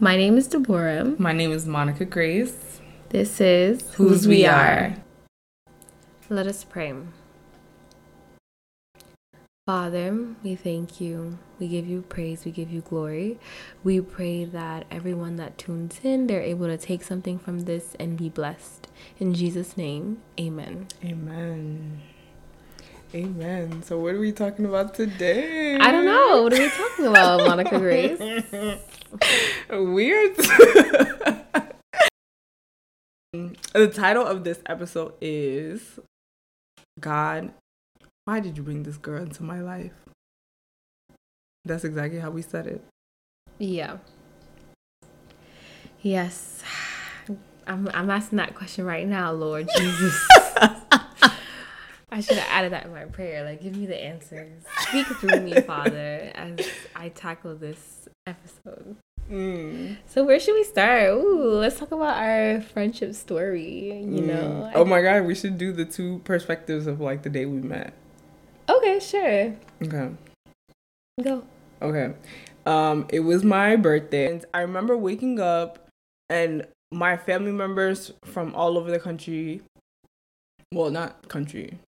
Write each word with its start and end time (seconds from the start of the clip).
My 0.00 0.14
name 0.14 0.38
is 0.38 0.46
Deborah. 0.46 1.16
My 1.18 1.32
name 1.32 1.50
is 1.50 1.66
Monica 1.66 2.04
Grace. 2.04 2.80
This 3.08 3.40
is 3.40 3.94
Whose 3.94 4.28
We 4.28 4.46
Are. 4.46 4.94
Let 6.28 6.46
us 6.46 6.62
pray. 6.62 6.94
Father, 9.66 10.16
we 10.44 10.54
thank 10.54 11.00
you. 11.00 11.38
We 11.58 11.66
give 11.66 11.88
you 11.88 12.02
praise. 12.02 12.44
We 12.44 12.52
give 12.52 12.70
you 12.70 12.82
glory. 12.82 13.40
We 13.82 14.00
pray 14.00 14.44
that 14.44 14.86
everyone 14.88 15.34
that 15.36 15.58
tunes 15.58 15.98
in, 16.04 16.28
they're 16.28 16.42
able 16.42 16.66
to 16.66 16.78
take 16.78 17.02
something 17.02 17.36
from 17.36 17.64
this 17.64 17.96
and 17.98 18.16
be 18.16 18.28
blessed. 18.28 18.86
In 19.18 19.34
Jesus' 19.34 19.76
name, 19.76 20.22
amen. 20.38 20.86
Amen. 21.04 22.02
Amen. 23.14 23.82
So, 23.82 23.98
what 23.98 24.14
are 24.14 24.20
we 24.20 24.32
talking 24.32 24.66
about 24.66 24.92
today? 24.92 25.76
I 25.76 25.90
don't 25.90 26.04
know. 26.04 26.42
What 26.42 26.52
are 26.52 26.58
we 26.58 26.68
talking 26.68 27.06
about, 27.06 27.40
Monica 27.46 27.78
Grace? 27.78 28.18
Weird. 29.70 30.36
the 33.72 33.88
title 33.88 34.26
of 34.26 34.44
this 34.44 34.60
episode 34.66 35.14
is 35.22 35.98
God, 37.00 37.50
why 38.26 38.40
did 38.40 38.58
you 38.58 38.62
bring 38.62 38.82
this 38.82 38.98
girl 38.98 39.22
into 39.22 39.42
my 39.42 39.60
life? 39.60 39.92
That's 41.64 41.84
exactly 41.84 42.18
how 42.18 42.30
we 42.30 42.42
said 42.42 42.66
it. 42.66 42.84
Yeah. 43.58 43.96
Yes. 46.02 46.62
I'm 47.66 47.88
I'm 47.92 48.10
asking 48.10 48.36
that 48.36 48.54
question 48.54 48.84
right 48.84 49.06
now, 49.06 49.32
Lord 49.32 49.68
Jesus. 49.78 50.28
I 52.18 52.20
should 52.20 52.36
have 52.36 52.48
added 52.50 52.72
that 52.72 52.86
in 52.86 52.92
my 52.92 53.04
prayer. 53.04 53.44
Like, 53.44 53.62
give 53.62 53.76
me 53.76 53.86
the 53.86 53.96
answers. 53.96 54.64
Speak 54.80 55.06
through 55.06 55.38
me, 55.38 55.60
Father, 55.60 56.32
as 56.34 56.58
I 56.96 57.10
tackle 57.10 57.54
this 57.54 58.08
episode. 58.26 58.96
Mm. 59.30 59.98
So, 60.08 60.24
where 60.24 60.40
should 60.40 60.54
we 60.54 60.64
start? 60.64 61.10
Ooh, 61.10 61.52
let's 61.60 61.78
talk 61.78 61.92
about 61.92 62.16
our 62.16 62.60
friendship 62.60 63.14
story. 63.14 64.02
You 64.02 64.22
know. 64.22 64.68
Mm. 64.68 64.72
Oh 64.74 64.84
my 64.84 65.00
God, 65.00 65.26
we 65.26 65.36
should 65.36 65.58
do 65.58 65.70
the 65.70 65.84
two 65.84 66.20
perspectives 66.24 66.88
of 66.88 67.00
like 67.00 67.22
the 67.22 67.30
day 67.30 67.46
we 67.46 67.60
met. 67.60 67.94
Okay, 68.68 68.98
sure. 68.98 69.54
Okay. 69.80 70.10
Go. 71.22 71.44
Okay. 71.80 72.14
Um, 72.66 73.06
it 73.10 73.20
was 73.20 73.44
my 73.44 73.76
birthday, 73.76 74.32
and 74.32 74.44
I 74.52 74.62
remember 74.62 74.96
waking 74.96 75.38
up, 75.38 75.86
and 76.28 76.66
my 76.90 77.16
family 77.16 77.52
members 77.52 78.12
from 78.24 78.56
all 78.56 78.76
over 78.76 78.90
the 78.90 78.98
country, 78.98 79.62
well, 80.74 80.90
not 80.90 81.28
country, 81.28 81.78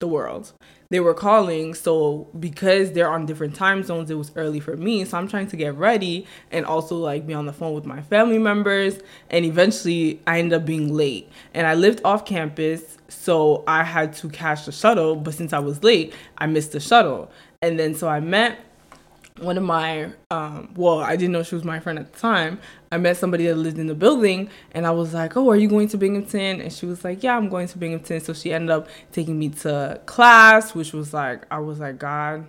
the 0.00 0.08
world, 0.08 0.52
they 0.88 0.98
were 0.98 1.14
calling. 1.14 1.74
So 1.74 2.28
because 2.38 2.92
they're 2.92 3.10
on 3.10 3.26
different 3.26 3.54
time 3.54 3.82
zones, 3.84 4.10
it 4.10 4.14
was 4.14 4.32
early 4.34 4.58
for 4.60 4.76
me. 4.76 5.04
So 5.04 5.16
I'm 5.16 5.28
trying 5.28 5.46
to 5.48 5.56
get 5.56 5.76
ready 5.76 6.26
and 6.50 6.66
also 6.66 6.96
like 6.96 7.26
be 7.26 7.34
on 7.34 7.46
the 7.46 7.52
phone 7.52 7.74
with 7.74 7.86
my 7.86 8.02
family 8.02 8.38
members. 8.38 8.98
And 9.30 9.44
eventually, 9.44 10.20
I 10.26 10.40
ended 10.40 10.60
up 10.60 10.66
being 10.66 10.92
late, 10.92 11.30
and 11.54 11.66
I 11.66 11.74
lived 11.74 12.00
off 12.04 12.24
campus, 12.24 12.98
so 13.08 13.62
I 13.66 13.84
had 13.84 14.14
to 14.14 14.28
catch 14.28 14.66
the 14.66 14.72
shuttle. 14.72 15.16
But 15.16 15.34
since 15.34 15.52
I 15.52 15.60
was 15.60 15.84
late, 15.84 16.14
I 16.38 16.46
missed 16.46 16.72
the 16.72 16.80
shuttle, 16.80 17.30
and 17.62 17.78
then 17.78 17.94
so 17.94 18.08
I 18.08 18.20
met 18.20 18.58
one 19.38 19.56
of 19.56 19.62
my 19.62 20.10
um 20.30 20.72
well 20.76 20.98
i 20.98 21.16
didn't 21.16 21.32
know 21.32 21.42
she 21.42 21.54
was 21.54 21.64
my 21.64 21.80
friend 21.80 21.98
at 21.98 22.12
the 22.12 22.18
time. 22.18 22.60
I 22.92 22.98
met 22.98 23.16
somebody 23.16 23.46
that 23.46 23.54
lived 23.54 23.78
in 23.78 23.86
the 23.86 23.94
building 23.94 24.50
and 24.72 24.86
i 24.86 24.90
was 24.90 25.14
like 25.14 25.36
oh 25.36 25.48
are 25.50 25.56
you 25.56 25.68
going 25.68 25.88
to 25.88 25.96
binghamton? 25.96 26.60
And 26.60 26.72
she 26.72 26.86
was 26.86 27.04
like 27.04 27.22
yeah 27.22 27.36
i'm 27.36 27.48
going 27.48 27.68
to 27.68 27.78
binghamton. 27.78 28.20
So 28.20 28.32
she 28.32 28.52
ended 28.52 28.70
up 28.70 28.88
taking 29.12 29.38
me 29.38 29.50
to 29.50 30.00
class 30.06 30.74
which 30.74 30.92
was 30.92 31.14
like 31.14 31.44
i 31.50 31.58
was 31.58 31.78
like 31.78 31.98
god 31.98 32.46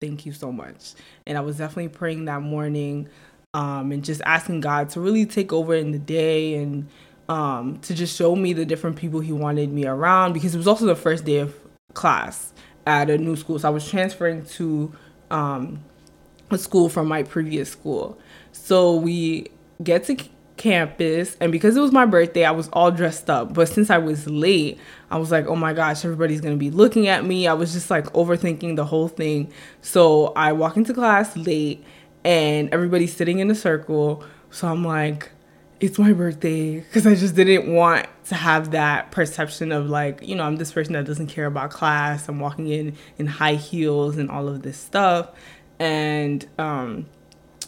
thank 0.00 0.24
you 0.24 0.32
so 0.32 0.50
much. 0.50 0.94
And 1.26 1.36
i 1.36 1.40
was 1.40 1.58
definitely 1.58 1.88
praying 1.88 2.26
that 2.26 2.40
morning 2.40 3.08
um 3.52 3.92
and 3.92 4.04
just 4.04 4.22
asking 4.24 4.60
god 4.60 4.90
to 4.90 5.00
really 5.00 5.26
take 5.26 5.52
over 5.52 5.74
in 5.74 5.90
the 5.90 5.98
day 5.98 6.54
and 6.54 6.88
um 7.28 7.78
to 7.80 7.94
just 7.94 8.16
show 8.16 8.36
me 8.36 8.52
the 8.52 8.64
different 8.64 8.96
people 8.96 9.20
he 9.20 9.32
wanted 9.32 9.70
me 9.72 9.86
around 9.86 10.32
because 10.32 10.54
it 10.54 10.58
was 10.58 10.68
also 10.68 10.86
the 10.86 10.94
first 10.94 11.24
day 11.24 11.38
of 11.38 11.54
class 11.92 12.52
at 12.86 13.10
a 13.10 13.18
new 13.18 13.36
school. 13.36 13.58
So 13.58 13.68
i 13.68 13.70
was 13.70 13.88
transferring 13.88 14.44
to 14.46 14.92
um 15.30 15.82
a 16.50 16.58
school 16.58 16.88
from 16.88 17.08
my 17.08 17.22
previous 17.22 17.70
school. 17.70 18.18
So 18.52 18.96
we 18.96 19.48
get 19.82 20.04
to 20.04 20.16
campus 20.56 21.38
and 21.40 21.50
because 21.50 21.74
it 21.74 21.80
was 21.80 21.90
my 21.90 22.04
birthday, 22.04 22.44
I 22.44 22.50
was 22.50 22.68
all 22.72 22.90
dressed 22.90 23.30
up. 23.30 23.54
But 23.54 23.68
since 23.68 23.88
I 23.88 23.98
was 23.98 24.28
late, 24.28 24.78
I 25.10 25.16
was 25.16 25.30
like, 25.30 25.46
"Oh 25.46 25.56
my 25.56 25.72
gosh, 25.72 26.04
everybody's 26.04 26.40
to 26.42 26.56
be 26.56 26.70
looking 26.70 27.08
at 27.08 27.24
me." 27.24 27.46
I 27.46 27.54
was 27.54 27.72
just 27.72 27.90
like 27.90 28.04
overthinking 28.12 28.76
the 28.76 28.84
whole 28.84 29.08
thing. 29.08 29.52
So 29.80 30.32
I 30.36 30.52
walk 30.52 30.76
into 30.76 30.92
class 30.92 31.36
late 31.36 31.82
and 32.24 32.68
everybody's 32.74 33.14
sitting 33.16 33.38
in 33.38 33.50
a 33.50 33.54
circle. 33.54 34.24
So 34.50 34.68
I'm 34.68 34.84
like, 34.84 35.30
it's 35.80 35.98
my 35.98 36.12
birthday 36.12 36.80
because 36.80 37.06
I 37.06 37.14
just 37.14 37.34
didn't 37.34 37.72
want 37.72 38.06
to 38.26 38.34
have 38.34 38.72
that 38.72 39.10
perception 39.10 39.72
of 39.72 39.88
like, 39.88 40.26
you 40.26 40.36
know, 40.36 40.44
I'm 40.44 40.56
this 40.56 40.72
person 40.72 40.92
that 40.92 41.06
doesn't 41.06 41.28
care 41.28 41.46
about 41.46 41.70
class. 41.70 42.28
I'm 42.28 42.38
walking 42.38 42.68
in 42.68 42.96
in 43.18 43.26
high 43.26 43.54
heels 43.54 44.18
and 44.18 44.30
all 44.30 44.46
of 44.46 44.62
this 44.62 44.78
stuff 44.78 45.30
and 45.80 46.46
um, 46.58 47.06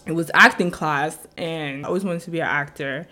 it 0.06 0.12
was 0.12 0.30
acting 0.34 0.70
class, 0.70 1.26
and 1.36 1.84
I 1.84 1.88
always 1.88 2.04
wanted 2.04 2.20
to 2.22 2.30
be 2.30 2.40
an 2.40 2.46
actor. 2.46 3.08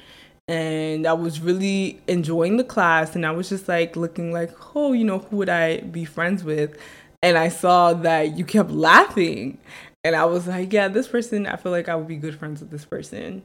And 0.46 1.06
I 1.06 1.12
was 1.14 1.40
really 1.40 2.00
enjoying 2.06 2.58
the 2.58 2.64
class, 2.64 3.16
and 3.16 3.24
I 3.24 3.30
was 3.30 3.48
just 3.48 3.66
like 3.66 3.96
looking 3.96 4.32
like, 4.32 4.52
oh, 4.76 4.92
you 4.92 5.04
know, 5.04 5.18
who 5.18 5.38
would 5.38 5.48
I 5.48 5.78
be 5.80 6.04
friends 6.04 6.44
with? 6.44 6.76
And 7.22 7.38
I 7.38 7.48
saw 7.48 7.94
that 7.94 8.36
you 8.36 8.44
kept 8.44 8.70
laughing, 8.70 9.58
and 10.04 10.14
I 10.14 10.26
was 10.26 10.46
like, 10.46 10.72
yeah, 10.72 10.88
this 10.88 11.08
person, 11.08 11.46
I 11.46 11.56
feel 11.56 11.72
like 11.72 11.88
I 11.88 11.96
would 11.96 12.08
be 12.08 12.16
good 12.16 12.38
friends 12.38 12.60
with 12.60 12.70
this 12.70 12.84
person. 12.84 13.42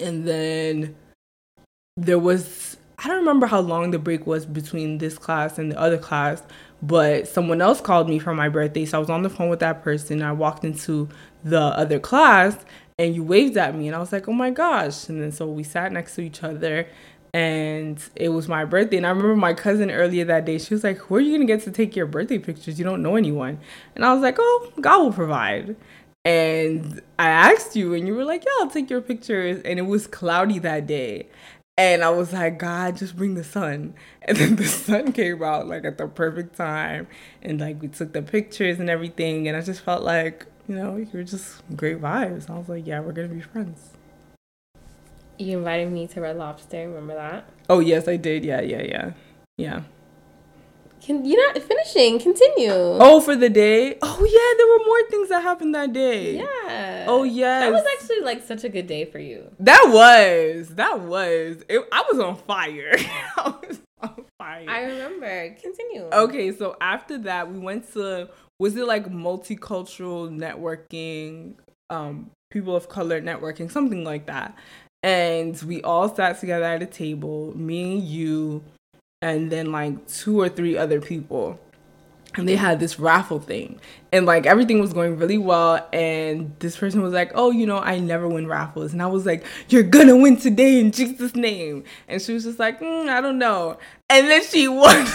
And 0.00 0.26
then 0.26 0.96
there 1.96 2.18
was 2.18 2.76
I 3.02 3.08
don't 3.08 3.16
remember 3.16 3.46
how 3.46 3.60
long 3.60 3.92
the 3.92 3.98
break 3.98 4.26
was 4.26 4.44
between 4.44 4.98
this 4.98 5.16
class 5.16 5.58
and 5.58 5.72
the 5.72 5.80
other 5.80 5.96
class, 5.96 6.42
but 6.82 7.26
someone 7.26 7.62
else 7.62 7.80
called 7.80 8.10
me 8.10 8.18
for 8.18 8.34
my 8.34 8.50
birthday. 8.50 8.84
So 8.84 8.98
I 8.98 9.00
was 9.00 9.08
on 9.08 9.22
the 9.22 9.30
phone 9.30 9.48
with 9.48 9.60
that 9.60 9.82
person. 9.82 10.22
I 10.22 10.32
walked 10.32 10.64
into 10.64 11.08
the 11.42 11.60
other 11.60 11.98
class 11.98 12.58
and 12.98 13.14
you 13.14 13.24
waved 13.24 13.56
at 13.56 13.74
me 13.74 13.86
and 13.86 13.96
I 13.96 14.00
was 14.00 14.12
like, 14.12 14.28
"Oh 14.28 14.32
my 14.32 14.50
gosh." 14.50 15.08
And 15.08 15.22
then 15.22 15.32
so 15.32 15.46
we 15.46 15.62
sat 15.62 15.92
next 15.92 16.14
to 16.16 16.20
each 16.20 16.42
other 16.42 16.86
and 17.32 18.02
it 18.16 18.30
was 18.30 18.48
my 18.48 18.64
birthday 18.66 18.98
and 18.98 19.06
I 19.06 19.10
remember 19.10 19.36
my 19.36 19.54
cousin 19.54 19.90
earlier 19.90 20.26
that 20.26 20.44
day. 20.44 20.58
She 20.58 20.74
was 20.74 20.84
like, 20.84 21.10
"Where 21.10 21.20
are 21.20 21.22
you 21.22 21.30
going 21.30 21.46
to 21.46 21.46
get 21.46 21.62
to 21.64 21.70
take 21.70 21.96
your 21.96 22.06
birthday 22.06 22.38
pictures? 22.38 22.78
You 22.78 22.84
don't 22.84 23.02
know 23.02 23.16
anyone." 23.16 23.60
And 23.94 24.04
I 24.04 24.12
was 24.12 24.20
like, 24.20 24.36
"Oh, 24.38 24.72
God 24.80 24.98
will 25.02 25.12
provide." 25.12 25.76
And 26.24 27.00
I 27.18 27.28
asked 27.28 27.76
you 27.76 27.94
and 27.94 28.06
you 28.06 28.14
were 28.14 28.24
like, 28.24 28.44
"Yeah, 28.44 28.52
I'll 28.60 28.70
take 28.70 28.90
your 28.90 29.00
pictures." 29.00 29.62
And 29.64 29.78
it 29.78 29.86
was 29.86 30.06
cloudy 30.06 30.58
that 30.58 30.86
day. 30.86 31.28
And 31.80 32.04
I 32.04 32.10
was 32.10 32.34
like, 32.34 32.58
God, 32.58 32.98
just 32.98 33.16
bring 33.16 33.36
the 33.36 33.44
sun. 33.44 33.94
And 34.28 34.36
then 34.36 34.56
the 34.56 34.66
sun 34.66 35.12
came 35.12 35.42
out 35.42 35.66
like 35.66 35.86
at 35.86 35.96
the 35.96 36.06
perfect 36.06 36.54
time. 36.54 37.08
And 37.40 37.58
like 37.58 37.80
we 37.80 37.88
took 37.88 38.12
the 38.12 38.20
pictures 38.20 38.78
and 38.78 38.90
everything. 38.90 39.48
And 39.48 39.56
I 39.56 39.62
just 39.62 39.80
felt 39.80 40.02
like, 40.02 40.44
you 40.68 40.74
know, 40.74 40.96
you 40.96 41.08
were 41.12 41.24
just 41.24 41.62
great 41.74 42.00
vibes. 42.02 42.50
I 42.50 42.58
was 42.58 42.68
like, 42.68 42.86
yeah, 42.86 43.00
we're 43.00 43.12
going 43.12 43.30
to 43.30 43.34
be 43.34 43.40
friends. 43.40 43.90
You 45.38 45.56
invited 45.56 45.90
me 45.90 46.06
to 46.08 46.20
Red 46.20 46.36
Lobster. 46.36 46.86
Remember 46.86 47.14
that? 47.14 47.48
Oh, 47.70 47.80
yes, 47.80 48.06
I 48.06 48.16
did. 48.16 48.44
Yeah, 48.44 48.60
yeah, 48.60 48.82
yeah. 48.82 49.12
Yeah. 49.56 49.82
Can 51.00 51.24
you're 51.24 51.52
not 51.52 51.62
finishing? 51.62 52.18
Continue. 52.18 52.72
Oh, 52.72 53.20
for 53.20 53.34
the 53.34 53.48
day. 53.48 53.96
Oh 54.02 54.24
yeah, 54.24 54.56
there 54.58 54.66
were 54.66 54.84
more 54.84 55.10
things 55.10 55.28
that 55.30 55.42
happened 55.42 55.74
that 55.74 55.92
day. 55.92 56.36
Yeah. 56.36 57.06
Oh 57.08 57.22
yeah. 57.22 57.60
That 57.60 57.72
was 57.72 57.84
actually 57.94 58.20
like 58.20 58.42
such 58.42 58.64
a 58.64 58.68
good 58.68 58.86
day 58.86 59.06
for 59.06 59.18
you. 59.18 59.50
That 59.58 59.84
was. 59.88 60.68
That 60.74 61.00
was. 61.00 61.64
It, 61.68 61.82
I 61.90 62.04
was 62.10 62.20
on 62.20 62.36
fire. 62.36 62.92
I 63.36 63.54
was 63.66 63.80
on 64.02 64.24
fire. 64.38 64.66
I 64.68 64.82
remember. 64.82 65.56
Continue. 65.60 66.02
Okay, 66.12 66.52
so 66.52 66.76
after 66.80 67.18
that, 67.18 67.50
we 67.50 67.58
went 67.58 67.90
to. 67.94 68.28
Was 68.58 68.76
it 68.76 68.86
like 68.86 69.10
multicultural 69.10 70.28
networking? 70.30 71.54
Um, 71.88 72.30
people 72.50 72.76
of 72.76 72.88
color 72.88 73.22
networking, 73.22 73.70
something 73.70 74.04
like 74.04 74.26
that. 74.26 74.54
And 75.02 75.60
we 75.62 75.80
all 75.82 76.14
sat 76.14 76.38
together 76.40 76.66
at 76.66 76.82
a 76.82 76.86
table. 76.86 77.56
Me 77.56 77.94
and 77.94 78.02
you 78.02 78.62
and 79.22 79.52
then 79.52 79.70
like 79.70 80.06
two 80.06 80.40
or 80.40 80.48
three 80.48 80.78
other 80.78 80.98
people 80.98 81.60
and 82.36 82.48
they 82.48 82.56
had 82.56 82.80
this 82.80 82.98
raffle 82.98 83.38
thing 83.38 83.78
and 84.12 84.24
like 84.24 84.46
everything 84.46 84.80
was 84.80 84.94
going 84.94 85.18
really 85.18 85.36
well 85.36 85.86
and 85.92 86.50
this 86.60 86.74
person 86.74 87.02
was 87.02 87.12
like 87.12 87.30
oh 87.34 87.50
you 87.50 87.66
know 87.66 87.76
i 87.80 87.98
never 87.98 88.26
win 88.26 88.46
raffles 88.46 88.94
and 88.94 89.02
i 89.02 89.06
was 89.06 89.26
like 89.26 89.44
you're 89.68 89.82
gonna 89.82 90.16
win 90.16 90.38
today 90.38 90.80
in 90.80 90.90
jesus 90.90 91.34
name 91.34 91.84
and 92.08 92.22
she 92.22 92.32
was 92.32 92.44
just 92.44 92.58
like 92.58 92.80
mm, 92.80 93.10
i 93.10 93.20
don't 93.20 93.38
know 93.38 93.76
and 94.08 94.26
then 94.26 94.42
she 94.42 94.66
won 94.68 95.06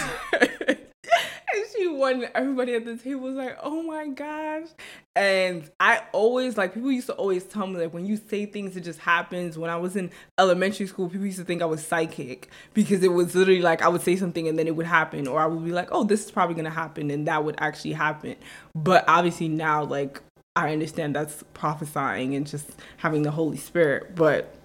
and 2.04 2.30
everybody 2.34 2.74
at 2.74 2.84
the 2.84 2.96
table 2.96 3.20
was 3.22 3.34
like 3.34 3.56
oh 3.62 3.82
my 3.82 4.08
gosh. 4.08 4.68
And 5.14 5.70
i 5.80 6.02
always 6.12 6.56
like 6.56 6.74
people 6.74 6.92
used 6.92 7.06
to 7.06 7.14
always 7.14 7.44
tell 7.44 7.66
me 7.66 7.80
like 7.80 7.94
when 7.94 8.06
you 8.06 8.16
say 8.16 8.46
things 8.46 8.76
it 8.76 8.82
just 8.82 9.00
happens. 9.00 9.58
When 9.58 9.70
i 9.70 9.76
was 9.76 9.96
in 9.96 10.10
elementary 10.38 10.86
school 10.86 11.08
people 11.08 11.26
used 11.26 11.38
to 11.38 11.44
think 11.44 11.62
i 11.62 11.66
was 11.66 11.86
psychic 11.86 12.50
because 12.74 13.02
it 13.02 13.12
was 13.12 13.34
literally 13.34 13.62
like 13.62 13.82
i 13.82 13.88
would 13.88 14.02
say 14.02 14.16
something 14.16 14.46
and 14.48 14.58
then 14.58 14.66
it 14.66 14.76
would 14.76 14.86
happen 14.86 15.26
or 15.26 15.40
i 15.40 15.46
would 15.46 15.64
be 15.64 15.72
like 15.72 15.88
oh 15.92 16.04
this 16.04 16.26
is 16.26 16.30
probably 16.30 16.54
gonna 16.54 16.70
happen 16.70 17.10
and 17.10 17.26
that 17.26 17.44
would 17.44 17.56
actually 17.58 17.92
happen. 17.92 18.36
But 18.74 19.04
obviously 19.08 19.48
now 19.48 19.84
like 19.84 20.20
I 20.56 20.72
understand 20.72 21.14
that's 21.14 21.44
prophesying 21.52 22.34
and 22.34 22.46
just 22.46 22.70
having 22.96 23.22
the 23.22 23.30
Holy 23.30 23.58
Spirit, 23.58 24.14
but 24.14 24.55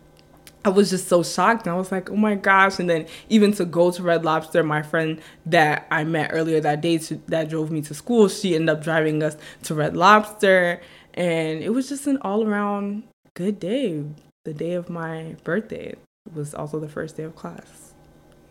I 0.63 0.69
was 0.69 0.90
just 0.90 1.08
so 1.08 1.24
shocked. 1.24 1.66
And 1.66 1.74
I 1.74 1.78
was 1.78 1.92
like, 1.92 2.10
oh 2.10 2.16
my 2.16 2.36
gosh. 2.36 2.80
And 2.80 2.90
then 2.90 3.08
even 3.30 3.52
to 3.54 3.66
go 3.66 3.92
to 3.92 4.04
Red 4.04 4.24
Lobster, 4.24 4.63
my 4.63 4.81
friend 4.81 5.19
that 5.46 5.88
I 5.90 6.04
met 6.04 6.31
earlier 6.34 6.60
that 6.62 6.81
day 6.81 6.98
to, 7.00 7.16
that 7.28 7.50
drove 7.50 7.72
me 7.72 7.81
to 7.81 7.94
school, 7.94 8.28
she 8.28 8.56
ended 8.56 8.69
up 8.69 8.84
driving 8.84 9.24
us 9.24 9.38
to 9.63 9.75
Red 9.75 9.96
Lobster. 9.96 10.81
And 11.13 11.63
it 11.63 11.69
was 11.69 11.90
just 11.90 12.08
an 12.08 12.18
all 12.22 12.48
around 12.48 13.04
good 13.34 13.60
day. 13.60 14.04
The 14.44 14.54
day 14.54 14.74
of 14.74 14.90
my 14.90 15.36
birthday 15.44 15.96
was 16.34 16.54
also 16.54 16.80
the 16.80 16.90
first 16.90 17.18
day 17.18 17.24
of 17.24 17.36
class, 17.36 17.94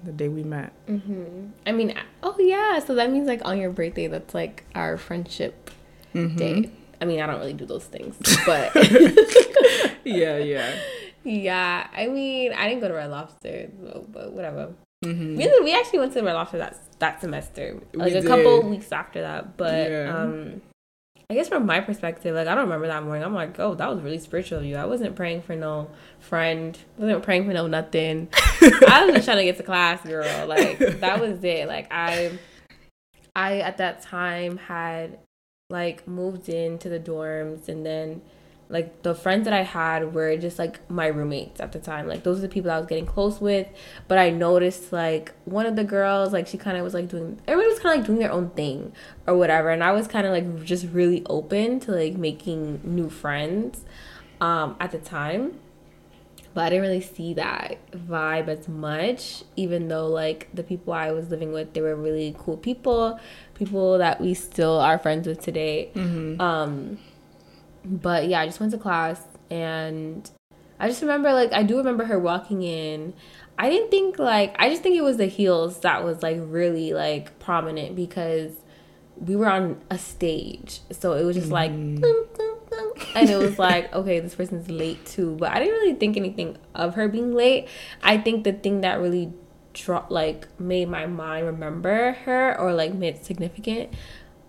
the 0.04 0.12
day 0.12 0.28
we 0.28 0.42
met. 0.42 0.72
Mm-hmm. 0.86 1.48
I 1.66 1.72
mean, 1.72 1.94
oh 2.22 2.36
yeah. 2.38 2.78
So 2.78 2.94
that 2.94 3.10
means 3.10 3.26
like 3.26 3.42
on 3.44 3.58
your 3.58 3.70
birthday, 3.70 4.06
that's 4.06 4.34
like 4.34 4.64
our 4.74 4.96
friendship 4.96 5.70
mm-hmm. 6.14 6.36
day. 6.36 6.70
I 7.00 7.04
mean, 7.04 7.20
I 7.20 7.26
don't 7.26 7.38
really 7.38 7.54
do 7.54 7.66
those 7.66 7.84
things, 7.84 8.16
but 8.46 8.74
yeah, 10.04 10.36
yeah, 10.38 10.74
yeah. 11.24 11.86
I 11.94 12.06
mean, 12.06 12.52
I 12.52 12.68
didn't 12.68 12.80
go 12.80 12.88
to 12.88 12.94
Red 12.94 13.10
Lobster, 13.10 13.70
but 14.12 14.32
whatever. 14.32 14.74
Mm-hmm. 15.04 15.36
We, 15.36 15.60
we 15.64 15.74
actually 15.74 16.00
went 16.00 16.12
to 16.12 16.22
Red 16.22 16.34
Lobster 16.34 16.58
that 16.58 16.76
that 16.98 17.20
semester, 17.20 17.80
like 17.94 18.12
we 18.12 18.18
a 18.18 18.20
did. 18.20 18.28
couple 18.28 18.68
weeks 18.68 18.92
after 18.92 19.22
that. 19.22 19.56
But 19.56 19.90
yeah. 19.90 20.14
um, 20.14 20.60
I 21.30 21.34
guess 21.34 21.48
from 21.48 21.64
my 21.64 21.80
perspective, 21.80 22.34
like 22.34 22.48
I 22.48 22.54
don't 22.56 22.64
remember 22.64 22.88
that 22.88 23.04
morning. 23.04 23.22
I'm 23.22 23.32
like, 23.32 23.58
oh, 23.60 23.74
that 23.76 23.88
was 23.88 24.02
really 24.02 24.18
spiritual 24.18 24.58
of 24.58 24.64
you. 24.64 24.76
I 24.76 24.84
wasn't 24.84 25.14
praying 25.14 25.42
for 25.42 25.54
no 25.54 25.88
friend. 26.18 26.76
I 26.98 27.02
wasn't 27.02 27.22
praying 27.22 27.46
for 27.46 27.52
no 27.52 27.68
nothing. 27.68 28.28
I 28.60 29.04
was 29.06 29.14
just 29.14 29.26
trying 29.26 29.38
to 29.38 29.44
get 29.44 29.56
to 29.58 29.62
class, 29.62 30.02
girl. 30.02 30.46
Like 30.46 30.78
that 31.00 31.20
was 31.20 31.42
it. 31.44 31.68
Like 31.68 31.86
I, 31.92 32.32
I 33.36 33.60
at 33.60 33.78
that 33.78 34.02
time 34.02 34.58
had 34.58 35.20
like 35.70 36.06
moved 36.06 36.48
into 36.48 36.88
the 36.88 37.00
dorms 37.00 37.68
and 37.68 37.86
then 37.86 38.20
like 38.70 39.02
the 39.02 39.14
friends 39.14 39.44
that 39.44 39.52
I 39.52 39.62
had 39.62 40.14
were 40.14 40.36
just 40.36 40.58
like 40.58 40.88
my 40.88 41.08
roommates 41.08 41.60
at 41.60 41.72
the 41.72 41.80
time. 41.80 42.06
Like 42.06 42.22
those 42.22 42.38
are 42.38 42.42
the 42.42 42.48
people 42.48 42.70
I 42.70 42.78
was 42.78 42.86
getting 42.86 43.04
close 43.06 43.40
with. 43.40 43.66
But 44.06 44.18
I 44.18 44.30
noticed 44.30 44.92
like 44.92 45.32
one 45.44 45.66
of 45.66 45.74
the 45.74 45.82
girls, 45.84 46.32
like 46.32 46.46
she 46.46 46.56
kind 46.56 46.76
of 46.76 46.84
was 46.84 46.94
like 46.94 47.08
doing 47.08 47.40
everybody 47.48 47.68
was 47.68 47.80
kind 47.80 47.94
of 47.94 47.98
like 48.00 48.06
doing 48.06 48.20
their 48.20 48.32
own 48.32 48.50
thing 48.50 48.92
or 49.26 49.36
whatever. 49.36 49.70
And 49.70 49.82
I 49.82 49.90
was 49.90 50.06
kind 50.06 50.26
of 50.26 50.32
like 50.32 50.64
just 50.64 50.86
really 50.92 51.24
open 51.26 51.80
to 51.80 51.92
like 51.92 52.14
making 52.14 52.80
new 52.84 53.10
friends 53.10 53.84
um 54.40 54.76
at 54.78 54.92
the 54.92 54.98
time. 54.98 55.58
But 56.52 56.64
I 56.64 56.70
didn't 56.70 56.82
really 56.82 57.00
see 57.00 57.34
that 57.34 57.78
vibe 57.92 58.48
as 58.48 58.68
much, 58.68 59.44
even 59.54 59.86
though 59.86 60.08
like 60.08 60.48
the 60.52 60.64
people 60.64 60.92
I 60.92 61.12
was 61.12 61.30
living 61.30 61.52
with, 61.52 61.74
they 61.74 61.80
were 61.80 61.94
really 61.94 62.34
cool 62.38 62.56
people 62.56 63.20
people 63.54 63.98
that 63.98 64.20
we 64.20 64.32
still 64.32 64.80
are 64.80 64.98
friends 64.98 65.28
with 65.28 65.40
today. 65.40 65.90
Mm-hmm. 65.94 66.40
Um, 66.40 66.98
but 67.84 68.26
yeah, 68.26 68.40
I 68.40 68.46
just 68.46 68.58
went 68.58 68.72
to 68.72 68.78
class 68.78 69.22
and 69.50 70.28
I 70.80 70.88
just 70.88 71.02
remember 71.02 71.32
like 71.32 71.52
I 71.52 71.62
do 71.62 71.76
remember 71.76 72.04
her 72.04 72.18
walking 72.18 72.62
in. 72.62 73.12
I 73.58 73.68
didn't 73.68 73.90
think 73.90 74.18
like 74.18 74.56
I 74.58 74.70
just 74.70 74.82
think 74.82 74.96
it 74.96 75.02
was 75.02 75.18
the 75.18 75.26
heels 75.26 75.80
that 75.80 76.02
was 76.04 76.22
like 76.22 76.38
really 76.40 76.94
like 76.94 77.38
prominent 77.38 77.94
because 77.94 78.52
we 79.16 79.36
were 79.36 79.48
on 79.48 79.80
a 79.90 79.98
stage. 79.98 80.80
So 80.90 81.12
it 81.12 81.24
was 81.24 81.36
just 81.36 81.50
like 81.50 81.70
mm-hmm. 81.70 82.02
And 83.14 83.30
it 83.30 83.36
was 83.36 83.58
like, 83.58 83.92
okay, 83.94 84.20
this 84.20 84.34
person's 84.34 84.70
late 84.70 85.04
too. 85.06 85.36
But 85.36 85.52
I 85.52 85.58
didn't 85.58 85.74
really 85.74 85.94
think 85.94 86.16
anything 86.16 86.56
of 86.74 86.94
her 86.94 87.08
being 87.08 87.34
late. 87.34 87.68
I 88.02 88.18
think 88.18 88.44
the 88.44 88.52
thing 88.52 88.80
that 88.82 89.00
really 89.00 89.32
dropped, 89.72 90.10
like 90.10 90.48
made 90.60 90.88
my 90.88 91.06
mind 91.06 91.46
remember 91.46 92.12
her 92.24 92.58
or 92.58 92.72
like 92.72 92.94
made 92.94 93.24
significant 93.24 93.90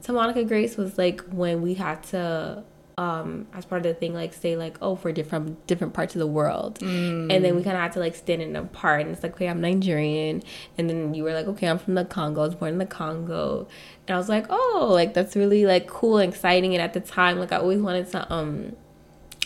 to 0.04 0.14
Monica 0.14 0.44
Grace 0.44 0.78
was 0.78 0.98
like 0.98 1.22
when 1.30 1.62
we 1.62 1.76
had 1.76 2.04
to 2.04 2.64
um 3.02 3.48
as 3.54 3.66
part 3.66 3.84
of 3.84 3.92
the 3.92 3.96
thing 3.96 4.14
like 4.14 4.32
say 4.32 4.56
like 4.56 4.78
oh 4.80 4.96
for 4.96 5.12
different 5.12 5.66
different 5.66 5.92
parts 5.92 6.14
of 6.14 6.20
the 6.20 6.28
world. 6.28 6.78
Mm. 6.80 7.34
and 7.34 7.44
then 7.44 7.56
we 7.56 7.64
kind 7.64 7.76
of 7.76 7.82
had 7.82 7.94
to 7.94 8.00
like 8.00 8.14
stand 8.14 8.44
in 8.44 8.56
a 8.56 8.64
part 8.64 9.02
and 9.02 9.10
it's 9.10 9.24
like 9.24 9.34
okay 9.34 9.48
i'm 9.48 9.60
nigerian. 9.60 10.44
And 10.78 10.88
then 10.88 11.16
you 11.16 11.24
were 11.24 11.34
like 11.34 11.48
okay 11.48 11.68
i'm 11.68 11.80
from 11.80 11.96
the 11.96 12.06
congo. 12.06 12.42
I 12.42 12.46
was 12.46 12.56
born 12.56 12.74
in 12.74 12.78
the 12.78 12.86
congo. 12.86 13.68
And 14.08 14.16
i 14.16 14.20
was 14.20 14.30
like 14.30 14.46
oh 14.52 14.90
like 14.92 15.16
that's 15.16 15.36
really 15.36 15.66
like 15.66 15.88
cool 15.88 16.20
and 16.20 16.32
exciting. 16.32 16.76
And 16.76 16.82
at 16.82 16.94
the 16.94 17.00
time 17.00 17.40
like 17.40 17.52
i 17.52 17.58
always 17.58 17.82
wanted 17.82 18.12
to 18.12 18.32
um 18.32 18.76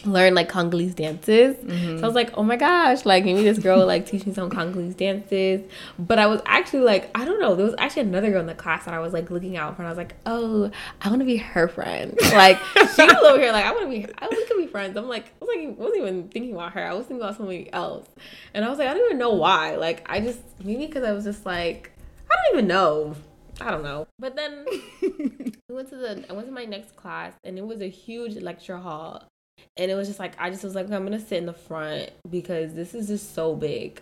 learn 0.05 0.35
like 0.35 0.49
Congolese 0.49 0.95
dances. 0.95 1.55
Mm-hmm. 1.57 1.97
So 1.97 2.03
I 2.03 2.05
was 2.05 2.15
like, 2.15 2.31
oh 2.37 2.43
my 2.43 2.55
gosh, 2.55 3.05
like 3.05 3.25
maybe 3.25 3.43
this 3.43 3.59
girl 3.59 3.79
would 3.79 3.87
like 3.87 4.05
teach 4.05 4.25
me 4.25 4.33
some 4.33 4.49
Congolese 4.49 4.95
dances. 4.95 5.61
But 5.97 6.19
I 6.19 6.27
was 6.27 6.41
actually 6.45 6.81
like, 6.81 7.09
I 7.15 7.25
don't 7.25 7.39
know. 7.39 7.55
There 7.55 7.65
was 7.65 7.75
actually 7.77 8.03
another 8.03 8.31
girl 8.31 8.41
in 8.41 8.47
the 8.47 8.55
class 8.55 8.85
that 8.85 8.93
I 8.93 8.99
was 8.99 9.13
like 9.13 9.29
looking 9.29 9.57
out 9.57 9.75
for, 9.75 9.81
and 9.81 9.87
I 9.87 9.91
was 9.91 9.97
like, 9.97 10.15
oh, 10.25 10.71
I 11.01 11.09
want 11.09 11.19
to 11.21 11.25
be 11.25 11.37
her 11.37 11.67
friend. 11.67 12.17
Like 12.35 12.59
she 12.75 13.01
was 13.01 13.13
over 13.23 13.39
here, 13.39 13.53
like 13.53 13.63
I 13.63 13.71
want 13.71 13.85
to 13.85 13.89
be. 13.89 14.05
I, 14.17 14.27
we 14.29 14.45
could 14.45 14.57
be 14.57 14.67
friends. 14.67 14.97
I'm 14.97 15.07
like, 15.07 15.31
I 15.41 15.45
was 15.45 15.55
like, 15.55 15.65
I 15.65 15.81
wasn't 15.81 16.01
even 16.01 16.27
thinking 16.27 16.53
about 16.53 16.73
her. 16.73 16.85
I 16.85 16.93
was 16.93 17.05
thinking 17.05 17.23
about 17.23 17.37
somebody 17.37 17.71
else, 17.71 18.09
and 18.53 18.65
I 18.65 18.69
was 18.69 18.77
like, 18.77 18.89
I 18.89 18.93
don't 18.93 19.05
even 19.05 19.17
know 19.17 19.33
why. 19.33 19.77
Like 19.77 20.05
I 20.09 20.19
just 20.19 20.39
maybe 20.61 20.85
because 20.85 21.05
I 21.05 21.13
was 21.13 21.23
just 21.23 21.45
like, 21.45 21.91
I 22.29 22.35
don't 22.35 22.57
even 22.57 22.67
know. 22.67 23.15
I 23.61 23.71
don't 23.71 23.83
know. 23.83 24.07
But 24.19 24.35
then 24.35 24.65
I 25.03 25.73
went 25.73 25.89
to 25.89 25.95
the 25.95 26.25
I 26.29 26.33
went 26.33 26.47
to 26.47 26.53
my 26.53 26.65
next 26.65 26.95
class 26.95 27.33
and 27.43 27.57
it 27.57 27.65
was 27.65 27.81
a 27.81 27.89
huge 27.89 28.35
lecture 28.35 28.77
hall 28.77 29.23
and 29.77 29.91
it 29.91 29.95
was 29.95 30.07
just 30.07 30.19
like 30.19 30.33
I 30.39 30.49
just 30.49 30.63
was 30.63 30.75
like 30.75 30.89
I'm 30.91 31.03
gonna 31.03 31.19
sit 31.19 31.37
in 31.37 31.45
the 31.45 31.53
front 31.53 32.11
because 32.29 32.73
this 32.73 32.93
is 32.93 33.07
just 33.07 33.33
so 33.35 33.55
big. 33.55 34.01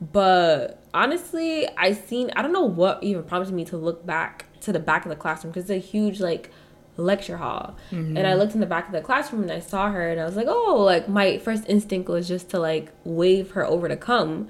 But 0.00 0.82
honestly, 0.92 1.68
I 1.76 1.92
seen 1.92 2.30
I 2.36 2.42
don't 2.42 2.52
know 2.52 2.64
what 2.64 3.02
even 3.02 3.22
prompted 3.22 3.54
me 3.54 3.64
to 3.66 3.76
look 3.76 4.04
back 4.04 4.46
to 4.60 4.72
the 4.72 4.80
back 4.80 5.04
of 5.04 5.10
the 5.10 5.16
classroom 5.16 5.52
because 5.52 5.70
it's 5.70 5.84
a 5.84 5.86
huge 5.86 6.20
like 6.20 6.50
lecture 6.96 7.36
hall. 7.36 7.76
Mm-hmm. 7.90 8.16
And 8.16 8.26
I 8.26 8.34
looked 8.34 8.54
in 8.54 8.60
the 8.60 8.66
back 8.66 8.86
of 8.86 8.92
the 8.92 9.00
classroom 9.00 9.42
and 9.42 9.52
I 9.52 9.60
saw 9.60 9.90
her 9.90 10.10
and 10.10 10.20
I 10.20 10.24
was 10.24 10.36
like, 10.36 10.46
oh, 10.48 10.82
like 10.84 11.08
my 11.08 11.38
first 11.38 11.64
instinct 11.68 12.08
was 12.08 12.28
just 12.28 12.50
to 12.50 12.58
like 12.58 12.92
wave 13.04 13.52
her 13.52 13.64
over 13.64 13.88
to 13.88 13.96
come 13.96 14.48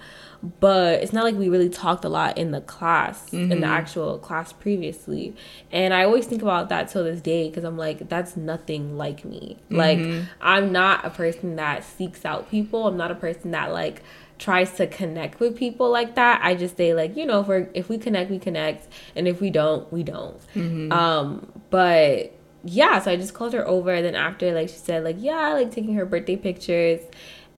but 0.61 1.03
it's 1.03 1.13
not 1.13 1.25
like 1.25 1.35
we 1.35 1.49
really 1.49 1.69
talked 1.69 2.05
a 2.05 2.09
lot 2.09 2.37
in 2.37 2.51
the 2.51 2.61
class 2.61 3.27
mm-hmm. 3.27 3.37
in 3.37 3.49
the 3.49 3.55
mm-hmm. 3.55 3.65
actual 3.65 4.19
class 4.19 4.53
previously 4.53 5.35
and 5.73 5.95
i 5.95 6.05
always 6.05 6.27
think 6.27 6.43
about 6.43 6.69
that 6.69 6.89
till 6.89 7.03
this 7.03 7.21
day 7.21 7.49
because 7.49 7.65
i'm 7.65 7.79
like 7.79 8.09
that's 8.09 8.37
nothing 8.37 8.97
like 8.97 9.25
me 9.25 9.57
mm-hmm. 9.71 9.77
like 9.77 10.27
i'm 10.41 10.71
not 10.71 11.05
a 11.05 11.11
person 11.11 11.57
that 11.57 11.83
seeks 11.83 12.25
out 12.25 12.51
people 12.51 12.87
i'm 12.87 12.97
not 12.97 13.11
a 13.11 13.15
person 13.15 13.53
that 13.53 13.73
like 13.73 14.03
tries 14.39 14.73
to 14.73 14.87
connect 14.87 15.41
with 15.41 15.57
people 15.57 15.91
like 15.91 16.17
that 16.17 16.41
i 16.43 16.55
just 16.55 16.77
say 16.77 16.93
like 16.93 17.17
you 17.17 17.25
know 17.25 17.41
if 17.41 17.49
we 17.49 17.67
if 17.73 17.89
we 17.89 17.97
connect 17.97 18.31
we 18.31 18.39
connect 18.39 18.89
and 19.17 19.27
if 19.27 19.41
we 19.41 19.49
don't 19.49 19.91
we 19.93 20.03
don't 20.03 20.41
mm-hmm. 20.55 20.93
um 20.93 21.51
but 21.71 22.33
yeah 22.65 22.99
so 22.99 23.11
i 23.11 23.17
just 23.17 23.33
called 23.33 23.53
her 23.53 23.67
over 23.67 23.93
and 23.93 24.05
then 24.05 24.15
after 24.15 24.53
like 24.53 24.69
she 24.69 24.77
said 24.77 25.05
like 25.05 25.17
yeah 25.19 25.39
I 25.39 25.53
like 25.55 25.71
taking 25.71 25.95
her 25.95 26.05
birthday 26.05 26.37
pictures 26.37 27.01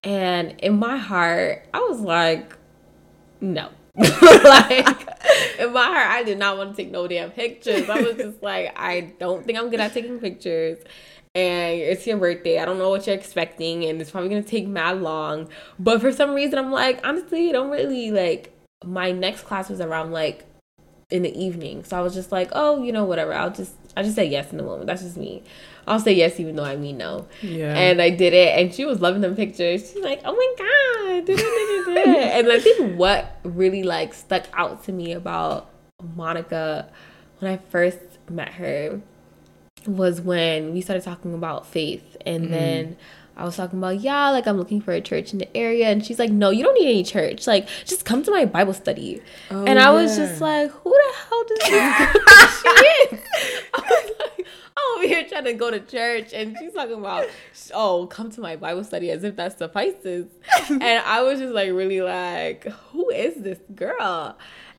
and 0.04 0.54
in 0.60 0.78
my 0.78 0.98
heart 0.98 1.66
i 1.72 1.78
was 1.78 2.00
like 2.00 2.56
no. 3.40 3.70
like 3.96 5.06
in 5.58 5.72
my 5.72 5.84
heart, 5.86 6.10
I 6.10 6.22
did 6.22 6.38
not 6.38 6.58
want 6.58 6.70
to 6.70 6.76
take 6.76 6.92
no 6.92 7.06
damn 7.08 7.30
pictures. 7.30 7.88
I 7.88 8.02
was 8.02 8.16
just 8.16 8.42
like, 8.42 8.78
I 8.78 9.12
don't 9.18 9.44
think 9.44 9.58
I'm 9.58 9.70
good 9.70 9.80
at 9.80 9.94
taking 9.94 10.18
pictures. 10.18 10.78
And 11.34 11.80
it's 11.80 12.06
your 12.06 12.16
birthday. 12.16 12.58
I 12.58 12.64
don't 12.64 12.78
know 12.78 12.88
what 12.88 13.06
you're 13.06 13.16
expecting, 13.16 13.84
and 13.84 14.00
it's 14.00 14.10
probably 14.10 14.30
gonna 14.30 14.42
take 14.42 14.66
mad 14.66 15.02
long. 15.02 15.48
But 15.78 16.00
for 16.00 16.10
some 16.10 16.34
reason, 16.34 16.58
I'm 16.58 16.72
like, 16.72 17.00
honestly, 17.04 17.50
I 17.50 17.52
don't 17.52 17.70
really 17.70 18.10
like. 18.10 18.52
My 18.84 19.12
next 19.12 19.42
class 19.42 19.68
was 19.68 19.80
around 19.80 20.12
like 20.12 20.46
in 21.10 21.22
the 21.22 21.38
evening, 21.38 21.84
so 21.84 21.98
I 21.98 22.00
was 22.00 22.14
just 22.14 22.32
like, 22.32 22.50
oh, 22.52 22.82
you 22.82 22.90
know, 22.90 23.04
whatever. 23.04 23.34
I'll 23.34 23.50
just, 23.50 23.74
I 23.96 24.02
just 24.02 24.14
say 24.14 24.26
yes 24.26 24.50
in 24.50 24.58
the 24.58 24.62
moment. 24.62 24.86
That's 24.86 25.02
just 25.02 25.16
me. 25.16 25.42
I'll 25.86 26.00
say 26.00 26.12
yes 26.12 26.38
even 26.38 26.56
though 26.56 26.64
I 26.64 26.76
mean 26.76 26.98
no. 26.98 27.26
Yeah. 27.42 27.74
And 27.74 28.02
I 28.02 28.10
did 28.10 28.34
it, 28.34 28.58
and 28.58 28.74
she 28.74 28.84
was 28.84 29.00
loving 29.00 29.22
them 29.22 29.34
pictures. 29.34 29.92
She's 29.92 30.02
like, 30.02 30.20
"Oh 30.24 30.34
my 30.34 30.54
god!" 30.58 31.28
and 32.36 32.52
I 32.52 32.60
think 32.60 32.98
what 32.98 33.38
really 33.42 33.82
like 33.82 34.12
stuck 34.12 34.44
out 34.52 34.84
to 34.84 34.92
me 34.92 35.12
about 35.12 35.70
Monica 36.14 36.90
when 37.38 37.52
I 37.52 37.56
first 37.70 37.98
met 38.28 38.50
her 38.54 39.00
was 39.86 40.20
when 40.20 40.72
we 40.72 40.80
started 40.80 41.02
talking 41.02 41.34
about 41.34 41.66
faith, 41.66 42.16
and 42.26 42.44
mm-hmm. 42.44 42.52
then 42.52 42.96
I 43.36 43.44
was 43.44 43.56
talking 43.56 43.78
about, 43.78 44.00
yeah, 44.00 44.30
like 44.30 44.46
I'm 44.46 44.56
looking 44.56 44.80
for 44.80 44.92
a 44.92 45.00
church 45.00 45.32
in 45.32 45.38
the 45.38 45.56
area. 45.56 45.88
And 45.88 46.04
she's 46.04 46.18
like, 46.18 46.30
no, 46.30 46.50
you 46.50 46.64
don't 46.64 46.74
need 46.74 46.88
any 46.88 47.04
church. 47.04 47.46
Like, 47.46 47.68
just 47.84 48.04
come 48.04 48.22
to 48.22 48.30
my 48.30 48.46
Bible 48.46 48.72
study. 48.72 49.20
Oh, 49.50 49.64
and 49.64 49.78
I 49.78 49.90
was 49.90 50.16
just 50.16 50.40
like, 50.40 50.70
who 50.70 50.90
the 50.90 51.14
hell 51.28 51.44
does 51.44 51.58
this 51.58 51.66
she 52.62 52.68
is? 52.68 53.20
I 53.74 53.80
was 53.80 54.10
like, 54.18 54.46
I'm 54.76 54.98
over 54.98 55.06
here 55.06 55.24
trying 55.28 55.44
to 55.44 55.52
go 55.52 55.70
to 55.70 55.80
church. 55.80 56.32
And 56.32 56.56
she's 56.58 56.72
talking 56.72 56.94
about, 56.94 57.28
oh, 57.74 58.06
come 58.06 58.30
to 58.30 58.40
my 58.40 58.56
Bible 58.56 58.84
study 58.84 59.10
as 59.10 59.22
if 59.22 59.36
that 59.36 59.58
suffices. 59.58 60.26
and 60.70 60.82
I 60.82 61.22
was 61.22 61.38
just 61.38 61.52
like, 61.52 61.70
really 61.72 62.00
like, 62.00 62.64
who 62.92 63.10
is 63.10 63.36
this 63.36 63.58
girl? 63.74 64.38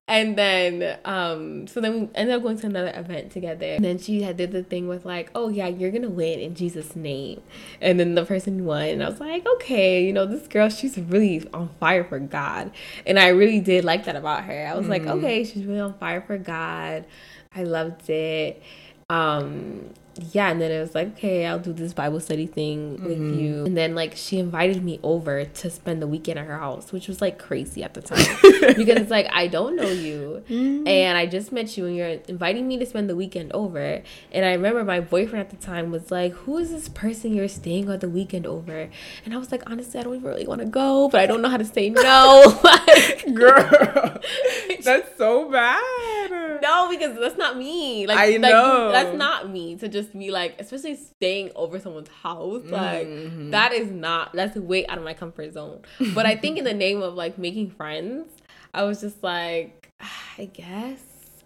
And 0.10 0.38
then, 0.38 0.98
um, 1.04 1.68
so 1.68 1.82
then 1.82 2.00
we 2.00 2.10
ended 2.16 2.36
up 2.36 2.42
going 2.42 2.58
to 2.60 2.68
another 2.68 2.94
event 2.96 3.32
together. 3.32 3.66
And 3.66 3.84
then 3.84 3.98
she 3.98 4.22
had 4.22 4.38
did 4.38 4.52
the 4.52 4.64
thing 4.64 4.88
with 4.88 5.06
like, 5.06 5.30
oh 5.36 5.50
yeah, 5.50 5.68
you're 5.68 5.92
gonna 5.92 6.10
win 6.10 6.40
in 6.40 6.56
Jesus' 6.56 6.96
name. 6.96 7.42
And 7.82 8.00
then 8.00 8.16
the 8.16 8.26
person 8.26 8.64
won, 8.64 8.88
and 8.88 9.04
I 9.04 9.10
was 9.10 9.20
like, 9.20 9.46
okay, 9.46 10.06
you 10.06 10.14
know, 10.14 10.26
this 10.26 10.48
girl, 10.48 10.70
she's 10.70 10.98
really 10.98 11.46
on 11.54 11.70
fire 11.80 12.06
for 12.06 12.20
God. 12.20 12.72
And 13.06 13.20
I 13.20 13.30
really 13.30 13.60
did 13.60 13.84
like 13.84 14.06
that 14.06 14.16
about 14.16 14.46
her. 14.46 14.68
I 14.68 14.76
was 14.76 14.84
mm-hmm. 14.84 14.92
like, 14.92 15.18
okay, 15.18 15.44
she's 15.44 15.66
really 15.66 15.82
on 15.82 15.94
fire 15.96 16.22
for 16.22 16.38
God. 16.38 17.06
I 17.54 17.64
loved 17.64 18.10
it. 18.10 18.62
um 19.10 19.90
yeah, 20.34 20.50
and 20.50 20.60
then 20.62 20.72
it 20.72 20.80
was 20.80 20.94
like, 20.96 21.10
okay, 21.18 21.46
I'll 21.46 21.60
do 21.60 21.74
this 21.74 21.94
Bible 21.94 22.20
study 22.20 22.46
thing 22.48 23.02
with 23.04 23.18
Mhm. 23.20 23.40
you. 23.40 23.66
And 23.66 23.76
then 23.78 23.96
like 23.96 24.14
she 24.16 24.40
invited 24.40 24.84
me 24.84 25.00
over 25.04 25.46
to 25.46 25.70
spend 25.70 26.02
the 26.02 26.08
weekend 26.08 26.40
at 26.40 26.46
her 26.46 26.58
house, 26.58 26.92
which 26.92 27.08
was 27.08 27.22
like 27.22 27.38
crazy 27.38 27.84
at 27.84 27.94
the 27.94 28.02
time. 28.02 28.26
because 28.76 28.98
it's 29.02 29.12
like 29.12 29.28
I 29.32 29.48
don't 29.48 29.76
know 29.76 29.90
you 29.90 30.44
and 30.50 31.18
I 31.18 31.26
just 31.26 31.52
met 31.52 31.78
you 31.78 31.86
and 31.86 31.96
you're 31.96 32.18
inviting 32.28 32.68
me 32.68 32.78
to 32.80 32.86
spend 32.86 33.10
the 33.10 33.16
weekend 33.16 33.52
over. 33.54 34.02
And 34.32 34.46
I 34.46 34.52
remember 34.54 34.84
my 34.84 35.00
boyfriend 35.00 35.40
at 35.46 35.50
the 35.50 35.66
time 35.66 35.92
was 35.92 36.12
like, 36.12 36.32
Who 36.34 36.58
is 36.58 36.72
this 36.72 36.90
person 36.90 37.34
you're 37.34 37.48
staying 37.48 37.90
on 37.90 38.00
the 38.00 38.10
weekend 38.10 38.46
over? 38.46 38.90
And 39.26 39.34
I 39.34 39.38
was 39.38 39.52
like, 39.52 39.64
honestly, 39.70 40.00
I 40.00 40.04
don't 40.04 40.16
even 40.16 40.28
really 40.28 40.48
want 40.48 40.62
to 40.62 40.68
go, 40.68 41.10
but 41.10 41.22
I 41.22 41.26
don't 41.26 41.42
know 41.42 41.50
how 41.50 41.58
to 41.58 41.66
say 41.66 41.90
no. 41.90 42.60
like 42.64 43.26
Girl, 43.34 44.20
that's 44.84 45.18
so 45.18 45.50
bad. 45.52 46.60
No, 46.62 46.90
because 46.90 47.18
that's 47.20 47.38
not 47.38 47.58
me. 47.58 48.08
Like, 48.08 48.18
I 48.18 48.30
like, 48.32 48.42
know. 48.42 48.92
that's 48.92 49.16
not 49.18 49.50
me 49.50 49.76
to 49.78 49.88
just 49.88 50.07
be 50.14 50.32
like, 50.32 50.56
especially 50.60 50.96
staying 50.96 51.52
over 51.56 51.80
someone's 51.80 52.10
house. 52.10 52.64
Like 52.70 53.08
Mhm. 53.08 53.52
that 53.52 53.74
is 53.74 53.90
not. 53.92 54.34
That's 54.34 54.56
way 54.58 54.86
out 54.88 54.98
of 54.98 55.04
my 55.04 55.14
comfort 55.14 55.54
zone. 55.54 55.82
But 56.14 56.26
I 56.26 56.36
think 56.36 56.58
in 56.58 56.64
the 56.66 56.74
name 56.74 57.02
of 57.02 57.16
like 57.16 57.38
making 57.38 57.72
friends, 57.72 58.28
I 58.74 58.84
was 58.84 59.02
just 59.02 59.24
like, 59.24 59.90
I 60.38 60.46
guess. 60.46 61.00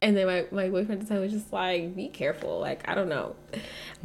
And 0.04 0.18
then 0.18 0.26
my, 0.26 0.46
my 0.52 0.68
boyfriend 0.70 1.02
at 1.02 1.08
the 1.08 1.14
time 1.14 1.22
was 1.22 1.32
just 1.32 1.54
like, 1.54 1.96
be 1.96 2.08
careful. 2.08 2.60
Like, 2.60 2.88
I 2.90 2.96
don't 2.96 3.08
know. 3.10 3.36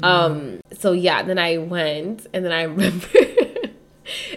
Um, 0.03 0.61
so 0.73 0.93
yeah, 0.93 1.23
then 1.23 1.39
I 1.39 1.57
went 1.57 2.27
and 2.35 2.45
then 2.45 2.53
I 2.53 2.63
remember 2.65 3.09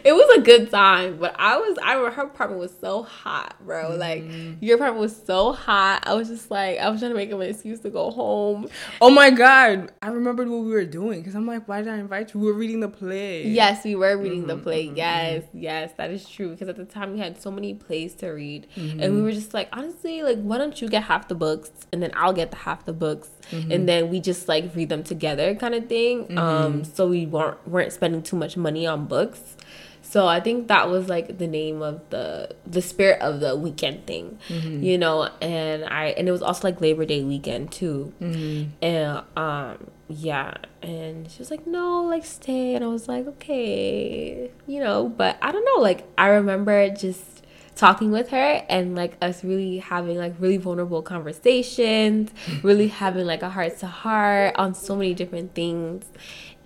it 0.03 0.13
was 0.13 0.37
a 0.37 0.41
good 0.41 0.69
time, 0.71 1.17
but 1.17 1.35
I 1.37 1.57
was 1.57 1.77
I 1.83 1.93
remember 1.93 2.15
her 2.15 2.23
apartment 2.23 2.59
was 2.61 2.73
so 2.79 3.03
hot, 3.03 3.55
bro. 3.65 3.95
Like 3.95 4.23
your 4.61 4.75
apartment 4.75 5.01
was 5.01 5.15
so 5.25 5.53
hot. 5.53 6.03
I 6.05 6.13
was 6.13 6.27
just 6.27 6.49
like 6.51 6.79
I 6.79 6.89
was 6.89 6.99
trying 6.99 7.11
to 7.11 7.15
make 7.17 7.31
an 7.31 7.41
excuse 7.41 7.79
to 7.81 7.89
go 7.89 8.11
home. 8.11 8.67
Oh 9.01 9.09
my 9.09 9.29
god, 9.29 9.91
I 10.01 10.07
remembered 10.09 10.47
what 10.49 10.61
we 10.61 10.71
were 10.71 10.85
doing 10.85 11.19
because 11.19 11.35
I'm 11.35 11.45
like, 11.47 11.67
why 11.67 11.81
did 11.81 11.91
I 11.91 11.97
invite 11.97 12.33
you? 12.33 12.39
We 12.39 12.47
were 12.47 12.53
reading 12.57 12.79
the 12.79 12.89
play. 12.89 13.47
Yes, 13.47 13.83
we 13.83 13.95
were 13.95 14.17
reading 14.17 14.47
the 14.47 14.55
Mhm, 14.57 14.63
play. 14.63 14.87
mhm, 14.87 14.97
Yes, 14.97 15.43
yes, 15.53 15.91
that 15.97 16.11
is 16.11 16.27
true. 16.27 16.49
Because 16.49 16.69
at 16.69 16.75
the 16.77 16.85
time 16.85 17.13
we 17.13 17.19
had 17.19 17.41
so 17.41 17.51
many 17.51 17.73
plays 17.73 18.13
to 18.15 18.29
read, 18.29 18.67
Mm-hmm. 18.77 18.99
and 19.01 19.15
we 19.15 19.21
were 19.21 19.31
just 19.31 19.53
like, 19.53 19.69
honestly, 19.73 20.21
like, 20.23 20.39
why 20.41 20.57
don't 20.57 20.81
you 20.81 20.87
get 20.87 21.03
half 21.03 21.27
the 21.27 21.35
books, 21.35 21.71
and 21.91 22.01
then 22.03 22.11
I'll 22.15 22.33
get 22.33 22.51
the 22.51 22.57
half 22.57 22.85
the 22.85 22.93
books, 22.93 23.29
Mm-hmm. 23.51 23.71
and 23.71 23.89
then 23.89 24.09
we 24.09 24.19
just 24.19 24.47
like 24.47 24.75
read 24.75 24.89
them 24.89 25.03
together, 25.03 25.55
kind 25.55 25.73
of 25.73 25.87
thing. 25.87 26.37
Um, 26.37 26.83
so 26.83 27.07
we 27.07 27.25
weren't 27.25 27.67
weren't 27.67 27.91
spending 27.91 28.21
too 28.21 28.35
much 28.37 28.55
money 28.57 28.85
on 28.85 29.05
books. 29.07 29.55
So 30.09 30.25
I 30.27 30.39
think 30.39 30.69
that 30.69 30.89
was 30.89 31.07
like 31.07 31.37
the 31.37 31.45
name 31.45 31.83
of 31.83 32.01
the 32.09 32.55
the 32.65 32.81
spirit 32.81 33.21
of 33.21 33.41
the 33.41 33.55
weekend 33.55 34.07
thing, 34.07 34.39
Mm-hmm. 34.49 34.81
you 34.81 34.97
know. 34.97 35.29
And 35.39 35.85
I 35.85 36.05
and 36.17 36.27
it 36.27 36.31
was 36.31 36.41
also 36.41 36.67
like 36.67 36.81
Labor 36.81 37.05
Day 37.05 37.23
weekend 37.23 37.71
too. 37.71 38.11
Mm-hmm. 38.19 38.69
And 38.81 39.21
um 39.37 39.77
yeah, 40.07 40.55
and 40.81 41.29
she 41.29 41.37
was 41.37 41.51
like, 41.51 41.67
"No, 41.67 42.01
like 42.05 42.25
stay." 42.25 42.73
And 42.73 42.83
I 42.83 42.87
was 42.87 43.07
like, 43.07 43.27
"Okay." 43.27 44.49
You 44.65 44.79
know, 44.79 45.07
but 45.09 45.37
I 45.43 45.51
don't 45.51 45.63
know, 45.65 45.81
like 45.81 46.07
I 46.17 46.29
remember 46.29 46.89
just 46.89 47.21
talking 47.75 48.09
with 48.11 48.29
her 48.29 48.65
and 48.67 48.95
like 48.95 49.15
us 49.21 49.43
really 49.43 49.77
having 49.77 50.17
like 50.17 50.33
really 50.39 50.57
vulnerable 50.57 51.01
conversations, 51.03 52.31
really 52.63 52.87
having 52.87 53.25
like 53.27 53.43
a 53.43 53.49
heart 53.49 53.77
to 53.79 53.87
heart 53.87 54.55
on 54.57 54.73
so 54.73 54.95
many 54.95 55.13
different 55.13 55.53
things. 55.53 56.05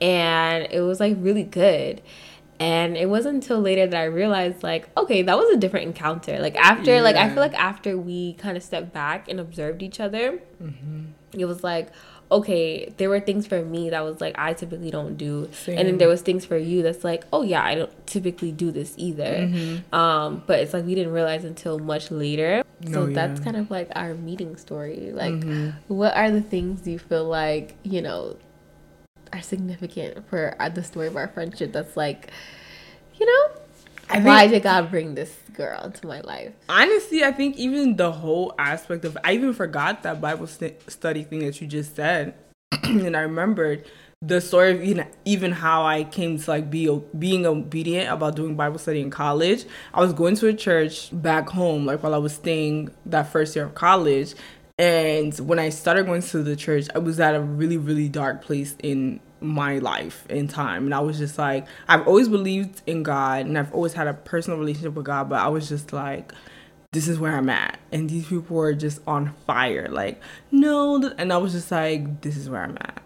And 0.02 0.68
it 0.72 0.82
was 0.82 1.00
like 1.00 1.16
really 1.20 1.44
good. 1.44 2.02
And 2.64 2.96
it 3.04 3.10
wasn't 3.10 3.36
until 3.44 3.60
later 3.60 3.86
that 3.88 4.00
I 4.00 4.06
realized, 4.06 4.64
like, 4.64 4.84
okay, 5.02 5.22
that 5.28 5.38
was 5.38 5.50
a 5.54 5.58
different 5.58 5.86
encounter. 5.88 6.40
Like, 6.40 6.56
after, 6.56 7.02
like, 7.08 7.16
I 7.18 7.28
feel 7.34 7.44
like 7.48 7.60
after 7.72 7.98
we 7.98 8.34
kind 8.44 8.56
of 8.58 8.64
stepped 8.64 8.92
back 8.94 9.28
and 9.30 9.40
observed 9.40 9.84
each 9.88 10.00
other, 10.00 10.40
Mm-hmm. 10.64 11.02
it 11.42 11.46
was 11.46 11.62
like 11.64 11.88
okay 12.32 12.92
there 12.98 13.10
were 13.10 13.20
things 13.20 13.46
for 13.46 13.60
me 13.74 13.90
that 13.90 14.02
was 14.10 14.22
like 14.22 14.34
i 14.40 14.54
typically 14.54 14.90
don't 14.90 15.18
do 15.18 15.50
and 15.68 15.84
then 15.88 15.98
there 15.98 16.08
was 16.08 16.22
things 16.22 16.46
for 16.46 16.58
you 16.58 16.82
that's 16.82 17.04
like 17.04 17.22
oh 17.34 17.42
yeah 17.44 17.62
i 17.64 17.76
don't 17.76 17.92
typically 18.08 18.52
do 18.52 18.72
this 18.72 18.94
either 18.98 19.34
Mm-hmm. 19.50 19.94
um 19.94 20.42
but 20.48 20.60
it's 20.62 20.74
like 20.74 20.86
we 20.86 20.96
didn't 20.96 21.12
realize 21.14 21.44
until 21.44 21.78
much 21.80 22.10
later 22.12 22.64
so 22.86 23.06
No, 23.08 23.14
that's 23.14 23.40
kind 23.42 23.58
of 23.58 23.70
like 23.70 23.90
our 23.96 24.14
meeting 24.16 24.56
story 24.56 25.12
like 25.14 25.34
Mhm. 25.34 25.74
what 25.90 26.16
are 26.16 26.32
the 26.32 26.42
things 26.42 26.88
you 26.88 26.98
feel 26.98 27.26
like 27.26 27.76
you 27.84 28.02
know 28.02 28.38
are 29.34 29.42
significant 29.42 30.28
for 30.30 30.56
uh, 30.60 30.70
the 30.70 30.84
story 30.84 31.08
of 31.08 31.18
our 31.18 31.28
friendship 31.28 31.74
that's 31.74 31.98
like 31.98 32.32
you 33.20 33.26
know? 33.26 33.56
I 34.10 34.20
why 34.20 34.48
did 34.48 34.64
god 34.64 34.92
bring 34.92 35.16
this 35.16 35.36
girl 35.54 35.82
into 35.84 36.08
my 36.08 36.22
life? 36.22 36.54
Honestly, 36.70 37.24
I 37.24 37.32
think 37.32 37.58
even 37.58 37.96
the 37.96 38.12
whole 38.12 38.54
aspect 38.58 39.06
of 39.06 39.18
I 39.24 39.34
even 39.34 39.54
forgot 39.54 40.04
that 40.04 40.22
Bible 40.22 40.48
st- 40.48 40.90
study 40.90 41.24
thing 41.24 41.40
that 41.40 41.60
you 41.62 41.68
just 41.68 41.96
said, 41.96 42.36
and 42.84 43.16
I 43.16 43.22
remembered 43.22 43.86
the 44.22 44.40
story 44.40 44.72
of 44.72 44.82
even 44.82 45.08
even 45.26 45.52
how 45.52 45.86
I 45.86 46.04
came 46.04 46.38
to 46.38 46.50
like 46.50 46.70
be 46.70 47.02
being 47.18 47.46
obedient 47.46 48.10
about 48.10 48.36
doing 48.36 48.56
Bible 48.56 48.78
study 48.78 49.02
in 49.02 49.10
college. 49.10 49.66
I 49.94 50.02
was 50.02 50.14
going 50.14 50.36
to 50.38 50.48
a 50.48 50.54
church 50.54 51.10
back 51.12 51.50
home, 51.50 51.86
like 51.86 52.04
while 52.04 52.14
I 52.14 52.20
was 52.20 52.34
staying 52.34 52.90
that 53.06 53.32
first 53.32 53.56
year 53.56 53.66
of 53.66 53.76
college, 53.76 54.36
and 54.78 55.38
when 55.40 55.60
I 55.60 55.70
started 55.70 56.06
going 56.06 56.22
to 56.22 56.44
the 56.44 56.56
church, 56.56 56.88
I 56.96 57.00
was 57.00 57.20
at 57.20 57.36
a 57.36 57.42
really 57.42 57.78
really 57.78 58.10
dark 58.10 58.44
place 58.44 58.76
in 58.82 59.20
my 59.44 59.78
life 59.80 60.26
and 60.30 60.50
time. 60.50 60.86
And 60.86 60.96
i 60.96 61.00
was 61.00 61.18
just 61.18 61.38
like 61.38 61.68
i've 61.88 62.08
always 62.08 62.30
believed 62.30 62.82
in 62.88 63.04
god 63.04 63.46
and 63.46 63.58
i've 63.58 63.74
always 63.74 63.94
had 63.94 64.08
a 64.08 64.14
personal 64.14 64.58
relationship 64.58 64.94
with 64.94 65.06
god 65.06 65.30
but 65.30 65.40
i 65.40 65.48
was 65.48 65.68
just 65.68 65.94
like 65.94 66.34
this 66.94 67.08
is 67.08 67.20
where 67.20 67.36
i'm 67.36 67.50
at. 67.50 67.80
And 67.92 68.10
these 68.10 68.28
people 68.28 68.56
were 68.56 68.74
just 68.74 69.02
on 69.06 69.34
fire 69.46 69.88
like 69.90 70.22
no 70.52 71.12
and 71.18 71.34
i 71.34 71.38
was 71.38 71.52
just 71.52 71.72
like 71.72 72.22
this 72.22 72.38
is 72.38 72.50
where 72.50 72.64
i'm 72.64 72.78
at. 72.80 73.02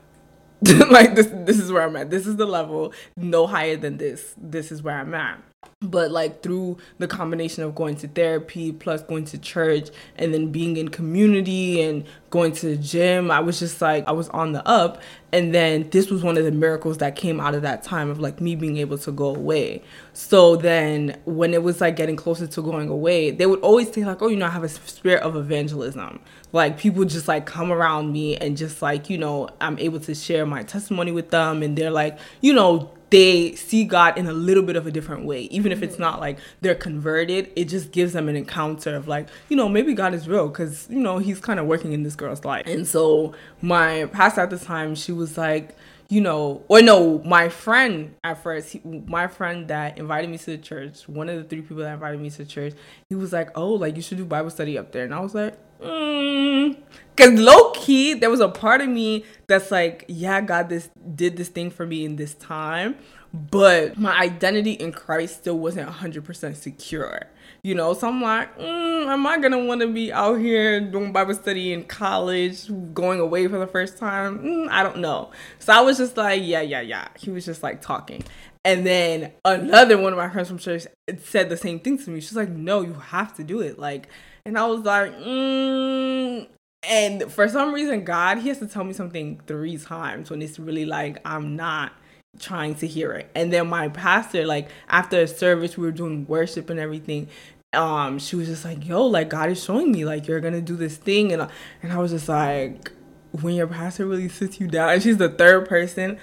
Like 0.90 1.16
this 1.16 1.28
this 1.32 1.60
is 1.60 1.72
where 1.72 1.84
i'm 1.84 1.96
at. 1.96 2.10
This 2.10 2.28
is 2.28 2.36
the 2.36 2.46
level 2.46 2.94
no 3.16 3.48
higher 3.48 3.78
than 3.78 3.98
this. 3.98 4.34
This 4.38 4.72
is 4.72 4.84
where 4.84 5.00
i'm 5.00 5.14
at 5.14 5.42
but 5.82 6.12
like 6.12 6.42
through 6.42 6.78
the 6.98 7.08
combination 7.08 7.64
of 7.64 7.76
going 7.76 7.96
to 7.96 8.08
therapy 8.08 8.72
plus 8.72 9.02
going 9.04 9.26
to 9.26 9.38
church 9.38 9.90
and 10.16 10.34
then 10.34 10.52
being 10.52 10.78
in 10.78 10.90
community 10.90 11.82
and 11.82 12.06
going 12.30 12.52
to 12.52 12.68
the 12.68 12.78
gym 12.78 13.32
i 13.32 13.40
was 13.40 13.60
just 13.60 13.82
like 13.82 14.06
i 14.08 14.12
was 14.12 14.30
on 14.30 14.52
the 14.52 14.68
up. 14.68 15.02
And 15.34 15.54
then 15.54 15.90
this 15.90 16.10
was 16.10 16.24
one 16.24 16.38
of 16.38 16.46
the 16.46 16.52
miracles 16.52 17.00
that 17.00 17.18
came 17.18 17.42
out 17.42 17.54
of 17.54 17.62
that 17.64 17.84
time 17.84 18.10
of 18.10 18.18
like 18.18 18.40
me 18.40 18.56
being 18.56 18.78
able 18.78 18.98
to 19.00 19.12
go 19.12 19.36
away. 19.36 19.84
So 20.14 20.56
then 20.56 21.20
when 21.26 21.54
it 21.54 21.64
was 21.64 21.82
like 21.82 21.98
getting 21.98 22.16
closer 22.16 22.48
to 22.48 22.62
going 22.62 22.88
away 22.88 23.32
they 23.32 23.46
would 23.46 23.60
always 23.60 23.92
say 23.92 24.06
like 24.06 24.22
oh 24.22 24.28
you 24.28 24.38
know 24.38 24.46
i 24.46 24.50
have 24.50 24.64
a 24.64 24.70
spirit 24.70 25.22
of 25.24 25.36
evangelism. 25.36 26.20
Like 26.54 26.78
people 26.78 27.04
just 27.06 27.28
like 27.28 27.46
come 27.46 27.72
around 27.72 28.14
me 28.14 28.38
and 28.38 28.56
just 28.56 28.82
like 28.82 29.10
you 29.10 29.18
know 29.18 29.50
i'm 29.60 29.78
able 29.80 30.00
to 30.02 30.16
share 30.16 30.46
my 30.46 30.64
testimony 30.64 31.12
with 31.12 31.30
them. 31.30 31.62
And 31.62 31.78
they're 31.78 31.92
like 31.92 32.18
you 32.42 32.54
know 32.54 32.92
they 33.10 33.56
see 33.56 33.86
God 33.86 34.18
in 34.18 34.28
a 34.28 34.34
little 34.34 34.64
bit 34.64 34.76
of 34.76 34.86
a 34.86 34.92
different 34.92 35.26
way. 35.26 35.44
Even 35.44 35.72
if 35.72 35.82
it's 35.82 35.98
not 35.98 36.14
mm-hmm. 36.14 36.22
like 36.22 36.40
they're 36.62 36.76
converted, 36.76 37.52
it 37.56 37.66
just 37.66 37.92
gives 37.92 38.14
them 38.14 38.28
an 38.28 38.36
encounter 38.36 38.96
of 38.96 39.08
like, 39.08 39.28
you 39.48 39.56
know, 39.56 39.70
maybe 39.70 39.94
God 39.94 40.14
is 40.14 40.28
real 40.28 40.50
because, 40.50 40.88
you 40.90 41.00
know, 41.00 41.18
he's 41.18 41.40
kind 41.40 41.60
of 41.60 41.68
working 41.68 41.94
in 41.94 42.04
this 42.04 42.16
girl's 42.18 42.44
life. 42.44 42.66
And 42.68 42.88
so 42.88 43.34
my 43.62 44.06
pastor 44.12 44.42
at 44.42 44.50
the 44.50 44.60
time, 44.60 44.96
she 44.96 45.12
was 45.12 45.38
like, 45.38 45.76
you 46.10 46.22
know, 46.22 46.64
or 46.68 46.82
no, 46.82 47.20
my 47.26 47.50
friend 47.50 48.16
at 48.24 48.42
first, 48.42 48.70
he, 48.70 48.82
my 48.84 49.28
friend 49.28 49.68
that 49.68 49.98
invited 49.98 50.30
me 50.30 50.38
to 50.38 50.46
the 50.46 50.58
church, 50.58 51.08
one 51.08 51.28
of 51.28 51.36
the 51.36 51.44
three 51.44 51.62
people 51.62 51.78
that 51.78 51.94
invited 51.94 52.20
me 52.22 52.30
to 52.30 52.46
church, 52.46 52.74
he 53.10 53.16
was 53.16 53.34
like, 53.34 53.50
oh, 53.56 53.74
like 53.74 53.96
you 53.96 54.02
should 54.02 54.18
do 54.18 54.26
Bible 54.26 54.50
study 54.50 54.78
up 54.78 54.92
there. 54.92 55.04
And 55.04 55.14
I 55.14 55.20
was 55.20 55.36
like, 55.36 55.58
mm. 55.80 56.78
Cause 57.18 57.32
low 57.32 57.72
key, 57.72 58.14
there 58.14 58.30
was 58.30 58.40
a 58.40 58.48
part 58.48 58.80
of 58.82 58.88
me 58.88 59.26
that's 59.48 59.72
like, 59.72 60.06
yeah, 60.08 60.40
God 60.40 60.70
this 60.70 60.90
did 61.16 61.36
this 61.36 61.50
thing 61.50 61.72
for 61.72 61.86
me 61.86 62.06
in 62.06 62.16
this 62.16 62.36
time, 62.36 62.96
but 63.34 63.98
my 63.98 64.18
identity 64.18 64.74
in 64.74 64.92
Christ 64.94 65.38
still 65.38 65.58
wasn't 65.58 65.90
100% 65.90 66.56
secure. 66.56 67.28
You 67.64 67.76
know, 67.76 67.94
so 67.94 68.08
I'm 68.08 68.22
like, 68.22 68.58
mm, 68.58 69.08
am 69.08 69.26
I 69.26 69.38
gonna 69.40 69.64
want 69.66 69.82
to 69.82 69.88
be 69.88 70.12
out 70.12 70.36
here 70.36 70.80
doing 70.80 71.12
Bible 71.12 71.34
study 71.34 71.74
in 71.74 71.84
college, 71.84 72.70
going 72.94 73.20
away 73.20 73.48
for 73.48 73.58
the 73.58 73.68
first 73.68 73.98
time? 73.98 74.40
Mm, 74.40 74.70
I 74.70 74.84
don't 74.84 75.00
know. 75.00 75.32
So 75.60 75.74
I 75.74 75.82
was 75.82 75.98
just 75.98 76.18
like, 76.18 76.42
yeah, 76.44 76.62
yeah, 76.62 76.82
yeah. 76.82 77.08
He 77.18 77.30
was 77.30 77.46
just 77.46 77.64
like 77.64 77.82
talking. 77.82 78.24
And 78.64 78.86
then 78.86 79.32
another 79.46 79.98
one 79.98 80.14
of 80.14 80.18
my 80.18 80.30
friends 80.30 80.50
from 80.50 80.58
church 80.58 80.88
said 81.24 81.50
the 81.50 81.58
same 81.58 81.80
thing 81.80 81.98
to 82.00 82.10
me. 82.10 82.20
She's 82.20 82.36
like, 82.36 82.50
no, 82.50 82.82
you 82.82 82.94
have 82.94 83.36
to 83.38 83.44
do 83.44 83.62
it. 83.62 83.80
Like, 83.80 84.10
and 84.46 84.58
I 84.58 84.66
was 84.66 84.82
like, 84.82 85.14
mm. 85.14 86.48
and 86.84 87.32
for 87.32 87.48
some 87.48 87.74
reason, 87.74 88.04
God, 88.04 88.40
He 88.40 88.50
has 88.50 88.60
to 88.60 88.68
tell 88.68 88.84
me 88.84 88.94
something 88.94 89.42
three 89.48 89.78
times 89.78 90.30
when 90.30 90.42
it's 90.42 90.60
really 90.60 90.86
like 90.86 91.20
I'm 91.26 91.56
not 91.56 91.94
trying 92.39 92.75
to 92.75 92.88
hear 92.88 93.13
it. 93.13 93.29
And 93.36 93.51
then 93.51 93.67
my 93.67 93.89
pastor, 93.89 94.46
like 94.46 94.70
after 94.89 95.22
a 95.22 95.27
service, 95.27 95.77
we 95.77 95.86
were 95.86 95.91
doing 95.91 96.25
worship 96.27 96.70
and 96.70 96.79
everything. 96.79 97.29
Um, 97.74 98.20
she 98.20 98.36
was 98.36 98.48
just 98.48 98.63
like, 98.63 98.88
"Yo, 98.88 99.06
like 99.06 99.29
God 99.29 99.50
is 99.50 99.63
showing 99.63 99.91
me, 99.91 100.06
like 100.06 100.27
you're 100.27 100.39
gonna 100.39 100.62
do 100.62 100.75
this 100.75 100.98
thing," 100.98 101.34
and 101.34 101.48
and 101.84 101.91
I 101.91 101.98
was 101.98 102.12
just 102.12 102.29
like, 102.29 102.91
when 103.32 103.56
your 103.56 103.67
pastor 103.67 104.06
really 104.06 104.29
sits 104.29 104.60
you 104.60 104.67
down, 104.67 104.89
and 104.89 105.03
she's 105.03 105.17
the 105.17 105.29
third 105.29 105.67
person. 105.67 106.17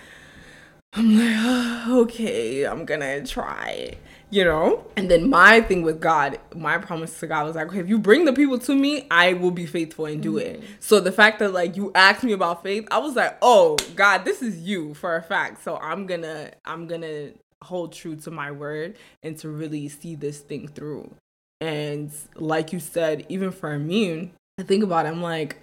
I'm 0.97 1.19
like, 1.19 1.35
oh, 1.37 2.03
okay, 2.03 2.65
I'm 2.65 2.85
gonna 2.85 3.27
try, 3.27 3.97
you 4.35 4.45
know? 4.45 4.85
And 4.97 5.09
then 5.09 5.31
my 5.31 5.61
thing 5.61 5.83
with 5.83 6.01
God, 6.01 6.41
my 6.57 6.77
promise 6.79 7.21
to 7.21 7.29
God 7.29 7.47
was 7.47 7.55
like, 7.55 7.69
okay, 7.69 7.79
if 7.79 7.89
you 7.89 7.99
bring 7.99 8.25
the 8.25 8.33
people 8.33 8.59
to 8.59 8.75
me, 8.75 9.07
I 9.09 9.35
will 9.35 9.53
be 9.53 9.65
faithful 9.65 10.07
and 10.07 10.21
do 10.21 10.39
it. 10.39 10.61
Mm-hmm. 10.61 10.73
So 10.81 10.99
the 10.99 11.13
fact 11.13 11.39
that 11.39 11.53
like 11.53 11.77
you 11.77 11.93
asked 11.95 12.25
me 12.25 12.33
about 12.33 12.65
faith, 12.65 12.89
I 12.91 12.99
was 12.99 13.15
like, 13.15 13.39
oh 13.43 13.77
God, 13.95 14.25
this 14.25 14.43
is 14.43 14.59
you 14.59 14.93
for 14.95 15.15
a 15.15 15.23
fact. 15.23 15.63
So 15.63 15.77
I'm 15.77 16.07
gonna, 16.07 16.51
I'm 16.65 16.89
gonna 16.89 17.31
hold 17.63 17.93
true 17.93 18.17
to 18.17 18.33
my 18.33 18.51
word 18.51 18.97
and 19.23 19.39
to 19.39 19.49
really 19.49 19.89
see 19.89 20.17
this 20.17 20.41
thing 20.41 20.67
through. 20.67 21.15
And 21.61 22.11
like 22.35 22.73
you 22.73 22.81
said, 22.81 23.25
even 23.29 23.53
for 23.53 23.79
me, 23.79 24.33
I 24.59 24.65
think 24.65 24.83
about 24.83 25.07
it, 25.07 25.11
I'm 25.11 25.23
like, 25.23 25.59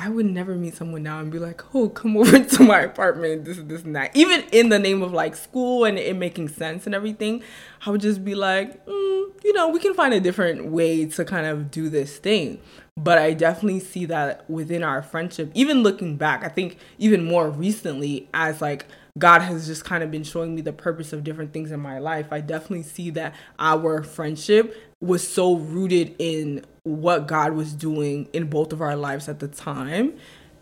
I 0.00 0.08
would 0.08 0.24
never 0.24 0.54
meet 0.54 0.76
someone 0.76 1.02
now 1.02 1.20
and 1.20 1.30
be 1.30 1.38
like, 1.38 1.62
oh, 1.74 1.90
come 1.90 2.16
over 2.16 2.42
to 2.42 2.62
my 2.62 2.80
apartment, 2.80 3.44
this, 3.44 3.58
this, 3.58 3.82
and 3.82 3.94
that. 3.94 4.16
Even 4.16 4.44
in 4.50 4.70
the 4.70 4.78
name 4.78 5.02
of 5.02 5.12
like 5.12 5.36
school 5.36 5.84
and 5.84 5.98
it 5.98 6.16
making 6.16 6.48
sense 6.48 6.86
and 6.86 6.94
everything, 6.94 7.42
I 7.84 7.90
would 7.90 8.00
just 8.00 8.24
be 8.24 8.34
like, 8.34 8.86
mm, 8.86 9.44
you 9.44 9.52
know, 9.52 9.68
we 9.68 9.78
can 9.78 9.92
find 9.92 10.14
a 10.14 10.20
different 10.20 10.64
way 10.64 11.04
to 11.04 11.24
kind 11.26 11.46
of 11.46 11.70
do 11.70 11.90
this 11.90 12.16
thing. 12.16 12.60
But 12.96 13.18
I 13.18 13.34
definitely 13.34 13.80
see 13.80 14.06
that 14.06 14.48
within 14.48 14.82
our 14.82 15.02
friendship, 15.02 15.50
even 15.52 15.82
looking 15.82 16.16
back, 16.16 16.44
I 16.44 16.48
think 16.48 16.78
even 16.96 17.22
more 17.22 17.50
recently, 17.50 18.26
as 18.32 18.62
like 18.62 18.86
God 19.18 19.42
has 19.42 19.66
just 19.66 19.84
kind 19.84 20.02
of 20.02 20.10
been 20.10 20.24
showing 20.24 20.54
me 20.54 20.62
the 20.62 20.72
purpose 20.72 21.12
of 21.12 21.24
different 21.24 21.52
things 21.52 21.72
in 21.72 21.80
my 21.80 21.98
life, 21.98 22.28
I 22.30 22.40
definitely 22.40 22.84
see 22.84 23.10
that 23.10 23.34
our 23.58 24.02
friendship 24.02 24.74
was 25.02 25.26
so 25.26 25.56
rooted 25.56 26.14
in 26.18 26.64
what 26.82 27.26
God 27.26 27.52
was 27.52 27.72
doing 27.72 28.28
in 28.32 28.48
both 28.48 28.72
of 28.72 28.80
our 28.80 28.96
lives 28.96 29.28
at 29.28 29.38
the 29.38 29.48
time. 29.48 30.14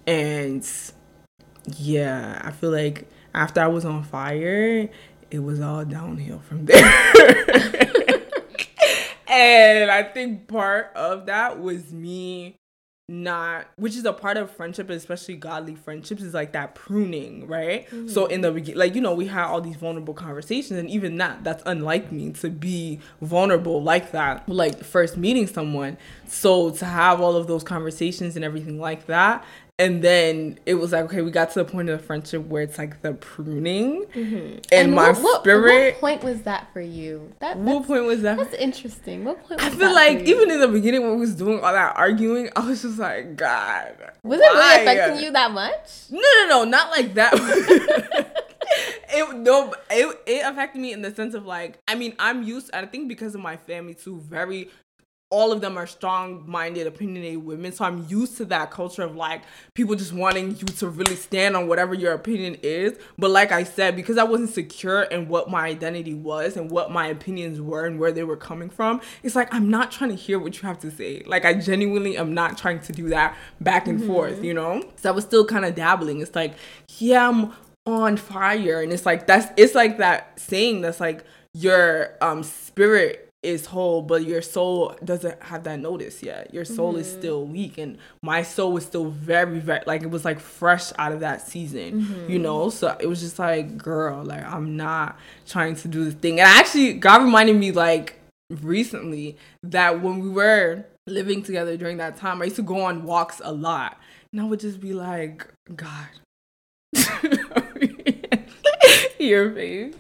And 0.07 0.69
yeah, 1.77 2.41
I 2.45 2.51
feel 2.51 2.71
like 2.71 3.09
after 3.35 3.61
I 3.61 3.67
was 3.69 3.85
on 3.85 4.03
fire, 4.05 4.89
it 5.31 5.39
was 5.39 5.61
all 5.61 5.85
downhill 5.85 6.41
from 6.41 6.65
there. 6.67 6.85
and 9.29 9.91
I 9.91 10.03
think 10.03 10.49
part 10.49 10.93
of 10.97 11.27
that 11.27 11.61
was 11.61 11.93
me 11.93 12.59
not 13.11 13.67
which 13.77 13.97
is 13.97 14.05
a 14.05 14.13
part 14.13 14.37
of 14.37 14.51
friendship 14.51 14.91
especially 14.91 15.35
godly 15.35 15.75
friendships 15.75 16.23
is 16.23 16.35
like 16.35 16.53
that 16.53 16.75
pruning 16.75 17.47
right 17.47 17.87
mm-hmm. 17.87 18.07
so 18.07 18.27
in 18.27 18.43
the 18.43 18.53
beginning 18.53 18.79
like 18.79 18.95
you 18.95 19.01
know 19.01 19.15
we 19.15 19.27
had 19.27 19.45
all 19.45 19.63
these 19.63 19.77
vulnerable 19.77 20.13
conversations 20.13 20.79
and 20.79 20.91
even 20.91 21.17
that 21.17 21.43
that's 21.43 21.63
unlike 21.65 22.13
me 22.13 22.31
to 22.31 22.51
be 22.51 23.01
vulnerable 23.23 23.83
like 23.83 24.13
that 24.13 24.47
like 24.47 24.85
first 24.85 25.17
meeting 25.17 25.47
someone 25.47 25.97
so 26.27 26.69
to 26.69 26.85
have 26.85 27.19
all 27.19 27.35
of 27.35 27.47
those 27.47 27.65
conversations 27.65 28.37
and 28.37 28.45
everything 28.45 28.79
like 28.79 29.07
that 29.07 29.43
and 29.79 30.03
then 30.03 30.59
it 30.67 30.75
was 30.75 30.93
like 30.93 31.05
okay 31.05 31.23
we 31.23 31.31
got 31.31 31.51
to 31.53 31.61
the 31.61 31.65
point 31.65 31.89
of 31.89 32.01
the 32.01 32.05
friendship 32.05 32.45
where 32.47 32.63
it's 32.63 32.79
like 32.79 33.01
the 33.03 33.15
pruning. 33.15 34.05
Mm-hmm. 34.07 34.37
and, 34.37 34.73
and, 34.73 34.95
my 34.95 35.13
what, 35.13 35.43
spirit 35.43 35.95
what 35.95 36.01
point 36.01 36.25
was 36.25 36.43
that 36.43 36.73
for 36.73 36.81
you? 36.81 37.33
That 37.41 37.57
what 37.59 37.87
point 37.87 38.05
was 38.05 38.23
that? 38.23 38.39
that's 38.39 38.55
interesting. 38.55 39.25
What 39.25 39.47
point 39.47 39.63
i 39.63 39.71
feel 39.71 39.95
like 39.95 40.21
even 40.21 40.51
in 40.51 40.61
the 40.61 40.69
beginning 40.69 41.03
when 41.03 41.15
we 41.15 41.21
was 41.21 41.35
doing 41.35 41.61
all 41.61 41.73
that 41.73 41.97
arguing 41.97 42.51
i 42.57 42.61
was 42.61 42.83
just 42.83 42.99
like 42.99 43.37
god 43.37 43.95
was 44.23 44.41
why? 44.41 44.47
it 44.47 44.53
really 44.53 44.83
affecting 44.83 45.25
you 45.25 45.33
that 45.33 45.53
much? 45.53 46.11
No 46.11 46.21
no 46.21 46.49
no 46.49 46.65
not 46.65 46.91
like 46.91 47.15
that. 47.15 48.35
It 49.11 49.37
no 49.37 49.75
it, 49.91 50.21
it 50.27 50.45
affected 50.45 50.81
me 50.81 50.93
in 50.93 51.01
the 51.01 51.15
sense 51.15 51.35
of 51.35 51.47
like 51.47 51.79
i 51.89 51.95
mean 51.95 52.15
i'm 52.19 52.43
used 52.43 52.71
i 52.75 52.85
think 52.85 53.09
because 53.09 53.35
of 53.35 53.41
my 53.41 53.57
family 53.57 53.95
too 53.95 54.21
very 54.21 54.69
all 55.31 55.53
of 55.53 55.61
them 55.61 55.77
are 55.77 55.87
strong-minded, 55.87 56.87
opinionated 56.87 57.45
women. 57.45 57.71
So 57.73 57.85
I'm 57.85 58.07
used 58.09 58.39
to 58.39 58.47
that 58.47 58.71
culture 58.71 59.03
of 59.03 59.15
like 59.15 59.43
people 59.75 59.95
just 59.95 60.13
wanting 60.13 60.51
you 60.57 60.65
to 60.65 60.89
really 60.89 61.17
stand 61.17 61.55
on 61.55 61.69
whatever 61.69 61.93
your 61.93 62.15
opinion 62.15 62.57
is. 62.63 62.99
But 63.19 63.31
like 63.31 63.53
I 63.53 63.65
said, 63.65 63.95
because 63.95 64.17
I 64.17 64.25
wasn't 64.25 64.51
secure 64.51 65.03
in 65.03 65.29
what 65.29 65.51
my 65.51 65.67
identity 65.67 66.15
was 66.15 66.57
and 66.57 66.71
what 66.71 66.91
my 66.91 67.09
opinions 67.09 67.61
were 67.61 67.85
and 67.85 67.99
where 67.99 68.11
they 68.11 68.25
were 68.25 68.39
coming 68.39 68.71
from, 68.71 69.03
it's 69.23 69.37
like 69.37 69.53
I'm 69.53 69.71
not 69.71 69.93
trying 69.93 70.11
to 70.11 70.17
hear 70.17 70.39
what 70.39 70.63
you 70.63 70.67
have 70.67 70.79
to 70.81 70.91
say. 70.91 71.23
Like 71.27 71.45
I 71.45 71.55
genuinely 71.55 72.17
am 72.17 72.33
not 72.33 72.57
trying 72.57 72.81
to 72.81 72.93
do 72.93 73.11
that 73.11 73.37
back 73.61 73.87
and 73.87 73.99
mm-hmm. 73.99 74.09
forth, 74.11 74.43
you 74.43 74.55
know? 74.55 74.83
So 74.97 75.11
I 75.11 75.13
was 75.13 75.25
still 75.25 75.45
kind 75.45 75.67
of 75.67 75.75
dabbling. 75.75 76.21
It's 76.23 76.35
like, 76.35 76.55
yeah, 76.97 77.29
I'm 77.29 77.53
on 77.85 78.17
fire. 78.17 78.81
And 78.81 78.95
it's 78.95 79.05
like 79.05 79.27
that's 79.27 79.53
it's 79.59 79.75
like 79.75 79.99
that 79.99 80.41
saying 80.41 80.81
that's 80.81 81.01
like 81.01 81.25
your 81.53 82.17
um 82.23 82.43
spirit 82.43 83.28
is 83.43 83.67
whole, 83.67 84.03
but 84.03 84.25
your 84.25 84.43
soul 84.43 84.97
doesn't 85.05 85.41
have 85.45 85.65
that 85.65 85.79
notice 85.79 86.23
yet. 86.23 86.53
Your 86.53 86.65
soul 86.65 86.93
mm-hmm. 86.93 87.01
is 87.01 87.11
still 87.11 87.45
weak, 87.45 87.79
and 87.79 87.99
my 88.23 88.43
soul 88.43 88.73
was 88.73 88.85
still 88.85 89.11
very, 89.11 89.61
very 89.61 89.83
like 89.87 90.03
it 90.03 90.11
was 90.11 90.25
like 90.25 90.41
fresh 90.41 90.93
out 90.99 91.13
of 91.13 91.21
that 91.21 91.47
season, 91.47 92.03
mm-hmm. 92.03 92.31
you 92.31 92.39
know. 92.39 92.71
So 92.71 92.97
it 92.99 93.07
was 93.07 93.21
just 93.21 93.39
like, 93.39 93.79
girl, 93.79 94.25
like 94.25 94.45
I'm 94.45 94.77
not 94.77 95.19
trying 95.47 95.77
to 95.77 95.89
do 95.89 96.05
this 96.05 96.15
thing. 96.15 96.41
And 96.41 96.49
actually, 96.49 96.95
God 96.95 97.23
reminded 97.23 97.57
me 97.57 97.71
like 97.71 98.19
recently 98.51 99.37
that 99.63 100.03
when 100.03 100.19
we 100.19 100.29
were 100.29 100.85
living 101.07 101.43
together 101.43 101.77
during 101.77 101.99
that 101.99 102.17
time, 102.17 102.43
I 102.43 102.47
used 102.47 102.57
to 102.57 102.63
go 102.63 102.83
on 102.83 103.05
walks 103.05 103.41
a 103.45 103.53
lot, 103.53 104.01
and 104.33 104.41
I 104.41 104.45
would 104.45 104.61
just 104.61 104.81
be 104.81 104.95
like, 104.95 105.47
God, 105.77 106.09
your 109.21 109.53
face 109.53 109.95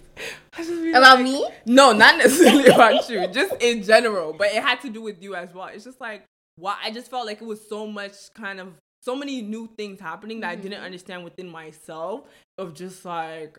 about 0.90 1.16
like, 1.16 1.25
me? 1.25 1.49
No, 1.66 1.92
not 1.92 2.18
necessarily 2.18 2.66
about 2.66 3.09
you. 3.11 3.27
Just 3.29 3.55
in 3.61 3.83
general. 3.83 4.33
But 4.33 4.49
it 4.49 4.62
had 4.62 4.81
to 4.83 4.90
do 4.90 5.03
with 5.03 5.23
you 5.23 5.35
as 5.35 5.53
well. 5.53 5.66
It's 5.66 5.85
just 5.85 6.01
like 6.01 6.25
why 6.57 6.77
I 6.83 6.90
just 6.90 7.11
felt 7.11 7.27
like 7.27 7.40
it 7.40 7.47
was 7.47 7.66
so 7.68 7.87
much 7.87 8.14
kind 8.35 8.61
of 8.61 8.75
so 9.03 9.14
many 9.14 9.42
new 9.42 9.68
things 9.77 10.01
happening 10.01 10.40
that 10.40 10.49
mm-hmm. 10.49 10.59
I 10.59 10.62
didn't 10.62 10.77
mm-hmm. 10.79 10.85
understand 10.85 11.25
within 11.25 11.49
myself 11.49 12.23
of 12.57 12.75
just 12.75 13.05
like 13.05 13.59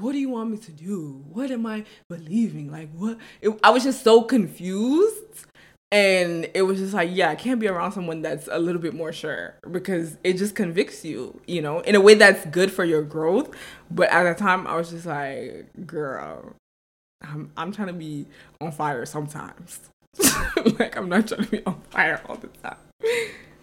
what 0.00 0.12
do 0.12 0.18
you 0.18 0.30
want 0.30 0.50
me 0.50 0.56
to 0.58 0.72
do? 0.72 1.24
What 1.28 1.50
am 1.50 1.64
I 1.66 1.84
believing? 2.08 2.70
Like 2.70 2.90
what 2.92 3.18
it, 3.40 3.56
I 3.62 3.70
was 3.70 3.84
just 3.84 4.02
so 4.02 4.22
confused 4.22 5.46
and 5.90 6.48
it 6.54 6.62
was 6.62 6.78
just 6.78 6.92
like 6.92 7.08
yeah 7.12 7.30
i 7.30 7.34
can't 7.34 7.60
be 7.60 7.66
around 7.66 7.92
someone 7.92 8.20
that's 8.20 8.48
a 8.52 8.58
little 8.58 8.80
bit 8.80 8.92
more 8.94 9.12
sure 9.12 9.54
because 9.70 10.18
it 10.22 10.34
just 10.34 10.54
convicts 10.54 11.04
you 11.04 11.40
you 11.46 11.62
know 11.62 11.80
in 11.80 11.94
a 11.94 12.00
way 12.00 12.14
that's 12.14 12.44
good 12.46 12.70
for 12.70 12.84
your 12.84 13.02
growth. 13.02 13.50
But 13.90 14.10
at 14.10 14.24
the 14.24 14.34
time 14.34 14.66
i 14.66 14.76
was 14.76 14.90
just 14.90 15.06
like 15.06 15.66
girl 15.86 16.54
i'm, 17.22 17.50
I'm 17.56 17.72
trying 17.72 17.88
to 17.88 17.94
be 17.94 18.26
on 18.60 18.72
fire 18.72 19.06
sometimes. 19.06 19.80
Like 20.78 20.96
i'm 20.96 21.08
not 21.08 21.28
trying 21.28 21.44
to 21.44 21.50
be 21.50 21.64
on 21.64 21.80
fire 21.90 22.20
all 22.28 22.36
the 22.36 22.48
time. 22.48 22.76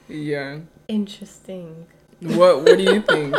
Yeah. 0.07 0.59
Interesting. 0.87 1.85
What 2.21 2.63
what 2.63 2.77
do 2.77 2.83
you 2.83 3.01
think? 3.09 3.35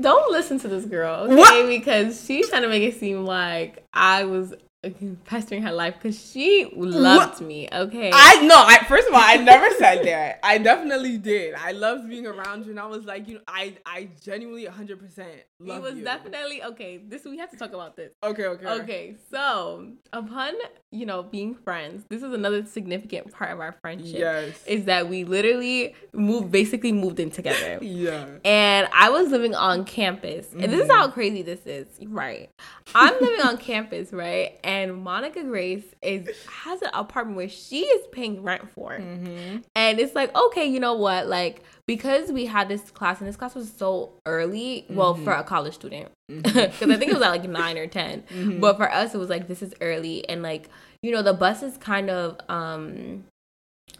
Don't 0.00 0.30
listen 0.30 0.58
to 0.60 0.68
this 0.68 0.84
girl 0.84 1.24
okay? 1.24 1.36
What? 1.36 1.66
because 1.68 2.24
she's 2.24 2.48
trying 2.48 2.62
to 2.62 2.68
make 2.68 2.82
it 2.84 2.98
seem 2.98 3.24
like 3.24 3.84
i 3.92 4.24
was 4.24 4.54
pestering 5.24 5.62
her 5.62 5.72
life 5.72 5.94
because 5.94 6.18
she 6.18 6.70
loved 6.74 7.40
what? 7.40 7.40
me. 7.40 7.68
Okay. 7.72 8.10
I 8.12 8.42
know. 8.42 8.56
I 8.56 8.84
first 8.84 9.08
of 9.08 9.14
all, 9.14 9.22
I 9.22 9.36
never 9.36 9.70
said 9.76 10.04
that. 10.04 10.40
I 10.42 10.58
definitely 10.58 11.18
did. 11.18 11.54
I 11.54 11.72
loved 11.72 12.08
being 12.08 12.26
around 12.26 12.64
you, 12.64 12.70
and 12.70 12.80
I 12.80 12.86
was 12.86 13.04
like, 13.04 13.28
you 13.28 13.34
know, 13.34 13.40
I 13.48 13.76
I 13.84 14.08
genuinely 14.22 14.64
100 14.64 14.98
percent 14.98 15.30
love 15.60 15.78
It 15.78 15.82
was 15.82 15.94
you. 15.96 16.04
definitely 16.04 16.62
okay. 16.62 16.98
This 16.98 17.24
we 17.24 17.38
have 17.38 17.50
to 17.50 17.56
talk 17.56 17.72
about 17.72 17.96
this. 17.96 18.12
Okay. 18.22 18.44
Okay. 18.44 18.66
Okay. 18.66 19.16
So 19.30 19.92
upon 20.12 20.54
you 20.90 21.06
know 21.06 21.22
being 21.22 21.54
friends, 21.54 22.04
this 22.08 22.22
is 22.22 22.32
another 22.32 22.64
significant 22.64 23.32
part 23.32 23.50
of 23.50 23.60
our 23.60 23.72
friendship. 23.80 24.18
Yes. 24.18 24.64
Is 24.66 24.84
that 24.84 25.08
we 25.08 25.24
literally 25.24 25.94
moved, 26.12 26.50
basically 26.50 26.92
moved 26.92 27.20
in 27.20 27.30
together. 27.30 27.78
yeah. 27.82 28.26
And 28.44 28.88
I 28.92 29.10
was 29.10 29.30
living 29.30 29.54
on 29.54 29.84
campus, 29.84 30.46
mm-hmm. 30.46 30.60
and 30.60 30.72
this 30.72 30.82
is 30.82 30.88
mm-hmm. 30.88 31.00
how 31.00 31.08
crazy 31.10 31.42
this 31.42 31.66
is. 31.66 31.86
Right. 32.06 32.50
I'm 32.94 33.14
living 33.20 33.40
on 33.40 33.58
campus, 33.58 34.12
right 34.12 34.58
and 34.64 34.77
Monica 34.86 35.42
Grace 35.42 35.84
is 36.02 36.28
has 36.46 36.82
an 36.82 36.90
apartment 36.94 37.36
where 37.36 37.48
she 37.48 37.80
is 37.80 38.06
paying 38.12 38.42
rent 38.42 38.70
for, 38.70 38.92
mm-hmm. 38.92 39.58
and 39.74 39.98
it's 39.98 40.14
like 40.14 40.34
okay, 40.36 40.64
you 40.64 40.80
know 40.80 40.94
what, 40.94 41.26
like 41.26 41.62
because 41.86 42.30
we 42.30 42.46
had 42.46 42.68
this 42.68 42.90
class 42.90 43.20
and 43.20 43.28
this 43.28 43.36
class 43.36 43.54
was 43.54 43.72
so 43.72 44.12
early, 44.26 44.82
mm-hmm. 44.82 44.96
well 44.96 45.14
for 45.14 45.32
a 45.32 45.42
college 45.42 45.74
student, 45.74 46.10
because 46.28 46.52
mm-hmm. 46.52 46.90
I 46.92 46.96
think 46.96 47.10
it 47.10 47.14
was 47.14 47.22
at 47.22 47.30
like 47.30 47.48
nine 47.48 47.78
or 47.78 47.86
10 47.86 48.22
mm-hmm. 48.22 48.60
but 48.60 48.76
for 48.76 48.90
us 48.92 49.14
it 49.14 49.18
was 49.18 49.30
like 49.30 49.48
this 49.48 49.62
is 49.62 49.74
early 49.80 50.28
and 50.28 50.42
like 50.42 50.68
you 51.02 51.10
know 51.10 51.22
the 51.22 51.32
bus 51.32 51.62
is 51.62 51.76
kind 51.78 52.10
of 52.10 52.38
um 52.48 53.24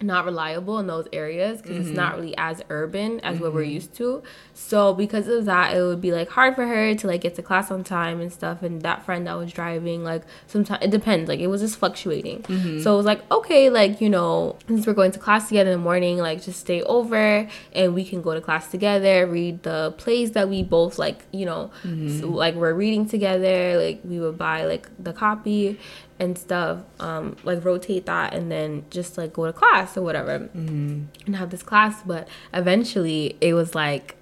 not 0.01 0.24
reliable 0.24 0.79
in 0.79 0.87
those 0.87 1.07
areas 1.12 1.61
because 1.61 1.77
mm-hmm. 1.77 1.88
it's 1.88 1.96
not 1.96 2.12
mm-hmm. 2.12 2.20
really 2.20 2.38
as 2.38 2.62
urban 2.70 3.20
as 3.20 3.35
mm-hmm. 3.35 3.44
what 3.44 3.55
we're 3.55 3.62
mm-hmm. 3.62 3.72
used 3.72 3.94
to. 3.94 4.22
So 4.55 4.94
because 4.94 5.27
of 5.29 5.44
that, 5.46 5.77
it 5.77 5.83
would 5.83 6.01
be 6.01 6.12
like 6.12 6.29
hard 6.29 6.55
for 6.55 6.66
her 6.66 6.94
to 6.94 7.07
like 7.07 7.20
get 7.20 7.35
to 7.37 7.42
class 7.42 7.70
on 7.70 7.83
time 7.85 8.20
and 8.20 8.33
stuff. 8.33 8.62
And 8.62 8.83
that 8.83 9.05
friend 9.05 9.27
that 9.27 9.35
was 9.35 9.53
driving, 9.53 10.05
like 10.05 10.22
sometimes 10.46 10.85
it 10.85 10.90
depends. 10.90 11.29
Like 11.29 11.40
it 11.40 11.48
was 11.48 11.61
just 11.61 11.79
fluctuating. 11.79 12.42
Mm-hmm. 12.42 12.81
So 12.81 12.94
it 12.94 12.96
was 12.96 13.07
like 13.07 13.29
okay, 13.31 13.70
like 13.70 14.01
you 14.01 14.09
know, 14.09 14.57
since 14.68 14.87
we're 14.87 14.94
going 14.94 15.12
to 15.12 15.18
class 15.18 15.48
together 15.48 15.72
in 15.72 15.79
the 15.79 15.85
morning, 15.85 16.18
like 16.18 16.42
just 16.42 16.61
stay 16.61 16.83
over 16.83 17.48
and 17.72 17.94
we 17.94 18.05
can 18.05 18.22
go 18.22 18.35
to 18.35 18.40
class 18.40 18.70
together, 18.70 19.27
read 19.27 19.62
the 19.64 19.94
plays 19.98 20.33
that 20.33 20.48
we 20.48 20.62
both 20.62 20.98
like. 20.98 21.24
You 21.33 21.46
know, 21.46 21.70
mm-hmm. 21.83 22.20
so, 22.20 22.29
like 22.29 22.55
we're 22.55 22.74
reading 22.74 23.09
together. 23.09 23.79
Like 23.79 24.01
we 24.05 24.20
would 24.20 24.38
buy 24.38 24.64
like 24.64 24.88
the 25.03 25.12
copy 25.12 25.79
and 26.20 26.37
stuff 26.37 26.81
um 26.98 27.37
like 27.44 27.64
rotate 27.64 28.07
that 28.07 28.35
and 28.35 28.50
then 28.50 28.85
just 28.90 29.16
like 29.16 29.33
go 29.33 29.46
to 29.46 29.52
class 29.52 29.96
or 29.96 30.02
whatever 30.02 30.40
mm-hmm. 30.40 31.04
and 31.26 31.37
have 31.37 31.50
this 31.50 31.62
class 31.62 32.02
but 32.02 32.26
eventually 32.52 33.37
it 33.40 33.54
was 33.54 33.74
like 33.74 34.18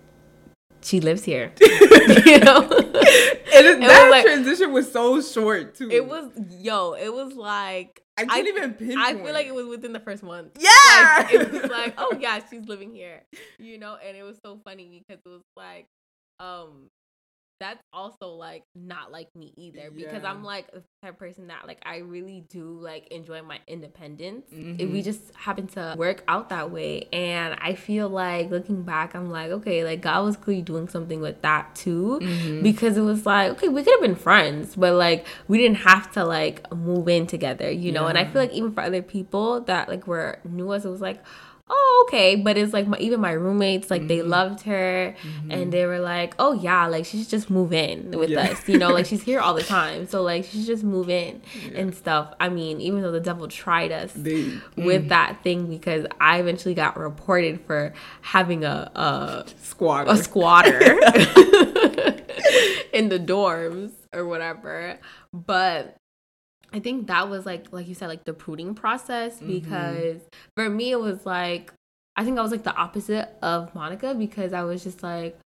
she 0.86 1.00
lives 1.00 1.24
here. 1.24 1.52
you 1.60 2.38
know? 2.38 2.62
And 2.62 3.66
it, 3.66 3.80
that 3.80 4.08
like, 4.10 4.24
transition 4.24 4.72
was 4.72 4.90
so 4.90 5.20
short 5.20 5.74
too. 5.74 5.90
It 5.90 6.06
was 6.06 6.30
yo, 6.60 6.92
it 6.92 7.12
was 7.12 7.34
like 7.34 8.02
I 8.16 8.24
can't 8.24 8.46
I, 8.46 8.48
even 8.48 8.74
pinpoint. 8.74 8.98
I 8.98 9.14
feel 9.14 9.32
like 9.32 9.46
it 9.46 9.54
was 9.54 9.66
within 9.66 9.92
the 9.92 10.00
first 10.00 10.22
month. 10.22 10.56
Yeah. 10.58 11.16
Like, 11.18 11.34
it 11.34 11.52
was 11.52 11.70
like, 11.70 11.94
oh 11.98 12.16
yeah, 12.18 12.40
she's 12.48 12.66
living 12.66 12.94
here. 12.94 13.22
You 13.58 13.78
know, 13.78 13.96
and 14.06 14.16
it 14.16 14.22
was 14.22 14.38
so 14.44 14.60
funny 14.64 15.04
because 15.06 15.20
it 15.24 15.28
was 15.28 15.42
like, 15.56 15.86
um, 16.38 16.88
that's 17.58 17.82
also 17.92 18.28
like 18.28 18.64
not 18.74 19.10
like 19.10 19.34
me 19.34 19.52
either 19.56 19.90
because 19.90 20.22
yeah. 20.22 20.30
I'm 20.30 20.44
like 20.44 20.70
the 20.72 20.82
type 21.02 21.14
of 21.14 21.18
person 21.18 21.46
that 21.48 21.66
like 21.66 21.78
I 21.84 21.98
really 21.98 22.44
do 22.48 22.78
like 22.80 23.08
enjoy 23.08 23.42
my 23.42 23.60
independence. 23.66 24.46
Mm-hmm. 24.52 24.92
we 24.92 25.02
just 25.02 25.34
happen 25.34 25.66
to 25.68 25.94
work 25.96 26.22
out 26.28 26.50
that 26.50 26.70
way, 26.70 27.08
and 27.12 27.56
I 27.60 27.74
feel 27.74 28.08
like 28.08 28.50
looking 28.50 28.82
back, 28.82 29.14
I'm 29.14 29.30
like, 29.30 29.50
okay, 29.50 29.84
like 29.84 30.00
God 30.02 30.24
was 30.24 30.36
clearly 30.36 30.62
doing 30.62 30.88
something 30.88 31.20
with 31.20 31.42
that 31.42 31.74
too, 31.74 32.18
mm-hmm. 32.22 32.62
because 32.62 32.96
it 32.96 33.02
was 33.02 33.24
like, 33.24 33.52
okay, 33.52 33.68
we 33.68 33.82
could 33.82 33.94
have 33.94 34.02
been 34.02 34.16
friends, 34.16 34.76
but 34.76 34.94
like 34.94 35.26
we 35.48 35.58
didn't 35.58 35.78
have 35.78 36.12
to 36.12 36.24
like 36.24 36.70
move 36.74 37.08
in 37.08 37.26
together, 37.26 37.70
you 37.70 37.92
know. 37.92 38.02
Yeah. 38.02 38.10
And 38.10 38.18
I 38.18 38.24
feel 38.24 38.42
like 38.42 38.52
even 38.52 38.72
for 38.72 38.82
other 38.82 39.02
people 39.02 39.62
that 39.62 39.88
like 39.88 40.06
were 40.06 40.40
new 40.44 40.70
us, 40.70 40.84
it 40.84 40.90
was 40.90 41.00
like 41.00 41.22
oh 41.68 42.04
okay 42.06 42.36
but 42.36 42.56
it's 42.56 42.72
like 42.72 42.86
my, 42.86 42.96
even 42.98 43.20
my 43.20 43.32
roommates 43.32 43.90
like 43.90 44.02
mm-hmm. 44.02 44.08
they 44.08 44.22
loved 44.22 44.62
her 44.62 45.14
mm-hmm. 45.20 45.50
and 45.50 45.72
they 45.72 45.84
were 45.84 45.98
like 45.98 46.34
oh 46.38 46.52
yeah 46.52 46.86
like 46.86 47.04
she 47.04 47.18
should 47.18 47.28
just 47.28 47.50
move 47.50 47.72
in 47.72 48.12
with 48.12 48.30
yeah. 48.30 48.42
us 48.42 48.68
you 48.68 48.78
know 48.78 48.90
like 48.90 49.04
she's 49.04 49.22
here 49.22 49.40
all 49.40 49.52
the 49.52 49.62
time 49.62 50.06
so 50.06 50.22
like 50.22 50.44
she 50.44 50.58
should 50.58 50.66
just 50.66 50.84
move 50.84 51.10
in 51.10 51.42
yeah. 51.64 51.80
and 51.80 51.94
stuff 51.94 52.32
i 52.38 52.48
mean 52.48 52.80
even 52.80 53.02
though 53.02 53.10
the 53.10 53.20
devil 53.20 53.48
tried 53.48 53.90
us 53.90 54.12
they, 54.12 54.52
with 54.76 55.06
mm. 55.06 55.08
that 55.08 55.42
thing 55.42 55.68
because 55.68 56.06
i 56.20 56.38
eventually 56.38 56.74
got 56.74 56.96
reported 56.96 57.60
for 57.62 57.92
having 58.20 58.64
a, 58.64 58.90
a 58.94 59.44
squatter 59.60 60.10
a 60.10 60.16
squatter 60.16 60.78
in 62.92 63.08
the 63.08 63.18
dorms 63.18 63.90
or 64.12 64.24
whatever 64.24 65.00
but 65.32 65.96
I 66.72 66.80
think 66.80 67.06
that 67.06 67.28
was 67.28 67.46
like 67.46 67.72
like 67.72 67.88
you 67.88 67.94
said 67.94 68.08
like 68.08 68.24
the 68.24 68.34
pruning 68.34 68.74
process 68.74 69.36
mm-hmm. 69.36 69.46
because 69.46 70.16
mm-hmm. 70.16 70.50
for 70.54 70.68
me 70.68 70.90
it 70.90 71.00
was 71.00 71.24
like 71.24 71.72
I 72.16 72.24
think 72.24 72.38
I 72.38 72.42
was 72.42 72.50
like 72.50 72.64
the 72.64 72.74
opposite 72.74 73.36
of 73.42 73.74
Monica 73.74 74.14
because 74.14 74.52
I 74.52 74.62
was 74.62 74.82
just 74.82 75.02
like 75.02 75.38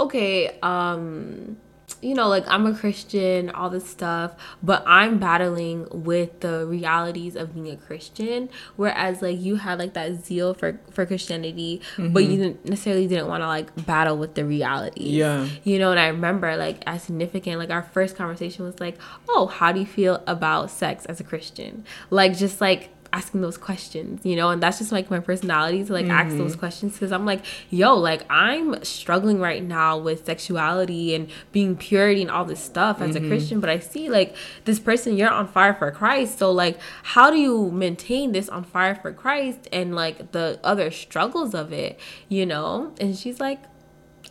okay 0.00 0.58
um 0.60 1.56
you 2.00 2.14
know, 2.14 2.28
like 2.28 2.44
I'm 2.48 2.66
a 2.66 2.74
Christian, 2.74 3.50
all 3.50 3.70
this 3.70 3.88
stuff, 3.88 4.34
but 4.62 4.82
I'm 4.86 5.18
battling 5.18 5.86
with 5.90 6.40
the 6.40 6.66
realities 6.66 7.36
of 7.36 7.54
being 7.54 7.70
a 7.70 7.76
Christian. 7.76 8.48
Whereas 8.76 9.22
like 9.22 9.40
you 9.40 9.56
had 9.56 9.78
like 9.78 9.94
that 9.94 10.24
zeal 10.24 10.54
for 10.54 10.80
for 10.90 11.04
Christianity, 11.06 11.80
mm-hmm. 11.96 12.12
but 12.12 12.24
you 12.24 12.36
didn't 12.36 12.64
necessarily 12.64 13.06
didn't 13.06 13.28
want 13.28 13.42
to 13.42 13.46
like 13.46 13.86
battle 13.86 14.16
with 14.16 14.34
the 14.34 14.44
reality. 14.44 15.10
Yeah. 15.10 15.48
You 15.64 15.78
know, 15.78 15.90
and 15.90 16.00
I 16.00 16.08
remember 16.08 16.56
like 16.56 16.82
as 16.86 17.02
significant, 17.02 17.58
like 17.58 17.70
our 17.70 17.82
first 17.82 18.16
conversation 18.16 18.64
was 18.64 18.80
like, 18.80 18.98
Oh, 19.28 19.46
how 19.46 19.72
do 19.72 19.80
you 19.80 19.86
feel 19.86 20.22
about 20.26 20.70
sex 20.70 21.04
as 21.06 21.20
a 21.20 21.24
Christian? 21.24 21.84
Like 22.10 22.36
just 22.36 22.60
like 22.60 22.90
asking 23.12 23.42
those 23.42 23.58
questions, 23.58 24.24
you 24.24 24.36
know, 24.36 24.50
and 24.50 24.62
that's 24.62 24.78
just 24.78 24.90
like 24.90 25.10
my 25.10 25.20
personality 25.20 25.84
to 25.84 25.92
like 25.92 26.06
mm-hmm. 26.06 26.12
ask 26.12 26.36
those 26.36 26.56
questions 26.56 26.94
because 26.94 27.12
I'm 27.12 27.26
like, 27.26 27.44
yo, 27.70 27.94
like 27.94 28.24
I'm 28.30 28.82
struggling 28.84 29.38
right 29.38 29.62
now 29.62 29.98
with 29.98 30.24
sexuality 30.24 31.14
and 31.14 31.28
being 31.52 31.76
purity 31.76 32.22
and 32.22 32.30
all 32.30 32.44
this 32.44 32.60
stuff 32.60 33.00
as 33.00 33.14
mm-hmm. 33.14 33.26
a 33.26 33.28
Christian, 33.28 33.60
but 33.60 33.68
I 33.68 33.78
see 33.78 34.08
like 34.08 34.34
this 34.64 34.80
person, 34.80 35.16
you're 35.16 35.30
on 35.30 35.46
fire 35.46 35.74
for 35.74 35.90
Christ. 35.90 36.38
So, 36.38 36.50
like, 36.50 36.78
how 37.02 37.30
do 37.30 37.36
you 37.36 37.70
maintain 37.70 38.32
this 38.32 38.48
on 38.48 38.64
fire 38.64 38.94
for 38.94 39.12
Christ 39.12 39.68
and 39.72 39.94
like 39.94 40.32
the 40.32 40.58
other 40.64 40.90
struggles 40.90 41.54
of 41.54 41.72
it, 41.72 42.00
you 42.28 42.46
know? 42.46 42.94
And 43.00 43.16
she's 43.16 43.40
like, 43.40 43.62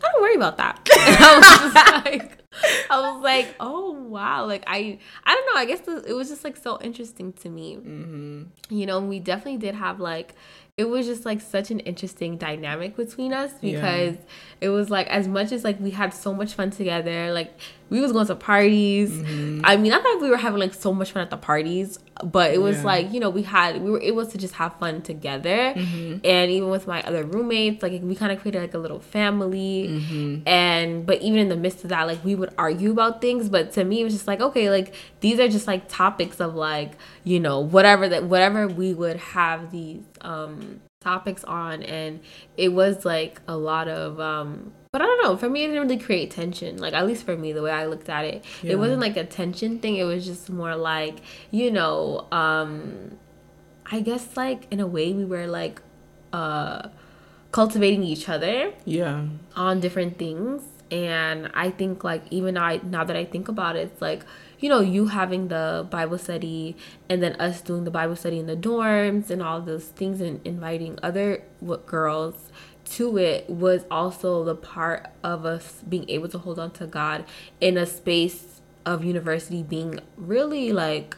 I 0.02 0.10
don't 0.12 0.22
worry 0.22 0.34
about 0.34 0.56
that. 0.56 0.80
I 0.92 2.02
was 2.04 2.04
like, 2.20 2.41
I 2.90 3.00
was 3.00 3.22
like, 3.22 3.54
oh 3.60 3.92
wow, 3.92 4.46
like 4.46 4.64
I, 4.66 4.98
I 5.24 5.34
don't 5.34 5.46
know. 5.54 5.60
I 5.60 5.64
guess 5.64 5.80
it 6.06 6.14
was 6.14 6.28
just 6.28 6.44
like 6.44 6.56
so 6.56 6.78
interesting 6.80 7.32
to 7.34 7.48
me. 7.48 7.76
Mm-hmm. 7.76 8.42
You 8.70 8.86
know, 8.86 9.00
we 9.00 9.20
definitely 9.20 9.58
did 9.58 9.74
have 9.74 10.00
like 10.00 10.34
it 10.76 10.84
was 10.84 11.06
just 11.06 11.26
like 11.26 11.40
such 11.40 11.70
an 11.70 11.80
interesting 11.80 12.38
dynamic 12.38 12.96
between 12.96 13.32
us 13.32 13.52
because 13.60 14.14
yeah. 14.14 14.20
it 14.60 14.68
was 14.70 14.88
like 14.88 15.06
as 15.08 15.28
much 15.28 15.52
as 15.52 15.64
like 15.64 15.78
we 15.78 15.90
had 15.90 16.14
so 16.14 16.32
much 16.32 16.54
fun 16.54 16.70
together 16.70 17.30
like 17.32 17.52
we 17.92 18.00
was 18.00 18.10
going 18.10 18.26
to 18.26 18.34
parties 18.34 19.10
mm-hmm. 19.10 19.60
i 19.64 19.76
mean 19.76 19.92
i 19.92 20.00
thought 20.00 20.20
we 20.20 20.30
were 20.30 20.36
having 20.36 20.58
like 20.58 20.72
so 20.72 20.92
much 20.94 21.12
fun 21.12 21.22
at 21.22 21.30
the 21.30 21.36
parties 21.36 21.98
but 22.24 22.52
it 22.52 22.60
was 22.60 22.78
yeah. 22.78 22.84
like 22.84 23.12
you 23.12 23.20
know 23.20 23.28
we 23.28 23.42
had 23.42 23.82
we 23.82 23.90
were 23.90 24.00
able 24.00 24.26
to 24.26 24.38
just 24.38 24.54
have 24.54 24.74
fun 24.76 25.02
together 25.02 25.74
mm-hmm. 25.74 26.18
and 26.24 26.50
even 26.50 26.70
with 26.70 26.86
my 26.86 27.02
other 27.02 27.24
roommates 27.24 27.82
like 27.82 28.00
we 28.02 28.14
kind 28.14 28.32
of 28.32 28.40
created 28.40 28.62
like 28.62 28.72
a 28.72 28.78
little 28.78 29.00
family 29.00 29.88
mm-hmm. 29.90 30.48
and 30.48 31.04
but 31.04 31.20
even 31.20 31.38
in 31.38 31.48
the 31.50 31.56
midst 31.56 31.84
of 31.84 31.90
that 31.90 32.06
like 32.06 32.24
we 32.24 32.34
would 32.34 32.52
argue 32.56 32.90
about 32.90 33.20
things 33.20 33.50
but 33.50 33.72
to 33.72 33.84
me 33.84 34.00
it 34.00 34.04
was 34.04 34.14
just 34.14 34.26
like 34.26 34.40
okay 34.40 34.70
like 34.70 34.94
these 35.20 35.38
are 35.38 35.48
just 35.48 35.66
like 35.66 35.86
topics 35.88 36.40
of 36.40 36.54
like 36.54 36.92
you 37.24 37.38
know 37.38 37.60
whatever 37.60 38.08
that 38.08 38.24
whatever 38.24 38.66
we 38.66 38.94
would 38.94 39.16
have 39.18 39.70
these 39.70 40.00
um 40.22 40.80
topics 41.00 41.44
on 41.44 41.82
and 41.82 42.20
it 42.56 42.72
was 42.72 43.04
like 43.04 43.40
a 43.48 43.56
lot 43.56 43.88
of 43.88 44.18
um 44.20 44.72
but 44.92 45.00
I 45.00 45.06
don't 45.06 45.22
know. 45.24 45.36
For 45.38 45.48
me, 45.48 45.64
it 45.64 45.68
didn't 45.68 45.82
really 45.88 45.98
create 45.98 46.30
tension. 46.30 46.76
Like 46.76 46.92
at 46.92 47.06
least 47.06 47.24
for 47.24 47.34
me, 47.34 47.52
the 47.52 47.62
way 47.62 47.70
I 47.70 47.86
looked 47.86 48.10
at 48.10 48.26
it, 48.26 48.44
yeah. 48.62 48.72
it 48.72 48.78
wasn't 48.78 49.00
like 49.00 49.16
a 49.16 49.24
tension 49.24 49.78
thing. 49.78 49.96
It 49.96 50.04
was 50.04 50.26
just 50.26 50.50
more 50.50 50.76
like 50.76 51.16
you 51.50 51.70
know, 51.70 52.28
um, 52.30 53.16
I 53.90 54.00
guess 54.00 54.36
like 54.36 54.70
in 54.70 54.80
a 54.80 54.86
way 54.86 55.14
we 55.14 55.24
were 55.24 55.46
like 55.46 55.80
uh 56.34 56.90
cultivating 57.52 58.02
each 58.02 58.28
other. 58.28 58.74
Yeah. 58.84 59.24
On 59.56 59.80
different 59.80 60.18
things, 60.18 60.62
and 60.90 61.50
I 61.54 61.70
think 61.70 62.04
like 62.04 62.24
even 62.30 62.58
I 62.58 62.80
now 62.82 63.02
that 63.02 63.16
I 63.16 63.24
think 63.24 63.48
about 63.48 63.76
it, 63.76 63.92
it's 63.92 64.02
like 64.02 64.26
you 64.58 64.68
know 64.68 64.80
you 64.80 65.06
having 65.06 65.48
the 65.48 65.86
Bible 65.88 66.18
study 66.18 66.76
and 67.08 67.22
then 67.22 67.32
us 67.40 67.62
doing 67.62 67.84
the 67.84 67.90
Bible 67.90 68.14
study 68.14 68.38
in 68.38 68.46
the 68.46 68.56
dorms 68.56 69.30
and 69.30 69.42
all 69.42 69.62
those 69.62 69.86
things 69.86 70.20
and 70.20 70.46
inviting 70.46 70.98
other 71.02 71.44
girls 71.86 72.52
to 72.92 73.16
it 73.18 73.48
was 73.48 73.84
also 73.90 74.44
the 74.44 74.54
part 74.54 75.08
of 75.22 75.44
us 75.44 75.82
being 75.88 76.08
able 76.08 76.28
to 76.28 76.38
hold 76.38 76.58
on 76.58 76.70
to 76.72 76.86
God 76.86 77.24
in 77.60 77.76
a 77.76 77.86
space 77.86 78.60
of 78.84 79.04
university 79.04 79.62
being 79.62 80.00
really 80.16 80.72
like 80.72 81.16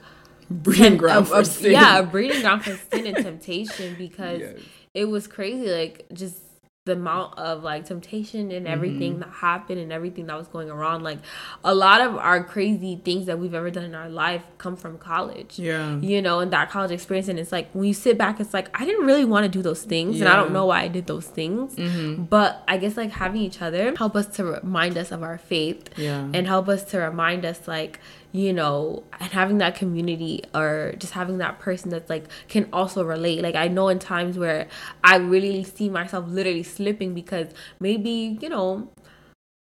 breeding 0.50 0.96
ground 0.96 1.28
for 1.28 1.44
sin. 1.44 1.72
Yeah, 1.72 2.02
breeding 2.02 2.42
ground 2.42 2.64
for 2.64 2.76
sin 2.76 3.06
and 3.06 3.24
temptation 3.24 3.96
because 3.96 4.40
yes. 4.40 4.58
it 4.92 5.04
was 5.06 5.26
crazy. 5.26 5.70
Like 5.70 6.06
just 6.12 6.36
the 6.86 6.92
amount 6.92 7.38
of 7.38 7.62
like 7.62 7.86
temptation 7.86 8.50
and 8.50 8.68
everything 8.68 9.12
mm-hmm. 9.12 9.20
that 9.20 9.30
happened 9.30 9.80
and 9.80 9.90
everything 9.90 10.26
that 10.26 10.36
was 10.36 10.46
going 10.48 10.70
around 10.70 11.02
like 11.02 11.18
a 11.64 11.74
lot 11.74 12.02
of 12.02 12.14
our 12.16 12.44
crazy 12.44 13.00
things 13.02 13.24
that 13.24 13.38
we've 13.38 13.54
ever 13.54 13.70
done 13.70 13.84
in 13.84 13.94
our 13.94 14.10
life 14.10 14.42
come 14.58 14.76
from 14.76 14.98
college 14.98 15.58
yeah 15.58 15.96
you 16.00 16.20
know 16.20 16.40
and 16.40 16.52
that 16.52 16.68
college 16.68 16.90
experience 16.90 17.26
and 17.26 17.38
it's 17.38 17.50
like 17.50 17.70
when 17.72 17.86
you 17.86 17.94
sit 17.94 18.18
back 18.18 18.38
it's 18.38 18.52
like 18.52 18.68
i 18.78 18.84
didn't 18.84 19.06
really 19.06 19.24
want 19.24 19.44
to 19.44 19.48
do 19.48 19.62
those 19.62 19.82
things 19.82 20.16
yeah. 20.16 20.26
and 20.26 20.28
i 20.28 20.36
don't 20.36 20.52
know 20.52 20.66
why 20.66 20.82
i 20.82 20.88
did 20.88 21.06
those 21.06 21.26
things 21.26 21.74
mm-hmm. 21.74 22.24
but 22.24 22.62
i 22.68 22.76
guess 22.76 22.98
like 22.98 23.12
having 23.12 23.40
each 23.40 23.62
other 23.62 23.94
help 23.96 24.14
us 24.14 24.26
to 24.26 24.44
remind 24.44 24.98
us 24.98 25.10
of 25.10 25.22
our 25.22 25.38
faith 25.38 25.88
yeah 25.96 26.28
and 26.34 26.46
help 26.46 26.68
us 26.68 26.84
to 26.84 26.98
remind 26.98 27.46
us 27.46 27.66
like 27.66 27.98
you 28.34 28.52
know, 28.52 29.04
and 29.20 29.30
having 29.30 29.58
that 29.58 29.76
community 29.76 30.42
or 30.52 30.94
just 30.98 31.12
having 31.12 31.38
that 31.38 31.60
person 31.60 31.90
that's 31.90 32.10
like 32.10 32.24
can 32.48 32.68
also 32.72 33.04
relate. 33.04 33.40
Like 33.42 33.54
I 33.54 33.68
know 33.68 33.88
in 33.88 34.00
times 34.00 34.36
where 34.36 34.66
I 35.04 35.16
really 35.18 35.62
see 35.62 35.88
myself 35.88 36.26
literally 36.28 36.64
slipping 36.64 37.14
because 37.14 37.46
maybe, 37.78 38.36
you 38.40 38.48
know, 38.48 38.90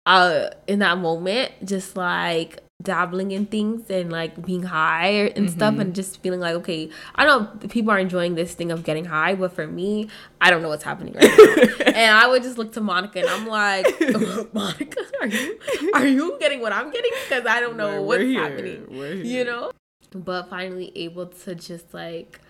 uh 0.07 0.49
in 0.67 0.81
that 0.81 0.99
moment 0.99 1.53
just 1.65 1.97
like 1.97 2.61
dabbling 2.83 3.31
in 3.31 3.47
things 3.47 3.91
and 3.91 4.11
like 4.11 4.45
being 4.45 4.63
high 4.63 5.07
and 5.07 5.47
mm-hmm. 5.47 5.57
stuff 5.57 5.79
and 5.79 5.95
just 5.95 6.23
feeling 6.23 6.41
like 6.41 6.55
okay 6.55 6.89
i 7.15 7.25
know 7.25 7.47
people 7.69 7.91
are 7.91 7.99
enjoying 7.99 8.35
this 8.35 8.55
thing 8.55 8.71
of 8.71 8.85
getting 8.85 9.05
high 9.05 9.35
but 9.35 9.53
for 9.53 9.67
me 9.67 10.09
i 10.41 10.51
don't 10.51 10.63
know 10.63 10.69
what's 10.69 10.85
happening 10.85 11.15
right 11.15 11.25
now 11.25 11.85
and 11.87 12.17
i 12.17 12.27
would 12.27 12.43
just 12.43 12.59
look 12.59 12.73
to 12.73 12.81
monica 12.81 13.21
and 13.21 13.29
i'm 13.29 13.47
like 13.47 13.87
monica 14.53 15.01
are 15.21 15.27
you 15.27 15.59
are 15.95 16.07
you 16.07 16.37
getting 16.41 16.61
what 16.61 16.73
i'm 16.73 16.91
getting 16.91 17.13
because 17.29 17.47
i 17.47 17.61
don't 17.61 17.77
know 17.77 18.03
what's 18.03 18.23
here. 18.23 18.43
happening 18.43 18.87
you 19.25 19.45
know 19.45 19.71
but 20.15 20.49
finally 20.51 20.93
able 20.95 21.27
to 21.27 21.55
just 21.55 21.95
like 21.95 22.41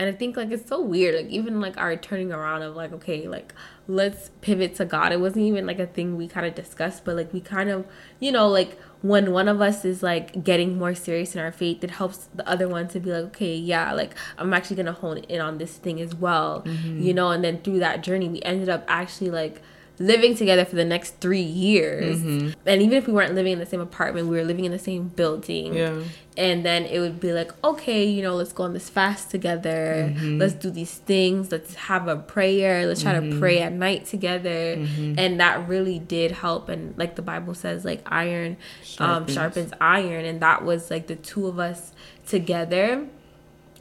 and 0.00 0.08
I 0.08 0.12
think 0.12 0.34
like 0.34 0.50
it's 0.50 0.66
so 0.66 0.80
weird, 0.80 1.14
like 1.14 1.26
even 1.26 1.60
like 1.60 1.76
our 1.76 1.94
turning 1.94 2.32
around 2.32 2.62
of 2.62 2.74
like, 2.74 2.90
okay, 2.94 3.28
like 3.28 3.52
let's 3.86 4.30
pivot 4.40 4.74
to 4.76 4.86
God. 4.86 5.12
It 5.12 5.20
wasn't 5.20 5.44
even 5.44 5.66
like 5.66 5.78
a 5.78 5.86
thing 5.86 6.16
we 6.16 6.26
kind 6.26 6.46
of 6.46 6.54
discussed, 6.54 7.04
but 7.04 7.16
like 7.16 7.34
we 7.34 7.42
kind 7.42 7.68
of, 7.68 7.86
you 8.18 8.32
know, 8.32 8.48
like 8.48 8.80
when 9.02 9.30
one 9.30 9.46
of 9.46 9.60
us 9.60 9.84
is 9.84 10.02
like 10.02 10.42
getting 10.42 10.78
more 10.78 10.94
serious 10.94 11.34
in 11.34 11.42
our 11.42 11.52
faith, 11.52 11.84
it 11.84 11.90
helps 11.90 12.30
the 12.34 12.48
other 12.48 12.66
one 12.66 12.88
to 12.88 12.98
be 12.98 13.12
like, 13.12 13.24
okay, 13.24 13.54
yeah, 13.54 13.92
like 13.92 14.14
I'm 14.38 14.54
actually 14.54 14.76
gonna 14.76 14.94
hone 14.94 15.18
in 15.18 15.38
on 15.42 15.58
this 15.58 15.76
thing 15.76 16.00
as 16.00 16.14
well, 16.14 16.62
mm-hmm. 16.62 17.02
you 17.02 17.12
know. 17.12 17.30
And 17.30 17.44
then 17.44 17.60
through 17.60 17.80
that 17.80 18.02
journey, 18.02 18.30
we 18.30 18.40
ended 18.40 18.70
up 18.70 18.84
actually 18.88 19.28
like 19.28 19.60
living 20.00 20.34
together 20.34 20.64
for 20.64 20.76
the 20.76 20.84
next 20.84 21.20
three 21.20 21.42
years. 21.42 22.20
Mm-hmm. 22.20 22.58
And 22.64 22.82
even 22.82 22.96
if 22.96 23.06
we 23.06 23.12
weren't 23.12 23.34
living 23.34 23.52
in 23.52 23.58
the 23.58 23.66
same 23.66 23.82
apartment, 23.82 24.28
we 24.28 24.36
were 24.36 24.44
living 24.44 24.64
in 24.64 24.72
the 24.72 24.78
same 24.78 25.08
building. 25.08 25.74
Yeah. 25.74 26.02
And 26.38 26.64
then 26.64 26.86
it 26.86 27.00
would 27.00 27.20
be 27.20 27.34
like, 27.34 27.52
okay, 27.62 28.04
you 28.04 28.22
know, 28.22 28.34
let's 28.34 28.54
go 28.54 28.64
on 28.64 28.72
this 28.72 28.88
fast 28.88 29.30
together. 29.30 30.10
Mm-hmm. 30.10 30.38
Let's 30.38 30.54
do 30.54 30.70
these 30.70 30.94
things. 30.94 31.52
Let's 31.52 31.74
have 31.74 32.08
a 32.08 32.16
prayer. 32.16 32.86
Let's 32.86 33.02
try 33.02 33.12
mm-hmm. 33.12 33.32
to 33.32 33.38
pray 33.38 33.60
at 33.60 33.74
night 33.74 34.06
together. 34.06 34.76
Mm-hmm. 34.76 35.18
And 35.18 35.38
that 35.38 35.68
really 35.68 35.98
did 35.98 36.30
help. 36.30 36.70
And 36.70 36.96
like 36.96 37.16
the 37.16 37.22
Bible 37.22 37.52
says, 37.52 37.84
like 37.84 38.00
iron 38.06 38.56
um, 38.98 39.26
sharpens. 39.26 39.28
Um, 39.28 39.34
sharpens 39.34 39.72
iron. 39.82 40.24
And 40.24 40.40
that 40.40 40.64
was 40.64 40.90
like 40.90 41.08
the 41.08 41.16
two 41.16 41.46
of 41.46 41.58
us 41.58 41.92
together 42.26 43.06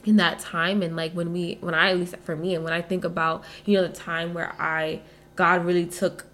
in 0.04 0.18
that 0.18 0.40
time 0.40 0.82
and 0.82 0.96
like 0.96 1.12
when 1.12 1.34
we 1.34 1.58
when 1.60 1.76
i 1.76 1.90
at 1.90 2.00
least 2.00 2.16
for 2.24 2.34
me 2.34 2.56
and 2.56 2.64
when 2.64 2.72
i 2.72 2.82
think 2.82 3.04
about 3.04 3.44
you 3.66 3.76
know 3.76 3.86
the 3.86 3.94
time 3.94 4.34
where 4.34 4.56
i 4.58 5.02
god 5.40 5.64
really 5.64 5.86
took 5.86 6.26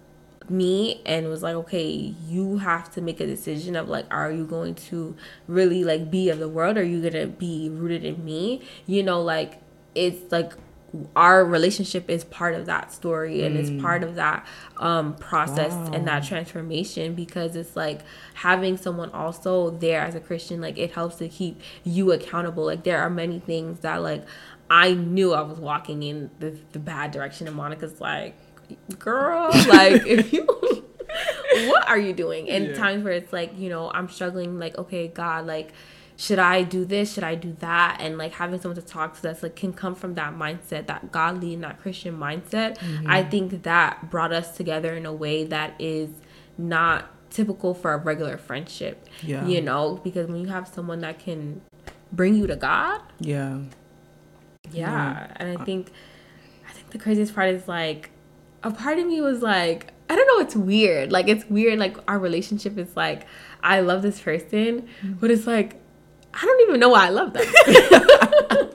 me 0.50 1.00
and 1.06 1.28
was 1.28 1.44
like 1.44 1.54
okay 1.54 1.86
you 2.26 2.58
have 2.58 2.92
to 2.92 3.00
make 3.00 3.20
a 3.20 3.26
decision 3.26 3.76
of 3.76 3.88
like 3.88 4.04
are 4.10 4.32
you 4.32 4.44
going 4.44 4.74
to 4.74 5.14
really 5.46 5.84
like 5.84 6.10
be 6.10 6.28
of 6.28 6.40
the 6.40 6.48
world 6.48 6.76
or 6.76 6.80
are 6.80 6.84
you 6.84 7.00
gonna 7.00 7.26
be 7.26 7.68
rooted 7.68 8.04
in 8.04 8.24
me 8.24 8.60
you 8.84 9.00
know 9.00 9.22
like 9.22 9.60
it's 9.94 10.32
like 10.32 10.54
our 11.14 11.44
relationship 11.44 12.10
is 12.10 12.24
part 12.24 12.54
of 12.54 12.66
that 12.66 12.92
story 12.92 13.44
and 13.44 13.56
mm. 13.56 13.60
it's 13.60 13.82
part 13.82 14.02
of 14.02 14.16
that 14.16 14.44
um, 14.78 15.14
process 15.16 15.72
wow. 15.72 15.90
and 15.92 16.08
that 16.08 16.24
transformation 16.24 17.14
because 17.14 17.54
it's 17.54 17.76
like 17.76 18.00
having 18.34 18.76
someone 18.76 19.10
also 19.10 19.70
there 19.70 20.00
as 20.00 20.16
a 20.16 20.20
christian 20.20 20.60
like 20.60 20.78
it 20.78 20.92
helps 20.92 21.16
to 21.16 21.28
keep 21.28 21.60
you 21.84 22.10
accountable 22.10 22.64
like 22.64 22.82
there 22.82 23.00
are 23.00 23.10
many 23.10 23.38
things 23.38 23.80
that 23.80 24.02
like 24.02 24.24
i 24.68 24.94
knew 24.94 25.32
i 25.32 25.40
was 25.40 25.58
walking 25.58 26.02
in 26.02 26.30
the, 26.40 26.56
the 26.72 26.78
bad 26.78 27.12
direction 27.12 27.46
and 27.46 27.56
monica's 27.56 28.00
like 28.00 28.36
girl 28.98 29.50
like 29.68 30.06
if 30.06 30.32
you 30.32 30.44
what 31.68 31.88
are 31.88 31.98
you 31.98 32.12
doing 32.12 32.48
and 32.50 32.68
yeah. 32.68 32.74
times 32.74 33.04
where 33.04 33.12
it's 33.12 33.32
like 33.32 33.56
you 33.58 33.68
know 33.68 33.90
i'm 33.92 34.08
struggling 34.08 34.58
like 34.58 34.76
okay 34.76 35.08
god 35.08 35.46
like 35.46 35.72
should 36.16 36.38
I 36.38 36.62
do 36.62 36.84
this? 36.84 37.12
Should 37.12 37.24
I 37.24 37.34
do 37.34 37.54
that? 37.60 37.98
And 38.00 38.16
like 38.16 38.32
having 38.32 38.60
someone 38.60 38.80
to 38.80 38.86
talk 38.86 39.16
to 39.16 39.22
that's 39.22 39.42
like 39.42 39.54
can 39.54 39.72
come 39.72 39.94
from 39.94 40.14
that 40.14 40.34
mindset, 40.34 40.86
that 40.86 41.12
godly 41.12 41.54
and 41.54 41.62
that 41.62 41.80
Christian 41.80 42.18
mindset. 42.18 42.78
Mm-hmm. 42.78 43.10
I 43.10 43.22
think 43.22 43.62
that 43.64 44.10
brought 44.10 44.32
us 44.32 44.56
together 44.56 44.94
in 44.94 45.04
a 45.04 45.12
way 45.12 45.44
that 45.44 45.74
is 45.78 46.08
not 46.56 47.10
typical 47.28 47.74
for 47.74 47.92
a 47.92 47.98
regular 47.98 48.38
friendship. 48.38 49.06
Yeah. 49.22 49.46
You 49.46 49.60
know, 49.60 50.00
because 50.02 50.28
when 50.28 50.40
you 50.40 50.48
have 50.48 50.66
someone 50.68 51.00
that 51.00 51.18
can 51.18 51.60
bring 52.10 52.34
you 52.34 52.46
to 52.46 52.56
God. 52.56 53.02
Yeah. 53.20 53.58
Yeah. 54.70 54.90
yeah. 54.90 55.32
And 55.36 55.58
I 55.58 55.64
think 55.64 55.92
I 56.66 56.72
think 56.72 56.90
the 56.90 56.98
craziest 56.98 57.34
part 57.34 57.50
is 57.50 57.68
like 57.68 58.10
a 58.66 58.70
part 58.72 58.98
of 58.98 59.06
me 59.06 59.20
was 59.20 59.42
like, 59.42 59.92
I 60.10 60.16
don't 60.16 60.26
know, 60.26 60.44
it's 60.44 60.56
weird. 60.56 61.12
Like 61.12 61.28
it's 61.28 61.48
weird, 61.48 61.78
like 61.78 61.96
our 62.08 62.18
relationship 62.18 62.76
is 62.76 62.96
like 62.96 63.26
I 63.62 63.80
love 63.80 64.02
this 64.02 64.20
person, 64.20 64.82
mm-hmm. 64.82 65.12
but 65.14 65.30
it's 65.30 65.46
like 65.46 65.80
I 66.34 66.44
don't 66.44 66.68
even 66.68 66.80
know 66.80 66.88
why 66.88 67.06
I 67.06 67.10
love 67.10 67.32
them. 67.32 67.44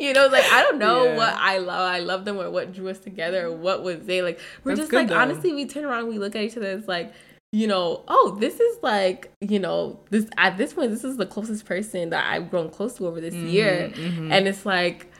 you 0.00 0.14
know, 0.14 0.28
like 0.28 0.44
I 0.50 0.62
don't 0.62 0.78
know 0.78 1.04
yeah. 1.04 1.16
what 1.16 1.34
I 1.34 1.58
love. 1.58 1.92
I 1.92 1.98
love 2.00 2.24
them 2.24 2.38
or 2.38 2.50
what 2.50 2.72
drew 2.72 2.88
us 2.88 2.98
together 2.98 3.46
or 3.46 3.52
what 3.52 3.82
was 3.82 4.06
they 4.06 4.22
like. 4.22 4.40
We're 4.64 4.72
That's 4.72 4.88
just 4.88 4.92
like 4.94 5.08
though. 5.08 5.18
honestly, 5.18 5.52
we 5.52 5.66
turn 5.66 5.84
around, 5.84 6.08
we 6.08 6.18
look 6.18 6.34
at 6.34 6.42
each 6.42 6.56
other. 6.56 6.70
It's 6.70 6.88
like 6.88 7.12
you 7.52 7.66
know, 7.66 8.04
oh, 8.08 8.36
this 8.40 8.60
is 8.60 8.78
like, 8.82 9.32
you 9.40 9.58
know, 9.58 10.00
this 10.10 10.26
at 10.36 10.58
this 10.58 10.72
point, 10.72 10.90
this 10.90 11.04
is 11.04 11.16
the 11.18 11.26
closest 11.26 11.64
person 11.64 12.10
that 12.10 12.30
I've 12.30 12.50
grown 12.50 12.70
close 12.70 12.94
to 12.94 13.06
over 13.06 13.20
this 13.20 13.34
mm-hmm, 13.34 13.48
year. 13.48 13.92
Mm-hmm. 13.94 14.32
And 14.32 14.48
it's 14.48 14.66
like, 14.66 15.10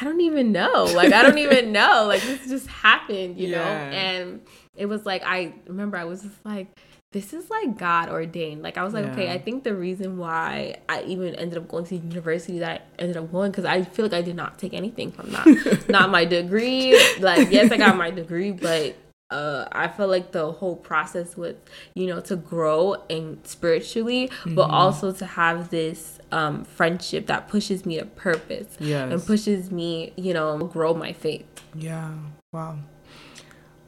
I 0.00 0.04
don't 0.04 0.20
even 0.20 0.52
know. 0.52 0.84
Like, 0.84 1.12
I 1.12 1.22
don't 1.22 1.38
even 1.38 1.72
know. 1.78 2.06
Like, 2.06 2.22
this 2.22 2.48
just 2.48 2.66
happened, 2.66 3.38
you 3.38 3.48
yeah. 3.48 3.58
know? 3.58 3.96
And 3.96 4.40
it 4.76 4.86
was 4.86 5.04
like, 5.04 5.22
I 5.24 5.54
remember 5.66 5.96
I 5.96 6.04
was 6.04 6.22
just 6.22 6.44
like, 6.44 6.68
this 7.12 7.34
is 7.34 7.50
like 7.50 7.78
God 7.78 8.08
ordained. 8.08 8.62
Like 8.62 8.78
I 8.78 8.84
was 8.84 8.94
like, 8.94 9.04
yeah. 9.04 9.12
okay, 9.12 9.30
I 9.30 9.38
think 9.38 9.64
the 9.64 9.74
reason 9.74 10.16
why 10.16 10.76
I 10.88 11.02
even 11.02 11.34
ended 11.34 11.58
up 11.58 11.68
going 11.68 11.84
to 11.84 11.98
the 11.98 12.06
university 12.08 12.58
that 12.60 12.80
I 12.98 13.02
ended 13.02 13.18
up 13.18 13.30
going 13.30 13.50
because 13.50 13.66
I 13.66 13.82
feel 13.82 14.06
like 14.06 14.14
I 14.14 14.22
did 14.22 14.34
not 14.34 14.58
take 14.58 14.72
anything 14.72 15.12
from 15.12 15.30
that. 15.30 15.84
not 15.88 16.10
my 16.10 16.24
degree. 16.24 16.98
Like 17.20 17.50
yes, 17.50 17.70
I 17.70 17.76
got 17.76 17.96
my 17.96 18.10
degree, 18.10 18.50
but 18.50 18.96
uh, 19.30 19.66
I 19.72 19.88
felt 19.88 20.10
like 20.10 20.32
the 20.32 20.52
whole 20.52 20.76
process 20.76 21.36
was, 21.36 21.54
you 21.94 22.06
know, 22.06 22.20
to 22.22 22.36
grow 22.36 22.96
and 23.10 23.38
spiritually, 23.46 24.28
mm-hmm. 24.28 24.54
but 24.54 24.70
also 24.70 25.12
to 25.12 25.26
have 25.26 25.70
this 25.70 26.18
um, 26.32 26.64
friendship 26.64 27.26
that 27.26 27.48
pushes 27.48 27.86
me 27.86 27.98
to 27.98 28.06
purpose 28.06 28.76
yes. 28.80 29.12
and 29.12 29.24
pushes 29.24 29.70
me, 29.70 30.12
you 30.16 30.34
know, 30.34 30.58
grow 30.58 30.94
my 30.94 31.12
faith. 31.12 31.46
Yeah. 31.74 32.12
Wow. 32.52 32.78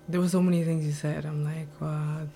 There 0.09 0.21
were 0.21 0.29
so 0.29 0.43
many 0.43 0.63
things 0.65 0.85
you 0.85 0.93
said. 0.93 1.25
I'm 1.25 1.45
like, 1.45 1.69
wow 1.81 2.27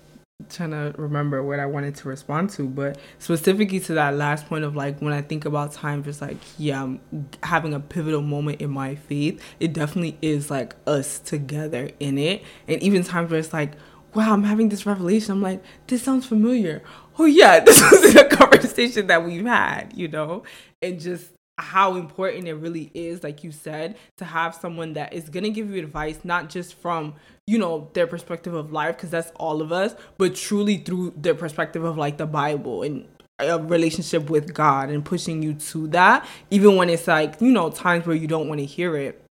trying 0.47 0.71
to 0.71 0.93
remember 0.97 1.43
what 1.43 1.59
I 1.59 1.65
wanted 1.65 1.95
to 1.95 2.07
respond 2.07 2.49
to, 2.51 2.65
but 2.67 2.97
specifically 3.17 3.79
to 3.81 3.93
that 3.95 4.15
last 4.15 4.47
point 4.47 4.63
of 4.63 4.75
like 4.75 4.99
when 4.99 5.11
I 5.11 5.21
think 5.21 5.45
about 5.45 5.73
time, 5.73 6.03
just 6.03 6.21
like 6.21 6.37
yeah, 6.57 6.81
I'm 6.81 7.01
having 7.43 7.73
a 7.73 7.79
pivotal 7.79 8.21
moment 8.21 8.61
in 8.61 8.69
my 8.69 8.95
faith. 8.95 9.41
It 9.59 9.73
definitely 9.73 10.17
is 10.21 10.49
like 10.49 10.75
us 10.87 11.19
together 11.19 11.91
in 11.99 12.17
it, 12.17 12.43
and 12.67 12.81
even 12.81 13.03
times 13.03 13.31
where 13.31 13.39
it's 13.39 13.51
like, 13.51 13.73
wow, 14.13 14.33
I'm 14.33 14.43
having 14.43 14.69
this 14.69 14.85
revelation. 14.85 15.33
I'm 15.33 15.41
like, 15.41 15.61
this 15.87 16.03
sounds 16.03 16.25
familiar. 16.25 16.81
Oh 17.19 17.25
yeah, 17.25 17.59
this 17.65 17.81
was 17.81 18.15
a 18.15 18.25
conversation 18.25 19.07
that 19.07 19.25
we've 19.25 19.45
had, 19.45 19.91
you 19.93 20.07
know, 20.07 20.43
and 20.81 20.99
just 20.99 21.31
how 21.57 21.95
important 21.95 22.47
it 22.47 22.53
really 22.53 22.89
is, 22.93 23.21
like 23.21 23.43
you 23.43 23.51
said, 23.51 23.97
to 24.17 24.23
have 24.23 24.55
someone 24.55 24.93
that 24.93 25.11
is 25.11 25.27
gonna 25.27 25.49
give 25.49 25.69
you 25.69 25.83
advice, 25.83 26.19
not 26.23 26.49
just 26.49 26.75
from 26.75 27.15
you 27.45 27.57
know 27.57 27.89
their 27.93 28.07
perspective 28.07 28.53
of 28.53 28.71
life, 28.71 28.95
because 28.95 29.09
that's 29.09 29.31
all 29.35 29.61
of 29.61 29.73
us, 29.73 29.93
but 30.17 30.33
truly 30.33 30.77
through 30.77 31.13
their 31.17 31.35
perspective 31.35 31.83
of 31.83 31.97
like 31.97 32.17
the 32.17 32.25
Bible 32.25 32.83
and 32.83 33.05
a 33.37 33.59
relationship 33.59 34.29
with 34.29 34.53
God 34.53 34.89
and 34.89 35.03
pushing 35.03 35.43
you 35.43 35.53
to 35.53 35.87
that, 35.89 36.25
even 36.49 36.77
when 36.77 36.89
it's 36.89 37.07
like 37.07 37.41
you 37.41 37.51
know 37.51 37.69
times 37.69 38.07
where 38.07 38.15
you 38.15 38.27
don't 38.27 38.47
want 38.47 38.59
to 38.59 38.65
hear 38.65 38.95
it. 38.95 39.21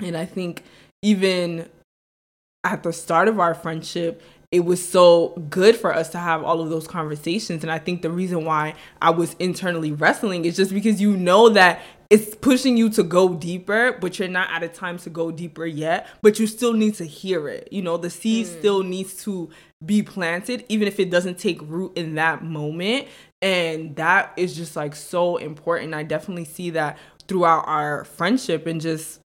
And 0.00 0.16
I 0.16 0.24
think 0.24 0.64
even 1.02 1.68
at 2.64 2.82
the 2.82 2.92
start 2.92 3.28
of 3.28 3.38
our 3.38 3.54
friendship, 3.54 4.20
it 4.52 4.64
was 4.64 4.86
so 4.86 5.28
good 5.48 5.76
for 5.76 5.94
us 5.94 6.08
to 6.10 6.18
have 6.18 6.42
all 6.42 6.60
of 6.60 6.70
those 6.70 6.88
conversations. 6.88 7.62
And 7.62 7.70
I 7.70 7.78
think 7.78 8.02
the 8.02 8.10
reason 8.10 8.44
why 8.44 8.74
I 9.00 9.10
was 9.10 9.34
internally 9.38 9.92
wrestling 9.92 10.44
is 10.44 10.56
just 10.56 10.72
because 10.72 11.00
you 11.00 11.16
know 11.16 11.50
that 11.50 11.80
it's 12.10 12.34
pushing 12.34 12.76
you 12.76 12.90
to 12.90 13.04
go 13.04 13.34
deeper, 13.34 13.96
but 14.00 14.18
you're 14.18 14.26
not 14.26 14.50
at 14.50 14.64
a 14.64 14.68
time 14.68 14.98
to 14.98 15.10
go 15.10 15.30
deeper 15.30 15.64
yet, 15.64 16.08
but 16.22 16.40
you 16.40 16.48
still 16.48 16.72
need 16.72 16.96
to 16.96 17.04
hear 17.04 17.48
it. 17.48 17.68
You 17.70 17.82
know, 17.82 17.96
the 17.96 18.10
seed 18.10 18.46
mm. 18.46 18.58
still 18.58 18.82
needs 18.82 19.22
to 19.24 19.50
be 19.86 20.02
planted, 20.02 20.64
even 20.68 20.88
if 20.88 20.98
it 20.98 21.10
doesn't 21.10 21.38
take 21.38 21.62
root 21.62 21.96
in 21.96 22.16
that 22.16 22.42
moment. 22.42 23.06
And 23.40 23.94
that 23.94 24.32
is 24.36 24.56
just 24.56 24.74
like 24.74 24.96
so 24.96 25.36
important. 25.36 25.94
I 25.94 26.02
definitely 26.02 26.46
see 26.46 26.70
that 26.70 26.98
throughout 27.28 27.68
our 27.68 28.04
friendship 28.04 28.66
and 28.66 28.80
just 28.80 29.20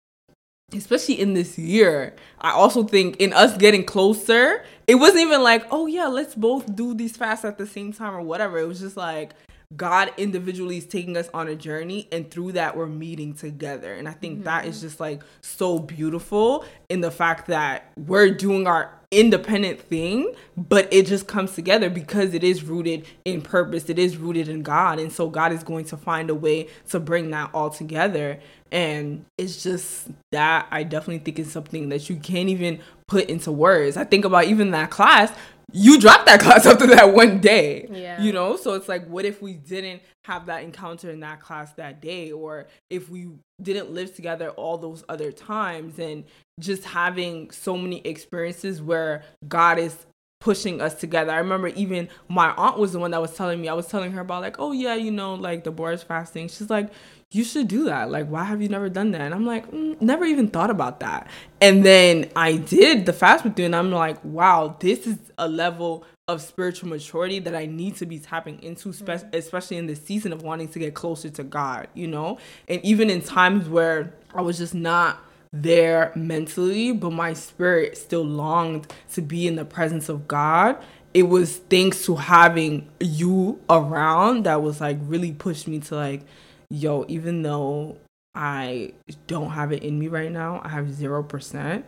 especially 0.74 1.20
in 1.20 1.34
this 1.34 1.58
year, 1.58 2.16
I 2.40 2.52
also 2.52 2.84
think 2.84 3.18
in 3.18 3.34
us 3.34 3.56
getting 3.58 3.84
closer, 3.84 4.64
it 4.88 4.96
wasn't 4.96 5.22
even 5.22 5.42
like, 5.42 5.66
oh 5.72 5.88
yeah, 5.88 6.08
let's 6.08 6.36
both 6.36 6.76
do 6.76 6.94
these 6.94 7.18
fasts 7.18 7.46
at 7.46 7.58
the 7.58 7.68
same 7.68 7.94
time 7.94 8.14
or 8.14 8.22
whatever. 8.22 8.60
It 8.60 8.68
was 8.68 8.80
just 8.80 8.98
like 8.98 9.34
God 9.76 10.14
individually 10.18 10.78
is 10.78 10.86
taking 10.86 11.18
us 11.18 11.30
on 11.34 11.48
a 11.48 11.56
journey, 11.56 12.08
and 12.12 12.30
through 12.30 12.54
that, 12.54 12.78
we're 12.78 12.86
meeting 12.86 13.34
together. 13.34 13.94
And 13.94 14.08
I 14.08 14.12
think 14.12 14.36
mm-hmm. 14.36 14.44
that 14.44 14.66
is 14.66 14.78
mm-hmm. 14.78 14.88
just 14.88 15.00
like 15.00 15.24
so 15.42 15.80
beautiful 15.80 16.66
in 16.90 17.02
the 17.02 17.12
fact 17.12 17.48
that 17.48 17.92
we're 17.98 18.30
doing 18.30 18.68
our 18.68 18.94
independent 19.20 19.80
thing, 19.80 20.34
but 20.58 20.92
it 20.92 21.06
just 21.06 21.28
comes 21.28 21.54
together 21.54 21.90
because 21.90 22.34
it 22.34 22.44
is 22.44 22.64
rooted 22.64 23.06
in 23.24 23.42
purpose, 23.42 23.90
it 23.90 23.98
is 23.98 24.18
rooted 24.18 24.50
in 24.50 24.62
God. 24.62 25.00
And 25.00 25.12
so, 25.12 25.30
God 25.30 25.52
is 25.52 25.64
going 25.64 25.86
to 25.86 25.98
find 25.98 26.30
a 26.30 26.36
way 26.36 26.68
to 26.90 27.00
bring 27.00 27.32
that 27.32 27.50
all 27.54 27.70
together. 27.70 28.40
And 28.72 29.26
it's 29.38 29.64
just 29.64 30.10
that 30.32 30.68
I 30.72 30.84
definitely 30.84 31.20
think 31.20 31.40
it's 31.40 31.52
something 31.52 31.90
that 31.90 32.10
you 32.10 32.18
can't 32.18 32.50
even 32.50 32.80
put 33.08 33.30
into 33.30 33.52
words. 33.52 33.96
I 33.96 34.04
think 34.04 34.26
about 34.26 34.46
even 34.46 34.72
that 34.72 34.90
class, 34.90 35.32
you 35.72 36.00
dropped 36.00 36.26
that 36.26 36.40
class 36.42 36.66
after 36.66 36.88
that 36.88 37.14
one 37.14 37.40
day. 37.40 37.88
Yeah. 37.92 38.22
You 38.22 38.34
know, 38.34 38.58
so 38.58 38.74
it's 38.74 38.90
like, 38.90 39.08
what 39.08 39.26
if 39.26 39.42
we 39.42 39.54
didn't 39.54 40.02
have 40.26 40.48
that 40.48 40.64
encounter 40.64 41.12
in 41.12 41.20
that 41.22 41.42
class 41.42 41.74
that 41.74 42.02
day? 42.02 42.32
Or 42.32 42.68
if 42.90 43.10
we 43.10 43.30
didn't 43.62 43.92
live 43.92 44.16
together 44.16 44.50
all 44.52 44.78
those 44.78 45.04
other 45.08 45.32
times 45.32 46.00
and 46.00 46.26
just 46.60 46.84
having 46.86 47.52
so 47.52 47.78
many 47.78 48.00
experiences 48.06 48.82
where 48.82 49.24
God 49.48 49.78
is 49.78 50.06
pushing 50.40 50.80
us 50.80 50.94
together. 50.96 51.32
I 51.32 51.38
remember 51.38 51.70
even 51.70 52.08
my 52.28 52.54
aunt 52.56 52.78
was 52.78 52.94
the 52.94 53.00
one 53.00 53.12
that 53.12 53.22
was 53.22 53.36
telling 53.36 53.60
me, 53.60 53.68
I 53.68 53.74
was 53.74 53.88
telling 53.88 54.12
her 54.12 54.22
about 54.22 54.42
like, 54.42 54.58
oh 54.60 54.72
yeah, 54.72 54.96
you 54.96 55.12
know, 55.12 55.34
like 55.34 55.64
the 55.64 55.72
Boris 55.72 56.04
fasting. 56.04 56.50
She's 56.50 56.70
like, 56.70 56.92
you 57.32 57.44
should 57.44 57.68
do 57.68 57.86
that. 57.86 58.12
Like, 58.12 58.28
why 58.28 58.44
have 58.44 58.62
you 58.62 58.70
never 58.70 58.88
done 58.88 59.12
that? 59.12 59.22
And 59.22 59.34
I'm 59.34 59.46
like, 59.46 59.70
mm, 59.72 60.00
never 60.02 60.24
even 60.24 60.48
thought 60.48 60.70
about 60.70 61.00
that. 61.00 61.28
And 61.60 61.84
then 61.84 62.30
I 62.36 62.58
did 62.58 63.06
the 63.06 63.14
fast 63.14 63.44
with 63.44 63.58
you, 63.58 63.66
and 63.66 63.76
I'm 63.76 63.92
like, 63.92 64.24
wow, 64.24 64.78
this 64.80 65.08
is 65.08 65.18
a 65.38 65.48
level 65.48 66.06
of 66.28 66.42
spiritual 66.42 66.90
maturity 66.90 67.40
that 67.40 67.56
I 67.56 67.66
need 67.66 67.96
to 67.98 68.06
be 68.06 68.20
tapping 68.20 68.62
into, 68.64 68.94
spe- 68.94 69.34
especially 69.34 69.78
in 69.78 69.88
the 69.88 69.96
season 69.96 70.32
of 70.32 70.44
wanting 70.44 70.70
to 70.70 70.80
get 70.80 70.94
closer 70.94 71.30
to 71.32 71.44
God, 71.44 71.88
you 71.94 72.08
know? 72.08 72.38
And 72.68 72.84
even 72.86 73.10
in 73.10 73.22
times 73.22 73.68
where 73.68 74.14
I 74.34 74.42
was 74.42 74.58
just 74.58 74.74
not 74.74 75.20
there 75.62 76.12
mentally, 76.16 76.92
but 76.92 77.12
my 77.12 77.34
spirit 77.34 77.98
still 77.98 78.26
longed 78.26 78.92
to 79.14 79.22
be 79.22 79.48
in 79.48 79.56
the 79.56 79.66
presence 79.66 80.10
of 80.10 80.28
God. 80.28 80.78
It 81.14 81.24
was 81.24 81.58
thanks 81.58 82.06
to 82.06 82.16
having 82.18 82.90
you 83.00 83.62
around 83.70 84.46
that 84.46 84.62
was 84.62 84.82
like 84.82 84.98
really 85.02 85.32
pushed 85.32 85.68
me 85.68 85.80
to 85.80 85.96
like, 85.96 86.24
yo, 86.70 87.06
even 87.08 87.42
though 87.42 87.98
I 88.34 88.94
don't 89.28 89.52
have 89.52 89.72
it 89.72 89.82
in 89.82 89.98
me 89.98 90.10
right 90.10 90.32
now, 90.32 90.62
I 90.64 90.70
have 90.70 90.88
0%. 90.88 91.84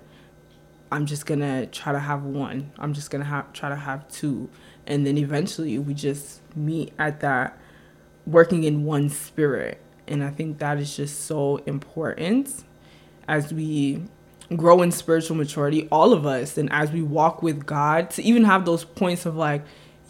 I'm 0.89 1.06
just 1.06 1.25
gonna 1.25 1.65
try 1.65 1.91
to 1.91 1.99
have 1.99 2.23
one. 2.23 2.71
I'm 2.80 2.93
just 2.93 3.12
gonna 3.12 3.25
have 3.25 3.51
try 3.51 3.67
to 3.67 3.75
have 3.75 4.08
two. 4.08 4.49
And 4.86 5.06
then 5.06 5.17
eventually 5.17 5.77
we 5.77 5.93
just 5.93 6.39
meet 6.56 6.93
at 6.97 7.19
that 7.19 7.60
working 8.25 8.63
in 8.63 8.86
one 8.86 9.10
spirit. 9.10 9.82
And 10.08 10.23
I 10.23 10.30
think 10.30 10.60
that 10.60 10.77
is 10.77 10.95
just 10.95 11.25
so 11.25 11.58
important 11.65 12.63
as 13.28 13.54
we 13.54 14.04
grow 14.56 14.82
in 14.82 14.92
spiritual 14.92 15.36
maturity, 15.36 15.88
all 15.92 16.13
of 16.13 16.26
us, 16.26 16.58
and 16.58 16.72
as 16.72 16.92
we 16.92 17.02
walk 17.02 17.44
with 17.44 17.66
God, 17.66 18.10
to 18.12 18.24
even 18.24 18.46
have 18.46 18.66
those 18.66 18.84
points 18.84 19.26
of 19.26 19.36
like, 19.36 19.63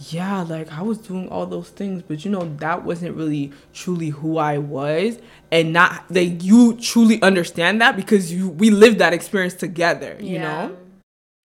yeah, 0.10 0.42
like 0.42 0.72
I 0.72 0.84
was 0.84 1.00
doing 1.00 1.28
all 1.30 1.46
those 1.48 1.70
things, 1.70 2.04
but 2.04 2.24
you 2.24 2.30
know, 2.30 2.46
that 2.58 2.84
wasn't 2.84 3.16
really 3.16 3.52
truly 3.74 4.10
who 4.10 4.38
I 4.38 4.60
was. 4.60 5.18
And 5.52 5.74
not 5.74 6.08
that 6.10 6.26
you 6.26 6.78
truly 6.78 7.22
understand 7.22 7.82
that 7.82 7.96
because 7.96 8.32
you 8.32 8.50
we 8.50 8.70
lived 8.70 9.00
that 9.00 9.14
experience 9.14 9.56
together, 9.56 10.16
you 10.20 10.36
yeah. 10.36 10.42
know? 10.42 10.78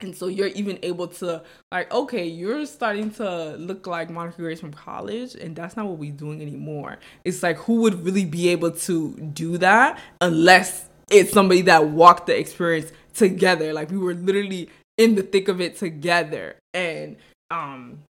And 0.00 0.16
so 0.16 0.26
you're 0.26 0.48
even 0.48 0.80
able 0.82 1.06
to 1.06 1.42
like, 1.70 1.92
okay, 1.94 2.26
you're 2.26 2.66
starting 2.66 3.12
to 3.12 3.56
look 3.56 3.86
like 3.86 4.10
Monica 4.10 4.42
Grace 4.42 4.60
from 4.60 4.72
college, 4.72 5.34
and 5.36 5.54
that's 5.54 5.76
not 5.76 5.86
what 5.86 5.96
we're 5.96 6.12
doing 6.12 6.42
anymore. 6.42 6.98
It's 7.24 7.42
like 7.42 7.56
who 7.56 7.82
would 7.82 8.04
really 8.04 8.24
be 8.24 8.48
able 8.48 8.72
to 8.72 9.16
do 9.32 9.58
that 9.58 9.98
unless 10.20 10.90
it's 11.12 11.32
somebody 11.32 11.62
that 11.62 11.88
walked 11.88 12.26
the 12.26 12.38
experience 12.38 12.90
together. 13.14 13.72
Like 13.72 13.90
we 13.90 13.98
were 13.98 14.14
literally 14.14 14.70
in 14.96 15.14
the 15.14 15.22
thick 15.22 15.48
of 15.48 15.60
it 15.60 15.76
together. 15.76 16.56
And 16.74 17.16
um 17.50 18.02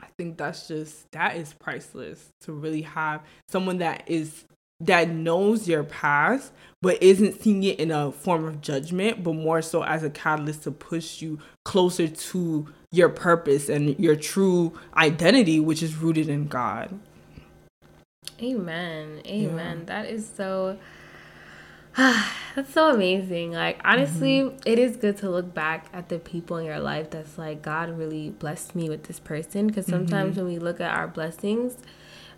I 0.00 0.06
think 0.16 0.38
that's 0.38 0.68
just 0.68 1.10
that 1.12 1.36
is 1.36 1.54
priceless 1.54 2.28
to 2.42 2.52
really 2.52 2.82
have 2.82 3.22
someone 3.48 3.78
that 3.78 4.04
is 4.06 4.44
that 4.80 5.10
knows 5.10 5.68
your 5.68 5.84
past 5.84 6.52
but 6.80 7.02
isn't 7.02 7.42
seeing 7.42 7.62
it 7.64 7.78
in 7.78 7.90
a 7.90 8.10
form 8.10 8.46
of 8.46 8.62
judgment 8.62 9.22
but 9.22 9.34
more 9.34 9.60
so 9.60 9.84
as 9.84 10.02
a 10.02 10.08
catalyst 10.08 10.62
to 10.62 10.70
push 10.70 11.20
you 11.20 11.38
closer 11.66 12.08
to 12.08 12.66
your 12.90 13.10
purpose 13.10 13.68
and 13.68 13.98
your 13.98 14.16
true 14.16 14.72
identity 14.96 15.60
which 15.60 15.82
is 15.82 15.96
rooted 15.96 16.28
in 16.28 16.46
God. 16.46 16.98
Amen. 18.42 19.20
Amen. 19.26 19.78
Yeah. 19.80 19.84
That 19.84 20.06
is 20.10 20.28
so 20.34 20.78
that's 21.96 22.72
so 22.72 22.94
amazing. 22.94 23.52
Like 23.52 23.80
honestly, 23.84 24.40
mm-hmm. 24.40 24.58
it 24.64 24.78
is 24.78 24.96
good 24.96 25.16
to 25.18 25.30
look 25.30 25.52
back 25.52 25.86
at 25.92 26.08
the 26.08 26.18
people 26.18 26.56
in 26.56 26.66
your 26.66 26.80
life 26.80 27.10
that's 27.10 27.36
like 27.38 27.62
God 27.62 27.96
really 27.96 28.30
blessed 28.30 28.74
me 28.74 28.88
with 28.88 29.04
this 29.04 29.18
person 29.18 29.66
because 29.66 29.86
sometimes 29.86 30.36
mm-hmm. 30.36 30.46
when 30.46 30.54
we 30.54 30.58
look 30.58 30.80
at 30.80 30.94
our 30.94 31.08
blessings, 31.08 31.76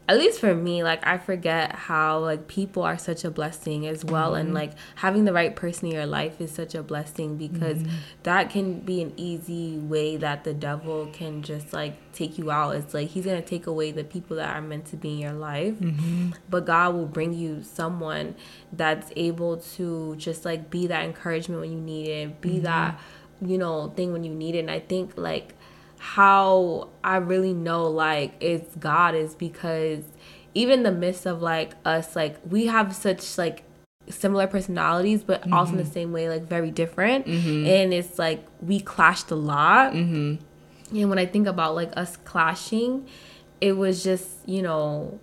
at 0.09 0.19
least 0.19 0.41
for 0.41 0.55
me 0.55 0.83
like 0.83 1.05
i 1.07 1.17
forget 1.17 1.73
how 1.73 2.19
like 2.19 2.49
people 2.49 2.83
are 2.83 2.99
such 2.99 3.25
a 3.25 3.31
blessing 3.31 3.87
as 3.87 4.05
well 4.05 4.33
mm-hmm. 4.33 4.41
and 4.41 4.55
like 4.55 4.73
having 4.97 5.25
the 5.25 5.33
right 5.33 5.55
person 5.55 5.87
in 5.87 5.95
your 5.95 6.07
life 6.07 6.41
is 6.41 6.51
such 6.51 6.75
a 6.75 6.83
blessing 6.83 7.37
because 7.37 7.79
mm-hmm. 7.79 7.97
that 8.25 8.51
can 8.51 8.81
be 8.81 9.01
an 9.01 9.13
easy 9.17 9.79
way 9.79 10.17
that 10.17 10.43
the 10.43 10.53
devil 10.53 11.09
can 11.13 11.41
just 11.43 11.73
like 11.73 11.97
take 12.13 12.37
you 12.37 12.51
out 12.51 12.75
it's 12.75 12.93
like 12.93 13.09
he's 13.09 13.25
gonna 13.25 13.41
take 13.41 13.67
away 13.67 13.93
the 13.93 14.03
people 14.03 14.37
that 14.37 14.55
are 14.55 14.61
meant 14.61 14.85
to 14.85 14.97
be 14.97 15.13
in 15.13 15.19
your 15.19 15.33
life 15.33 15.75
mm-hmm. 15.75 16.31
but 16.51 16.67
god 16.67 16.95
will 16.95 17.07
bring 17.07 17.33
you 17.33 17.63
someone 17.63 18.35
that's 18.73 19.13
able 19.15 19.57
to 19.57 20.17
just 20.17 20.45
like 20.45 20.69
be 20.69 20.87
that 20.87 21.05
encouragement 21.05 21.61
when 21.61 21.71
you 21.71 21.81
need 21.81 22.09
it 22.09 22.41
be 22.41 22.55
mm-hmm. 22.55 22.65
that 22.65 22.99
you 23.41 23.57
know 23.57 23.93
thing 23.97 24.13
when 24.13 24.25
you 24.25 24.35
need 24.35 24.57
it 24.57 24.61
and 24.61 24.71
i 24.71 24.81
think 24.81 25.13
like 25.17 25.55
how 26.03 26.89
I 27.05 27.19
really 27.19 27.53
know 27.53 27.85
like 27.85 28.35
it's 28.41 28.75
God 28.75 29.15
is 29.15 29.37
because 29.37 30.03
even 30.53 30.83
the 30.83 30.91
midst 30.91 31.27
of 31.27 31.41
like 31.41 31.75
us 31.85 32.17
like 32.17 32.39
we 32.45 32.67
have 32.67 32.93
such 32.93 33.39
like 33.39 33.63
similar 34.09 34.49
personalities 34.49 35.23
but 35.23 35.43
mm-hmm. 35.43 35.53
also 35.53 35.71
in 35.71 35.79
the 35.79 35.85
mm-hmm. 35.85 35.93
same 35.93 36.13
way 36.13 36.29
like 36.29 36.43
very 36.43 36.73
different 36.73 37.25
mm-hmm. 37.25 37.67
and 37.67 37.95
it's 37.95 38.19
like 38.19 38.45
we 38.61 38.81
clashed 38.81 39.31
a 39.31 39.37
lot 39.37 39.93
mm-hmm. 39.93 40.45
and 40.97 41.09
when 41.09 41.21
I 41.21 41.25
think 41.25 41.47
about 41.47 41.77
like 41.77 41.97
us 41.97 42.17
clashing 42.17 43.07
it 43.61 43.75
was 43.75 44.03
just 44.03 44.29
you 44.45 44.61
know 44.61 45.21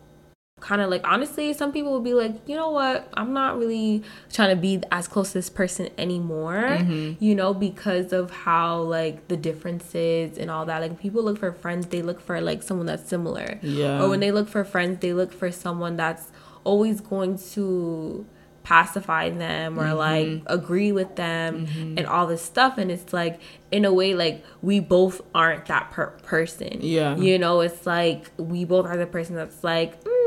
kind 0.59 0.81
of 0.81 0.89
like 0.89 1.01
honestly 1.05 1.53
some 1.53 1.71
people 1.71 1.93
would 1.93 2.03
be 2.03 2.13
like 2.13 2.35
you 2.47 2.55
know 2.55 2.69
what? 2.69 3.07
I'm 3.13 3.33
not 3.33 3.57
really 3.57 4.03
trying 4.31 4.55
to 4.55 4.61
be 4.61 4.81
as 4.91 5.07
close 5.07 5.29
to 5.29 5.33
this 5.35 5.49
person 5.49 5.89
anymore 5.97 6.63
mm-hmm. 6.63 7.23
you 7.23 7.35
know 7.35 7.53
because 7.53 8.13
of 8.13 8.31
how 8.31 8.81
like 8.81 9.27
the 9.27 9.37
differences 9.37 10.37
and 10.37 10.49
all 10.51 10.65
that. 10.65 10.81
Like 10.81 10.99
people 10.99 11.23
look 11.23 11.37
for 11.37 11.51
friends 11.51 11.87
they 11.87 12.01
look 12.01 12.21
for 12.21 12.39
like 12.41 12.63
someone 12.63 12.85
that's 12.85 13.07
similar. 13.07 13.59
Yeah. 13.61 14.01
Or 14.01 14.09
when 14.09 14.19
they 14.19 14.31
look 14.31 14.47
for 14.47 14.63
friends 14.63 14.99
they 14.99 15.13
look 15.13 15.33
for 15.33 15.51
someone 15.51 15.97
that's 15.97 16.31
always 16.63 17.01
going 17.01 17.37
to 17.37 18.25
pacify 18.69 19.31
them 19.31 19.79
or 19.79 19.85
mm-hmm. 19.85 19.97
like 19.97 20.43
agree 20.45 20.91
with 20.91 21.15
them 21.15 21.65
mm-hmm. 21.65 21.97
and 21.97 22.05
all 22.05 22.27
this 22.27 22.43
stuff. 22.43 22.77
And 22.77 22.91
it's 22.91 23.11
like 23.11 23.41
in 23.71 23.83
a 23.83 23.91
way 23.91 24.13
like 24.13 24.45
we 24.61 24.79
both 24.79 25.21
aren't 25.33 25.65
that 25.65 25.89
per- 25.89 26.11
person. 26.21 26.77
Yeah. 26.81 27.15
You 27.15 27.39
know 27.39 27.61
it's 27.61 27.87
like 27.87 28.29
we 28.37 28.65
both 28.65 28.85
are 28.85 28.95
the 28.95 29.07
person 29.07 29.35
that's 29.35 29.63
like 29.63 30.03
mm, 30.03 30.18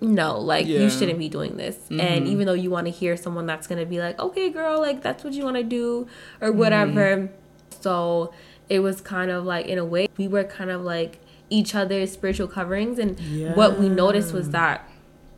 no, 0.00 0.38
like 0.38 0.66
yeah. 0.66 0.80
you 0.80 0.90
shouldn't 0.90 1.18
be 1.18 1.28
doing 1.28 1.56
this. 1.56 1.76
Mm-hmm. 1.76 2.00
And 2.00 2.26
even 2.26 2.46
though 2.46 2.54
you 2.54 2.70
want 2.70 2.86
to 2.86 2.90
hear 2.90 3.16
someone 3.16 3.46
that's 3.46 3.66
going 3.66 3.78
to 3.78 3.86
be 3.86 4.00
like, 4.00 4.18
okay, 4.18 4.48
girl, 4.48 4.80
like 4.80 5.02
that's 5.02 5.22
what 5.22 5.34
you 5.34 5.44
want 5.44 5.56
to 5.56 5.62
do 5.62 6.08
or 6.40 6.52
whatever. 6.52 7.16
Mm-hmm. 7.16 7.34
So 7.80 8.32
it 8.68 8.80
was 8.80 9.00
kind 9.00 9.30
of 9.30 9.44
like, 9.44 9.66
in 9.66 9.78
a 9.78 9.84
way, 9.84 10.08
we 10.16 10.28
were 10.28 10.44
kind 10.44 10.70
of 10.70 10.82
like 10.82 11.20
each 11.50 11.74
other's 11.74 12.12
spiritual 12.12 12.48
coverings. 12.48 12.98
And 12.98 13.18
yeah. 13.20 13.54
what 13.54 13.78
we 13.78 13.88
noticed 13.88 14.32
was 14.32 14.50
that 14.50 14.88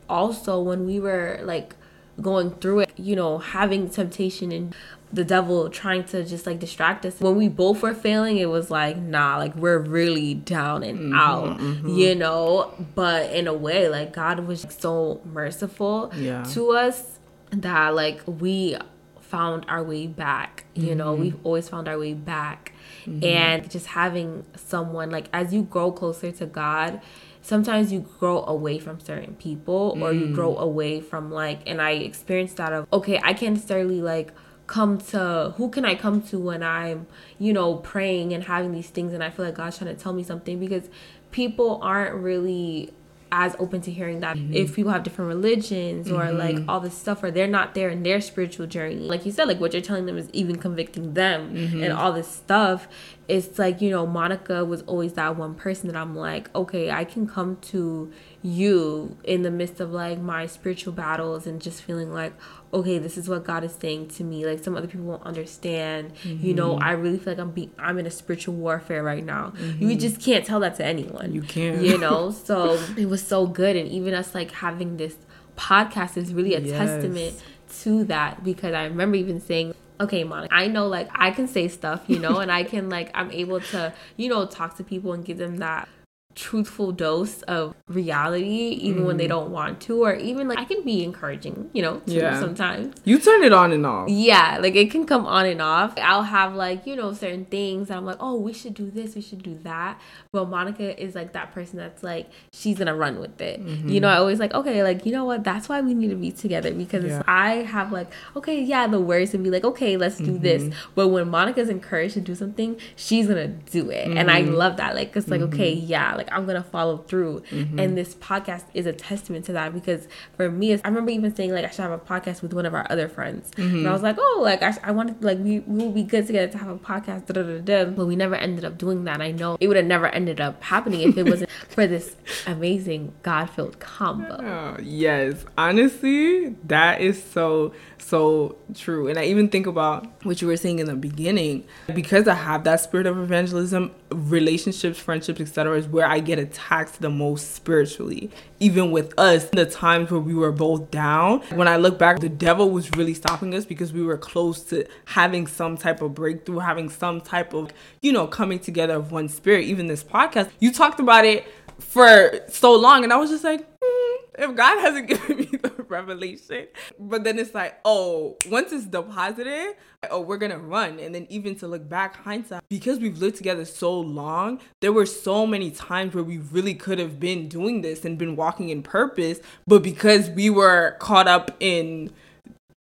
also 0.07 0.61
when 0.61 0.85
we 0.85 0.99
were 0.99 1.39
like 1.43 1.75
going 2.21 2.51
through 2.51 2.81
it, 2.81 2.91
you 2.95 3.15
know, 3.15 3.39
having 3.39 3.89
temptation 3.89 4.51
and 4.51 4.75
the 5.13 5.23
devil 5.23 5.69
trying 5.69 6.03
to 6.05 6.25
just 6.25 6.47
like 6.47 6.59
distract 6.59 7.05
us. 7.05 7.19
When 7.21 7.35
we 7.35 7.47
both 7.47 7.83
were 7.83 7.93
failing, 7.93 8.37
it 8.37 8.49
was 8.49 8.71
like, 8.71 8.97
nah, 8.97 9.37
like 9.37 9.55
we're 9.55 9.77
really 9.77 10.33
down 10.33 10.81
and 10.81 10.99
mm-hmm, 10.99 11.15
out, 11.15 11.59
mm-hmm. 11.59 11.87
you 11.87 12.15
know? 12.15 12.73
But 12.95 13.31
in 13.31 13.47
a 13.47 13.53
way, 13.53 13.87
like 13.87 14.11
God 14.11 14.47
was 14.47 14.65
so 14.79 15.21
merciful 15.23 16.11
yeah. 16.15 16.43
to 16.53 16.71
us 16.71 17.19
that 17.51 17.89
like 17.93 18.21
we 18.25 18.75
found 19.21 19.65
our 19.69 19.83
way 19.83 20.07
back, 20.07 20.65
you 20.73 20.87
mm-hmm. 20.87 20.97
know? 20.97 21.13
We've 21.13 21.37
always 21.43 21.69
found 21.69 21.87
our 21.87 21.99
way 21.99 22.15
back. 22.15 22.73
Mm-hmm. 23.05 23.23
And 23.23 23.69
just 23.69 23.87
having 23.87 24.45
someone 24.55 25.11
like 25.11 25.27
as 25.31 25.53
you 25.53 25.61
grow 25.61 25.91
closer 25.91 26.31
to 26.31 26.47
God, 26.47 27.01
sometimes 27.43 27.91
you 27.91 27.99
grow 28.19 28.43
away 28.45 28.79
from 28.79 28.99
certain 28.99 29.35
people 29.35 29.95
or 30.01 30.11
you 30.13 30.33
grow 30.33 30.55
mm. 30.55 30.59
away 30.59 31.01
from 31.01 31.29
like 31.29 31.59
and 31.67 31.81
I 31.81 31.91
experienced 31.91 32.55
that 32.55 32.71
of 32.71 32.87
okay, 32.93 33.19
I 33.21 33.33
can't 33.33 33.55
necessarily 33.55 34.01
like 34.01 34.33
come 34.67 34.97
to 34.97 35.53
who 35.57 35.69
can 35.69 35.85
I 35.85 35.95
come 35.95 36.21
to 36.23 36.39
when 36.39 36.63
I'm, 36.63 37.07
you 37.37 37.53
know, 37.53 37.75
praying 37.75 38.33
and 38.33 38.43
having 38.43 38.71
these 38.71 38.89
things 38.89 39.13
and 39.13 39.23
I 39.23 39.29
feel 39.29 39.45
like 39.45 39.55
God's 39.55 39.77
trying 39.77 39.95
to 39.95 40.01
tell 40.01 40.13
me 40.13 40.23
something 40.23 40.59
because 40.59 40.89
people 41.31 41.79
aren't 41.81 42.15
really 42.15 42.93
as 43.35 43.55
open 43.57 43.81
to 43.81 43.89
hearing 43.89 44.19
that 44.19 44.37
mm-hmm. 44.37 44.53
if 44.53 44.75
people 44.75 44.91
have 44.91 45.01
different 45.01 45.27
religions 45.27 46.11
or 46.11 46.21
mm-hmm. 46.21 46.37
like 46.37 46.57
all 46.67 46.79
this 46.79 46.95
stuff 46.95 47.23
or 47.23 47.31
they're 47.31 47.47
not 47.47 47.73
there 47.73 47.89
in 47.89 48.03
their 48.03 48.21
spiritual 48.21 48.67
journey 48.67 48.95
like 48.95 49.25
you 49.25 49.31
said 49.31 49.47
like 49.47 49.59
what 49.59 49.73
you're 49.73 49.81
telling 49.81 50.05
them 50.05 50.19
is 50.19 50.29
even 50.33 50.55
convicting 50.55 51.15
them 51.15 51.55
mm-hmm. 51.55 51.83
and 51.83 51.91
all 51.91 52.13
this 52.13 52.27
stuff 52.27 52.87
it's 53.27 53.57
like 53.57 53.81
you 53.81 53.89
know 53.89 54.05
monica 54.05 54.63
was 54.63 54.83
always 54.83 55.13
that 55.13 55.35
one 55.35 55.55
person 55.55 55.87
that 55.87 55.97
i'm 55.97 56.15
like 56.15 56.47
okay 56.53 56.91
i 56.91 57.03
can 57.03 57.25
come 57.25 57.57
to 57.57 58.13
you 58.43 59.17
in 59.23 59.41
the 59.41 59.49
midst 59.49 59.79
of 59.79 59.91
like 59.91 60.19
my 60.19 60.45
spiritual 60.45 60.91
battles 60.91 61.47
and 61.47 61.61
just 61.61 61.81
feeling 61.81 62.13
like 62.13 62.33
okay, 62.73 62.97
this 62.97 63.17
is 63.17 63.29
what 63.29 63.43
God 63.43 63.63
is 63.63 63.73
saying 63.73 64.07
to 64.07 64.23
me. 64.23 64.45
Like 64.45 64.63
some 64.63 64.75
other 64.75 64.87
people 64.87 65.05
won't 65.05 65.23
understand. 65.23 66.13
Mm-hmm. 66.23 66.45
You 66.45 66.53
know, 66.55 66.73
mm-hmm. 66.73 66.83
I 66.83 66.91
really 66.93 67.19
feel 67.19 67.33
like 67.33 67.39
I'm 67.39 67.51
being 67.51 67.71
I'm 67.77 67.99
in 67.99 68.05
a 68.05 68.11
spiritual 68.11 68.55
warfare 68.55 69.03
right 69.03 69.23
now. 69.23 69.53
Mm-hmm. 69.55 69.89
You 69.89 69.95
just 69.95 70.19
can't 70.19 70.45
tell 70.45 70.59
that 70.61 70.75
to 70.75 70.85
anyone. 70.85 71.33
You 71.33 71.43
can't. 71.43 71.81
You 71.81 71.97
know, 71.97 72.31
so 72.45 72.79
it 72.97 73.07
was 73.07 73.25
so 73.25 73.47
good, 73.47 73.75
and 73.75 73.87
even 73.87 74.13
us 74.13 74.33
like 74.35 74.51
having 74.51 74.97
this 74.97 75.15
podcast 75.55 76.17
is 76.17 76.33
really 76.33 76.55
a 76.55 76.59
yes. 76.59 76.77
testament 76.77 77.43
to 77.81 78.03
that 78.05 78.43
because 78.43 78.73
I 78.73 78.85
remember 78.85 79.15
even 79.15 79.39
saying 79.39 79.75
okay 79.99 80.23
monica 80.23 80.51
i 80.53 80.65
know 80.65 80.87
like 80.87 81.07
i 81.13 81.29
can 81.29 81.47
say 81.47 81.67
stuff 81.67 82.01
you 82.07 82.17
know 82.17 82.39
and 82.39 82.51
i 82.51 82.63
can 82.63 82.89
like 82.89 83.11
i'm 83.13 83.29
able 83.31 83.59
to 83.59 83.93
you 84.17 84.27
know 84.27 84.43
talk 84.47 84.75
to 84.75 84.83
people 84.83 85.13
and 85.13 85.23
give 85.23 85.37
them 85.37 85.57
that 85.57 85.87
truthful 86.35 86.91
dose 86.91 87.41
of 87.43 87.75
reality 87.87 88.69
even 88.81 89.03
mm. 89.03 89.05
when 89.05 89.17
they 89.17 89.25
mm. 89.25 89.29
don't 89.29 89.51
want 89.51 89.79
to 89.81 90.03
or 90.03 90.15
even 90.15 90.47
like 90.47 90.57
I 90.57 90.65
can 90.65 90.83
be 90.83 91.03
encouraging, 91.03 91.69
you 91.73 91.81
know, 91.81 92.01
yeah. 92.05 92.39
sometimes. 92.39 92.95
You 93.03 93.19
turn 93.19 93.43
it 93.43 93.53
on 93.53 93.71
and 93.71 93.85
off. 93.85 94.09
Yeah, 94.09 94.57
like 94.61 94.75
it 94.75 94.91
can 94.91 95.05
come 95.05 95.25
on 95.25 95.45
and 95.45 95.61
off. 95.61 95.93
I'll 95.97 96.23
have 96.23 96.55
like, 96.55 96.87
you 96.87 96.95
know, 96.95 97.13
certain 97.13 97.45
things 97.45 97.91
I'm 97.91 98.05
like, 98.05 98.17
"Oh, 98.19 98.35
we 98.35 98.53
should 98.53 98.73
do 98.73 98.89
this, 98.89 99.15
we 99.15 99.21
should 99.21 99.43
do 99.43 99.57
that." 99.63 99.99
But 100.31 100.49
Monica 100.49 101.01
is 101.01 101.15
like 101.15 101.33
that 101.33 101.53
person 101.53 101.77
that's 101.77 102.03
like 102.03 102.29
she's 102.51 102.77
going 102.77 102.87
to 102.87 102.95
run 102.95 103.19
with 103.19 103.39
it. 103.41 103.63
Mm-hmm. 103.63 103.89
You 103.89 103.99
know, 103.99 104.07
I 104.07 104.17
always 104.17 104.39
like, 104.39 104.53
"Okay, 104.53 104.83
like, 104.83 105.05
you 105.05 105.11
know 105.11 105.25
what? 105.25 105.43
That's 105.43 105.69
why 105.69 105.81
we 105.81 105.93
need 105.93 106.09
to 106.09 106.15
be 106.15 106.31
together 106.31 106.73
because 106.73 107.05
yeah. 107.05 107.23
I 107.27 107.55
have 107.63 107.91
like, 107.91 108.11
okay, 108.35 108.61
yeah, 108.61 108.87
the 108.87 108.99
words 108.99 109.33
and 109.33 109.43
be 109.43 109.49
like, 109.49 109.63
"Okay, 109.63 109.97
let's 109.97 110.17
do 110.17 110.33
mm-hmm. 110.33 110.43
this." 110.43 110.73
But 110.95 111.09
when 111.09 111.29
Monica's 111.29 111.69
encouraged 111.69 112.15
to 112.15 112.21
do 112.21 112.35
something, 112.35 112.79
she's 112.95 113.27
going 113.27 113.37
to 113.37 113.71
do 113.71 113.89
it. 113.89 114.07
Mm-hmm. 114.07 114.17
And 114.17 114.31
I 114.31 114.41
mm-hmm. 114.41 114.53
love 114.53 114.77
that. 114.77 114.95
Like 114.95 115.15
it's 115.15 115.27
like, 115.27 115.41
mm-hmm. 115.41 115.53
"Okay, 115.53 115.73
yeah, 115.73 116.15
like 116.15 116.22
I'm 116.31 116.45
going 116.45 116.61
to 116.61 116.67
follow 116.69 116.97
through." 116.97 117.43
Mm-hmm. 117.51 117.79
And 117.79 117.97
this 117.97 118.15
podcast 118.15 118.65
is 118.73 118.85
a 118.85 118.93
testament 118.93 119.45
to 119.45 119.53
that 119.53 119.73
because 119.73 120.07
for 120.35 120.49
me, 120.49 120.73
I 120.73 120.87
remember 120.87 121.11
even 121.11 121.35
saying 121.35 121.51
like 121.51 121.65
I 121.65 121.69
should 121.69 121.81
have 121.81 121.91
a 121.91 121.97
podcast 121.97 122.41
with 122.41 122.53
one 122.53 122.65
of 122.65 122.73
our 122.73 122.85
other 122.89 123.07
friends. 123.07 123.51
And 123.57 123.87
I 123.87 123.91
was 123.91 124.01
like, 124.01 124.17
"Oh, 124.19 124.39
like 124.43 124.61
I, 124.61 124.73
I 124.83 124.91
wanted 124.91 125.23
like 125.23 125.39
we, 125.39 125.59
we 125.59 125.83
will 125.83 125.91
be 125.91 126.03
good 126.03 126.27
together 126.27 126.51
to 126.51 126.57
have 126.57 126.69
a 126.69 126.77
podcast." 126.77 127.27
Da, 127.27 127.41
da, 127.41 127.59
da, 127.59 127.85
but 127.91 128.05
we 128.05 128.15
never 128.15 128.35
ended 128.35 128.65
up 128.65 128.77
doing 128.77 129.03
that. 129.05 129.21
I 129.21 129.31
know 129.31 129.57
it 129.59 129.67
would 129.67 129.77
have 129.77 129.85
never 129.85 130.07
ended 130.07 130.39
up 130.39 130.61
happening 130.63 131.01
if 131.01 131.17
it 131.17 131.23
wasn't 131.23 131.49
for 131.69 131.87
this 131.87 132.15
amazing 132.45 133.13
God-filled 133.23 133.79
combo. 133.79 134.37
Oh, 134.41 134.77
yes, 134.81 135.45
honestly, 135.57 136.49
that 136.65 137.01
is 137.01 137.23
so 137.23 137.73
so 138.03 138.57
true. 138.75 139.07
And 139.07 139.17
I 139.17 139.25
even 139.25 139.49
think 139.49 139.67
about 139.67 140.07
what 140.25 140.41
you 140.41 140.47
were 140.47 140.57
saying 140.57 140.79
in 140.79 140.87
the 140.87 140.95
beginning 140.95 141.65
because 141.93 142.27
I 142.27 142.35
have 142.35 142.63
that 142.65 142.81
spirit 142.81 143.07
of 143.07 143.17
evangelism, 143.17 143.91
relationships, 144.09 144.99
friendships, 144.99 145.39
etc. 145.41 145.77
is 145.77 145.87
where 145.87 146.05
I 146.05 146.19
get 146.19 146.39
attacked 146.39 147.01
the 147.01 147.09
most 147.09 147.55
spiritually. 147.55 148.29
Even 148.59 148.91
with 148.91 149.17
us, 149.17 149.45
the 149.49 149.65
times 149.65 150.11
where 150.11 150.19
we 150.19 150.33
were 150.33 150.51
both 150.51 150.91
down, 150.91 151.39
when 151.51 151.67
I 151.67 151.77
look 151.77 151.97
back, 151.97 152.19
the 152.19 152.29
devil 152.29 152.69
was 152.69 152.89
really 152.95 153.13
stopping 153.13 153.53
us 153.55 153.65
because 153.65 153.93
we 153.93 154.03
were 154.03 154.17
close 154.17 154.63
to 154.65 154.85
having 155.05 155.47
some 155.47 155.77
type 155.77 156.01
of 156.01 156.13
breakthrough, 156.13 156.59
having 156.59 156.89
some 156.89 157.21
type 157.21 157.53
of, 157.53 157.71
you 158.01 158.11
know, 158.11 158.27
coming 158.27 158.59
together 158.59 158.95
of 158.95 159.11
one 159.11 159.29
spirit. 159.29 159.65
Even 159.65 159.87
this 159.87 160.03
podcast, 160.03 160.49
you 160.59 160.71
talked 160.71 160.99
about 160.99 161.25
it 161.25 161.45
for 161.79 162.31
so 162.49 162.75
long, 162.75 163.03
and 163.03 163.11
I 163.11 163.17
was 163.17 163.29
just 163.29 163.43
like, 163.43 163.61
mm, 163.61 164.12
if 164.37 164.55
God 164.55 164.79
hasn't 164.79 165.07
given 165.09 165.37
me 165.37 165.45
the 165.45 165.85
revelation, 165.87 166.67
but 166.99 167.23
then 167.23 167.39
it's 167.39 167.53
like, 167.53 167.79
oh, 167.85 168.37
once 168.49 168.71
it's 168.71 168.85
deposited, 168.85 169.75
oh, 170.09 170.21
we're 170.21 170.37
gonna 170.37 170.57
run. 170.57 170.99
And 170.99 171.13
then 171.13 171.27
even 171.29 171.55
to 171.55 171.67
look 171.67 171.87
back, 171.87 172.15
hindsight, 172.17 172.63
because 172.69 172.99
we've 172.99 173.17
lived 173.17 173.37
together 173.37 173.65
so 173.65 173.99
long, 173.99 174.59
there 174.81 174.93
were 174.93 175.05
so 175.05 175.45
many 175.45 175.71
times 175.71 176.13
where 176.13 176.23
we 176.23 176.37
really 176.37 176.73
could 176.73 176.99
have 176.99 177.19
been 177.19 177.47
doing 177.47 177.81
this 177.81 178.05
and 178.05 178.17
been 178.17 178.35
walking 178.35 178.69
in 178.69 178.83
purpose, 178.83 179.39
but 179.67 179.83
because 179.83 180.29
we 180.29 180.49
were 180.49 180.97
caught 180.99 181.27
up 181.27 181.55
in 181.59 182.11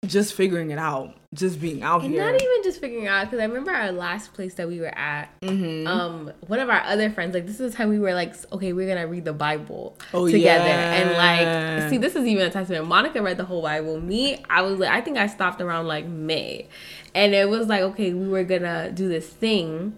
just 0.08 0.34
figuring 0.34 0.72
it 0.72 0.80
out, 0.80 1.16
just 1.34 1.62
being 1.62 1.84
out 1.84 2.02
and 2.02 2.12
here. 2.12 2.24
Not 2.24 2.42
even 2.42 2.64
just 2.64 2.82
figuring 2.82 3.08
out, 3.08 3.26
because 3.26 3.40
I 3.40 3.46
remember 3.46 3.72
our 3.72 3.92
last 3.92 4.34
place 4.34 4.56
that 4.56 4.68
we 4.68 4.80
were 4.80 4.98
at. 4.98 5.30
Mm-hmm. 5.42 5.86
Um, 5.86 6.32
one 6.48 6.60
of 6.60 6.70
our 6.70 6.82
other 6.82 7.12
friends, 7.12 7.36
like 7.36 7.46
this 7.46 7.60
is 7.60 7.72
the 7.72 7.78
time 7.78 7.90
we 7.90 8.00
were 8.00 8.14
like, 8.14 8.34
okay, 8.52 8.74
we're 8.74 8.88
gonna 8.88 9.08
read 9.08 9.26
the 9.26 9.34
Bible 9.34 9.96
oh, 10.14 10.28
together, 10.28 10.66
yeah. 10.66 10.94
and 10.94 11.82
like, 11.82 11.90
see, 11.90 11.98
this 11.98 12.16
is 12.16 12.26
even 12.26 12.48
a 12.48 12.50
testament. 12.50 12.88
Monica 12.88 13.22
read 13.22 13.38
the 13.38 13.46
whole 13.46 13.62
Bible. 13.62 14.00
Me, 14.02 14.44
I 14.50 14.64
was 14.64 14.80
like, 14.80 14.90
I 14.90 15.02
think 15.02 15.18
I 15.18 15.28
stopped 15.28 15.62
around 15.62 15.86
like 15.88 16.08
May, 16.08 16.68
and 17.14 17.36
it 17.36 17.48
was 17.48 17.68
like, 17.68 17.82
okay, 17.82 18.14
we 18.14 18.28
were 18.28 18.44
gonna 18.44 18.92
do 18.92 19.08
this 19.08 19.28
thing. 19.28 19.96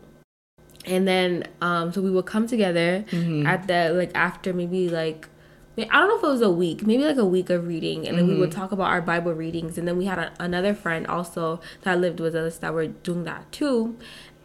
And 0.85 1.07
then, 1.07 1.47
um, 1.61 1.93
so 1.93 2.01
we 2.01 2.11
would 2.11 2.25
come 2.25 2.45
together 2.45 3.05
mm-hmm. 3.09 3.47
at 3.47 3.67
the 3.67 3.93
like 3.93 4.11
after 4.15 4.51
maybe 4.53 4.89
like 4.89 5.29
I 5.77 5.85
don't 5.85 6.07
know 6.07 6.17
if 6.17 6.23
it 6.23 6.27
was 6.27 6.41
a 6.41 6.51
week, 6.51 6.85
maybe 6.85 7.03
like 7.03 7.17
a 7.17 7.25
week 7.25 7.49
of 7.49 7.67
reading, 7.67 8.07
and 8.07 8.17
then 8.17 8.25
mm-hmm. 8.25 8.35
we 8.35 8.39
would 8.39 8.51
mm-hmm. 8.51 8.59
talk 8.59 8.71
about 8.71 8.89
our 8.89 9.01
Bible 9.01 9.33
readings. 9.33 9.77
And 9.77 9.87
then 9.87 9.97
we 9.97 10.05
had 10.05 10.19
a, 10.19 10.31
another 10.39 10.73
friend 10.73 11.07
also 11.07 11.61
that 11.81 11.99
lived 11.99 12.19
with 12.19 12.35
us 12.35 12.57
that 12.59 12.73
were 12.73 12.87
doing 12.87 13.23
that 13.23 13.51
too, 13.51 13.97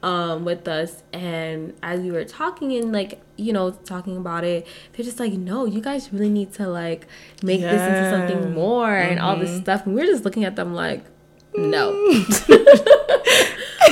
um, 0.03 0.47
with 0.47 0.67
us. 0.67 1.03
And 1.13 1.75
as 1.83 2.01
we 2.01 2.11
were 2.11 2.25
talking 2.25 2.73
and 2.73 2.93
like 2.93 3.21
you 3.37 3.53
know 3.53 3.73
talking 3.73 4.17
about 4.17 4.45
it, 4.45 4.67
they're 4.93 5.05
just 5.05 5.21
like, 5.21 5.35
no, 5.35 5.67
you 5.67 5.83
guys 5.83 6.13
really 6.13 6.31
need 6.31 6.55
to 6.55 6.67
like 6.67 7.07
make 7.43 7.61
yeah. 7.61 7.73
this 7.73 7.83
into 7.83 8.11
something 8.11 8.55
more 8.55 8.89
mm-hmm. 8.89 9.11
and 9.13 9.21
all 9.21 9.37
this 9.37 9.51
mm-hmm. 9.51 9.61
stuff. 9.61 9.85
And 9.85 9.95
we 9.95 10.01
we're 10.01 10.07
just 10.07 10.25
looking 10.25 10.45
at 10.45 10.57
them 10.57 10.75
like, 10.75 11.05
no. 11.55 11.91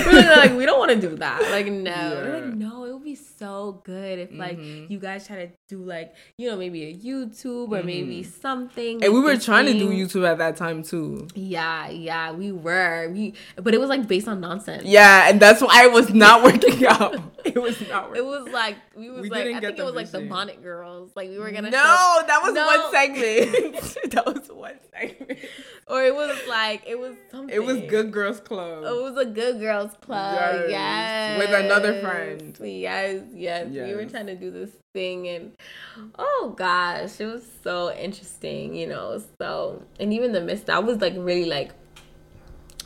we're 0.07 0.37
like, 0.37 0.53
we 0.53 0.67
don't 0.67 0.79
want 0.79 0.91
to 0.91 1.01
do 1.01 1.17
that. 1.17 1.43
Like, 1.51 1.67
no. 1.67 1.91
Yeah. 1.91 2.35
Like, 2.35 2.55
no, 2.55 2.85
it 2.85 2.86
would 2.86 2.86
be 2.86 2.86
so 3.39 3.83
good 3.85 4.19
if 4.19 4.33
like 4.33 4.59
mm-hmm. 4.59 4.93
you 4.93 4.99
guys 4.99 5.27
try 5.27 5.47
to 5.47 5.53
do 5.69 5.83
like, 5.83 6.15
you 6.37 6.49
know, 6.49 6.57
maybe 6.57 6.85
a 6.85 6.95
YouTube 6.95 7.69
or 7.69 7.79
mm-hmm. 7.79 7.87
maybe 7.87 8.23
something. 8.23 9.03
And 9.03 9.13
we 9.13 9.21
were 9.21 9.37
trying 9.37 9.67
thing. 9.67 9.79
to 9.79 9.87
do 9.87 9.91
YouTube 9.91 10.29
at 10.29 10.39
that 10.39 10.57
time 10.57 10.83
too. 10.83 11.29
Yeah, 11.35 11.89
yeah, 11.89 12.33
we 12.33 12.53
were. 12.53 13.11
We 13.11 13.35
but 13.57 13.75
it 13.75 13.81
was 13.81 13.89
like 13.89 14.07
based 14.07 14.29
on 14.29 14.41
nonsense. 14.41 14.85
Yeah, 14.85 15.29
and 15.29 15.41
that's 15.41 15.61
why 15.63 15.85
it 15.85 15.93
was 15.93 16.13
not 16.13 16.43
working 16.43 16.87
out. 16.89 17.17
it 17.45 17.61
was 17.61 17.81
not 17.89 18.09
working. 18.11 18.25
It 18.25 18.27
was 18.27 18.49
like 18.49 18.77
we 18.95 19.11
was 19.11 19.23
we 19.23 19.31
like 19.31 19.47
I 19.47 19.61
think 19.61 19.79
it 19.79 19.85
was 19.85 19.95
like 19.95 20.11
the 20.11 20.23
Bonnet 20.23 20.63
Girls. 20.63 21.13
Like 21.15 21.29
we 21.29 21.39
were 21.39 21.51
gonna 21.51 21.71
No, 21.71 21.79
show, 21.79 22.23
that 22.27 22.41
was 22.43 22.55
no. 22.55 22.67
one 22.67 22.91
segment. 22.91 24.01
that 24.13 24.27
was 24.27 24.49
one 24.49 24.79
segment. 24.93 25.39
Or 25.89 26.03
it 26.03 26.15
was 26.15 26.37
like 26.49 26.83
it 26.87 26.99
was 26.99 27.15
something. 27.31 27.55
It 27.55 27.65
was 27.65 27.79
Good 27.83 28.13
Girls 28.13 28.41
Club. 28.41 28.85
It 28.85 29.03
was 29.03 29.17
a 29.17 29.25
Good 29.25 29.61
Girls 29.61 29.93
Club. 30.01 30.67
Yes. 30.69 30.71
yes. 30.71 31.39
With 31.39 31.51
another 31.51 32.01
friend. 32.01 32.59
Yes, 32.61 33.23
yes, 33.35 33.69
yes. 33.71 33.89
We 33.89 33.95
were 33.95 34.07
trying 34.07 34.27
to 34.27 34.37
do 34.37 34.51
this 34.51 34.71
thing 34.95 35.29
and 35.29 35.53
oh 36.19 36.55
gosh, 36.57 37.21
it 37.21 37.27
was 37.27 37.47
so 37.63 37.93
interesting, 37.93 38.75
you 38.75 38.87
know. 38.87 39.23
So 39.41 39.83
and 40.01 40.13
even 40.13 40.33
the 40.33 40.41
mist, 40.41 40.67
that 40.67 40.85
was 40.85 41.01
like 41.01 41.15
really 41.17 41.47
like 41.47 41.73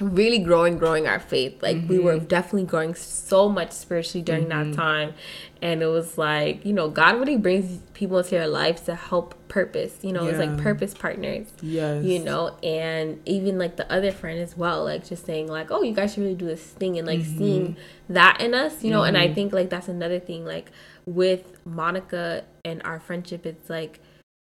really 0.00 0.38
growing 0.38 0.78
growing 0.78 1.06
our 1.06 1.20
faith 1.20 1.62
like 1.62 1.76
mm-hmm. 1.76 1.88
we 1.88 1.98
were 1.98 2.16
mm-hmm. 2.16 2.24
definitely 2.26 2.64
growing 2.64 2.94
so 2.94 3.48
much 3.48 3.70
spiritually 3.70 4.22
during 4.22 4.46
mm-hmm. 4.46 4.70
that 4.70 4.76
time 4.76 5.12
and 5.60 5.82
it 5.82 5.86
was 5.86 6.16
like 6.16 6.64
you 6.64 6.72
know 6.72 6.88
god 6.88 7.18
really 7.18 7.36
brings 7.36 7.78
people 7.92 8.18
into 8.18 8.34
your 8.34 8.46
life 8.46 8.84
to 8.84 8.94
help 8.94 9.34
purpose 9.48 9.98
you 10.02 10.12
know 10.12 10.22
yeah. 10.24 10.30
it's 10.30 10.38
like 10.38 10.56
purpose 10.58 10.94
partners 10.94 11.48
yes 11.60 12.02
you 12.02 12.18
know 12.18 12.56
and 12.62 13.20
even 13.26 13.58
like 13.58 13.76
the 13.76 13.92
other 13.92 14.10
friend 14.10 14.40
as 14.40 14.56
well 14.56 14.84
like 14.84 15.06
just 15.06 15.26
saying 15.26 15.46
like 15.46 15.70
oh 15.70 15.82
you 15.82 15.92
guys 15.92 16.14
should 16.14 16.22
really 16.22 16.34
do 16.34 16.46
this 16.46 16.62
thing 16.62 16.96
and 16.96 17.06
like 17.06 17.20
mm-hmm. 17.20 17.38
seeing 17.38 17.76
that 18.08 18.40
in 18.40 18.54
us 18.54 18.82
you 18.82 18.90
know 18.90 19.02
and 19.02 19.18
i 19.18 19.26
mm-hmm. 19.26 19.34
think 19.34 19.52
like 19.52 19.68
that's 19.68 19.88
another 19.88 20.18
thing 20.18 20.46
like 20.46 20.70
with 21.04 21.58
monica 21.66 22.44
and 22.64 22.80
our 22.84 22.98
friendship 22.98 23.44
it's 23.44 23.68
like 23.68 24.00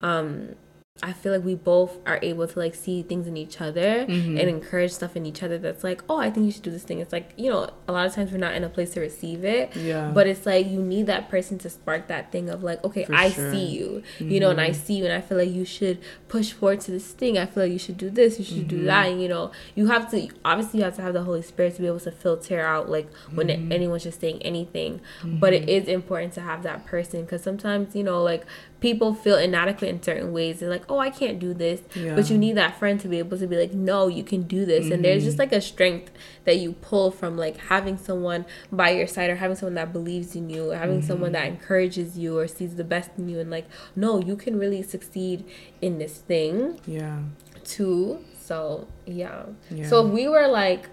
um 0.00 0.54
I 1.02 1.12
feel 1.12 1.32
like 1.32 1.42
we 1.42 1.56
both 1.56 1.98
are 2.06 2.20
able 2.22 2.46
to 2.46 2.56
like 2.56 2.76
see 2.76 3.02
things 3.02 3.26
in 3.26 3.36
each 3.36 3.60
other 3.60 4.06
mm-hmm. 4.06 4.38
and 4.38 4.48
encourage 4.48 4.92
stuff 4.92 5.16
in 5.16 5.26
each 5.26 5.42
other 5.42 5.58
that's 5.58 5.82
like, 5.82 6.04
oh, 6.08 6.18
I 6.18 6.30
think 6.30 6.46
you 6.46 6.52
should 6.52 6.62
do 6.62 6.70
this 6.70 6.84
thing. 6.84 7.00
It's 7.00 7.12
like, 7.12 7.32
you 7.36 7.50
know, 7.50 7.68
a 7.88 7.92
lot 7.92 8.06
of 8.06 8.14
times 8.14 8.30
we're 8.30 8.38
not 8.38 8.54
in 8.54 8.62
a 8.62 8.68
place 8.68 8.92
to 8.92 9.00
receive 9.00 9.44
it. 9.44 9.74
Yeah. 9.74 10.12
But 10.14 10.28
it's 10.28 10.46
like 10.46 10.68
you 10.68 10.80
need 10.80 11.06
that 11.06 11.28
person 11.28 11.58
to 11.58 11.68
spark 11.68 12.06
that 12.06 12.30
thing 12.30 12.48
of 12.48 12.62
like, 12.62 12.84
okay, 12.84 13.06
For 13.06 13.14
I 13.14 13.30
sure. 13.30 13.50
see 13.50 13.64
you, 13.64 14.04
mm-hmm. 14.18 14.30
you 14.30 14.38
know, 14.38 14.50
and 14.50 14.60
I 14.60 14.70
mm-hmm. 14.70 14.84
see 14.84 14.94
you 14.94 15.04
and 15.04 15.12
I 15.12 15.20
feel 15.20 15.36
like 15.36 15.50
you 15.50 15.64
should 15.64 15.98
push 16.28 16.52
forward 16.52 16.80
to 16.82 16.92
this 16.92 17.10
thing. 17.10 17.38
I 17.38 17.46
feel 17.46 17.64
like 17.64 17.72
you 17.72 17.78
should 17.80 17.98
do 17.98 18.08
this, 18.08 18.38
you 18.38 18.44
should 18.44 18.58
mm-hmm. 18.58 18.68
do 18.68 18.84
that. 18.84 19.08
And, 19.08 19.20
you 19.20 19.28
know, 19.28 19.50
you 19.74 19.88
have 19.88 20.08
to, 20.12 20.28
obviously, 20.44 20.78
you 20.78 20.84
have 20.84 20.94
to 20.94 21.02
have 21.02 21.12
the 21.12 21.24
Holy 21.24 21.42
Spirit 21.42 21.74
to 21.74 21.82
be 21.82 21.88
able 21.88 21.98
to 22.00 22.12
filter 22.12 22.60
out 22.60 22.88
like 22.88 23.12
when 23.32 23.48
mm-hmm. 23.48 23.72
anyone's 23.72 24.04
just 24.04 24.20
saying 24.20 24.40
anything. 24.42 25.00
But 25.24 25.54
it 25.54 25.62
mm-hmm. 25.62 25.70
is 25.70 25.88
important 25.88 26.34
to 26.34 26.40
have 26.42 26.62
that 26.62 26.86
person 26.86 27.22
because 27.22 27.42
sometimes, 27.42 27.96
you 27.96 28.04
know, 28.04 28.22
like 28.22 28.46
people 28.84 29.14
feel 29.14 29.38
inadequate 29.38 29.88
in 29.88 30.02
certain 30.02 30.30
ways. 30.30 30.60
They're 30.60 30.68
like, 30.68 30.84
oh, 30.90 30.98
I 30.98 31.08
can't 31.08 31.38
do 31.38 31.54
this. 31.54 31.80
Yeah. 31.94 32.14
But 32.14 32.28
you 32.28 32.36
need 32.36 32.58
that 32.58 32.78
friend 32.78 33.00
to 33.00 33.08
be 33.08 33.18
able 33.18 33.38
to 33.38 33.46
be 33.46 33.56
like, 33.56 33.72
no, 33.72 34.08
you 34.08 34.22
can 34.22 34.42
do 34.42 34.66
this. 34.66 34.84
Mm-hmm. 34.84 34.92
And 34.92 35.04
there's 35.06 35.24
just 35.24 35.38
mm-hmm. 35.38 35.50
like 35.50 35.52
a 35.52 35.62
strength 35.62 36.10
that 36.44 36.58
you 36.58 36.74
pull 36.74 37.10
from 37.10 37.38
like 37.38 37.56
having 37.56 37.96
someone 37.96 38.44
by 38.70 38.90
your 38.90 39.06
side 39.06 39.30
or 39.30 39.36
having 39.36 39.56
someone 39.56 39.76
that 39.76 39.90
believes 39.90 40.36
in 40.36 40.50
you 40.50 40.72
or 40.72 40.76
having 40.76 40.98
mm-hmm. 40.98 41.06
someone 41.06 41.32
that 41.32 41.46
encourages 41.46 42.18
you 42.18 42.38
or 42.38 42.46
sees 42.46 42.76
the 42.76 42.84
best 42.84 43.08
in 43.16 43.26
you 43.26 43.40
and 43.40 43.50
like, 43.50 43.66
no, 43.96 44.20
you 44.20 44.36
can 44.36 44.58
really 44.58 44.82
succeed 44.82 45.46
in 45.80 45.96
this 45.96 46.18
thing. 46.18 46.78
Yeah. 46.86 47.20
Too. 47.64 48.22
So, 48.38 48.86
yeah. 49.06 49.46
yeah. 49.70 49.88
So 49.88 50.06
if 50.06 50.12
we 50.12 50.28
were 50.28 50.46
like 50.46 50.90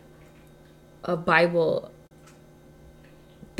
a 1.03 1.17
Bible 1.17 1.91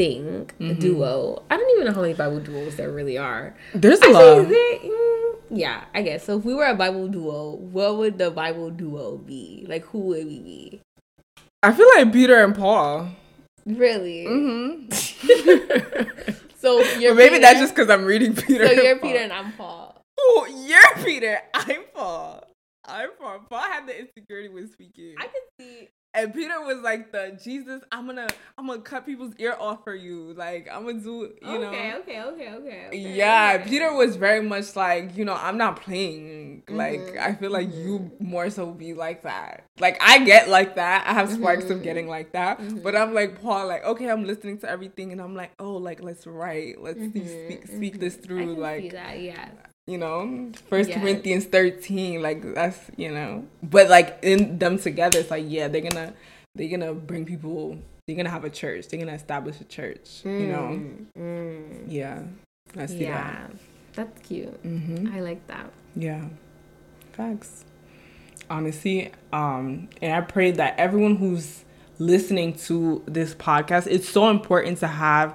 thing, 0.02 0.50
mm-hmm. 0.60 0.80
duo. 0.80 1.44
I 1.52 1.58
don't 1.58 1.70
even 1.76 1.86
know 1.86 1.94
how 1.94 2.02
many 2.02 2.16
Bible 2.16 2.40
duos 2.40 2.76
there 2.76 2.92
really 2.92 3.20
are. 3.20 3.56
There's 3.76 4.02
a 4.02 4.10
lot. 4.10 4.48
mm, 4.48 5.36
yeah, 5.52 5.86
I 5.94 6.02
guess. 6.02 6.26
So 6.26 6.40
if 6.40 6.46
we 6.46 6.56
were 6.56 6.66
a 6.66 6.74
Bible 6.74 7.08
duo, 7.08 7.52
what 7.52 7.98
would 7.98 8.18
the 8.18 8.32
Bible 8.32 8.72
duo 8.72 9.18
be? 9.18 9.66
Like, 9.68 9.86
who 9.86 10.00
would 10.00 10.26
we 10.26 10.40
be? 10.40 10.82
I 11.62 11.72
feel 11.72 11.88
like 11.96 12.12
Peter 12.12 12.44
and 12.44 12.56
Paul. 12.56 13.10
Really? 13.68 14.26
Mm-hmm. 14.26 14.90
so 16.58 16.82
you're 16.98 17.14
maybe 17.14 17.36
Peter, 17.36 17.42
that's 17.42 17.60
just 17.60 17.76
because 17.76 17.92
I'm 17.92 18.06
reading 18.06 18.36
Peter. 18.36 18.66
So 18.66 18.74
you're 18.74 18.98
Peter 18.98 19.20
and 19.20 19.32
I'm 19.32 19.54
Paul. 19.54 20.02
Oh, 20.20 20.66
you're 20.66 21.06
Peter. 21.06 21.40
I'm 21.54 21.84
Paul. 21.94 22.44
I'm 22.86 23.10
Paul. 23.20 23.46
Paul 23.48 23.62
had 23.62 23.88
the 23.88 24.00
insecurity 24.00 24.50
when 24.50 24.68
speaking. 24.72 25.14
I 25.20 25.26
can 25.26 25.42
see 25.60 25.90
And 26.14 26.34
Peter 26.34 26.60
was 26.62 26.80
like 26.82 27.14
the 27.14 27.40
Jesus, 27.42 27.82
I'm 27.92 28.06
gonna 28.06 28.28
I'm 28.58 28.68
gonna 28.68 28.82
cut 28.82 29.06
people's 29.06 29.34
ear 29.40 29.56
off 29.58 29.84
for 29.86 29.96
you. 29.96 30.34
Like 30.34 30.68
I'm 30.72 30.86
gonna 30.86 31.00
do 31.00 31.32
you 31.42 31.60
know 31.60 31.70
Okay, 31.70 31.94
okay, 32.00 32.22
okay, 32.24 32.50
okay. 32.54 32.88
okay 32.90 32.98
Yeah, 33.16 33.58
okay. 33.62 33.70
Peter 33.70 33.94
was 33.94 34.18
very 34.18 34.42
much 34.42 34.76
like, 34.76 35.16
you 35.16 35.24
know, 35.24 35.36
I'm 35.36 35.58
not 35.58 35.82
playing. 35.82 36.64
Like 36.68 37.00
Mhm, 37.00 37.18
I 37.20 37.34
feel 37.36 37.52
like 37.52 37.74
you 37.74 38.12
more 38.20 38.50
so 38.50 38.72
be 38.74 38.94
like 38.94 39.24
that. 39.24 39.64
Like 39.80 39.98
I 40.02 40.20
get 40.26 40.50
like 40.50 40.76
that. 40.76 41.08
I 41.08 41.14
have 41.14 41.32
sparks 41.32 41.70
of 41.70 41.80
Mhm. 41.80 41.84
getting 41.84 42.08
like 42.10 42.34
that. 42.34 42.60
Mhm. 42.60 42.84
But 42.84 42.96
I'm 42.98 43.14
like 43.14 43.42
Paul, 43.42 43.68
like, 43.68 43.86
okay, 43.86 44.10
I'm 44.10 44.26
listening 44.26 44.58
to 44.60 44.70
everything 44.70 45.14
and 45.14 45.22
I'm 45.22 45.34
like, 45.36 45.52
oh, 45.60 45.76
like 45.78 46.04
let's 46.04 46.28
write. 46.28 46.82
Let's 46.82 47.00
see- 47.00 47.26
speak 47.26 47.68
speak 47.68 48.00
this 48.02 48.18
I 48.18 48.22
through. 48.28 48.56
Like 48.56 48.92
that, 48.92 49.22
yeah. 49.22 49.48
You 49.88 49.98
know 49.98 50.52
first 50.70 50.90
Yes. 50.90 51.00
corinthians 51.00 51.46
13 51.46 52.22
like 52.22 52.54
that's 52.54 52.80
you 52.98 53.12
know 53.12 53.46
but 53.64 53.90
like 53.90 54.20
in 54.22 54.58
them 54.60 54.78
together 54.78 55.20
it's 55.20 55.32
like 55.32 55.46
yeah 55.48 55.68
they're 55.68 55.82
gonna 55.82 56.14
they're 56.56 56.70
gonna 56.70 56.94
bring 56.94 57.26
people 57.26 57.78
they're 58.08 58.16
gonna 58.16 58.30
have 58.30 58.44
a 58.46 58.50
church 58.50 58.88
they're 58.88 59.00
gonna 59.00 59.14
establish 59.14 59.60
a 59.60 59.64
church 59.66 60.22
you 60.24 60.48
know 60.48 60.80
Mm, 60.80 61.06
mm. 61.18 61.84
yeah 61.88 62.24
i 62.78 62.86
see 62.86 63.04
Yeah, 63.06 63.48
that's 63.94 64.20
cute. 64.28 64.62
mm-hmm. 64.64 65.14
I 65.16 65.20
like 65.22 65.46
that. 65.48 65.72
yeah 65.96 66.26
facts 67.14 67.66
honestly 68.50 69.12
um 69.34 69.90
and 70.02 70.14
i 70.14 70.22
pray 70.22 70.52
that 70.52 70.76
everyone 70.78 71.16
who's 71.16 71.64
listening 71.98 72.54
to 72.54 73.02
this 73.06 73.34
podcast 73.36 73.88
it's 73.88 74.08
so 74.10 74.30
important 74.30 74.78
to 74.80 74.88
have 74.88 75.34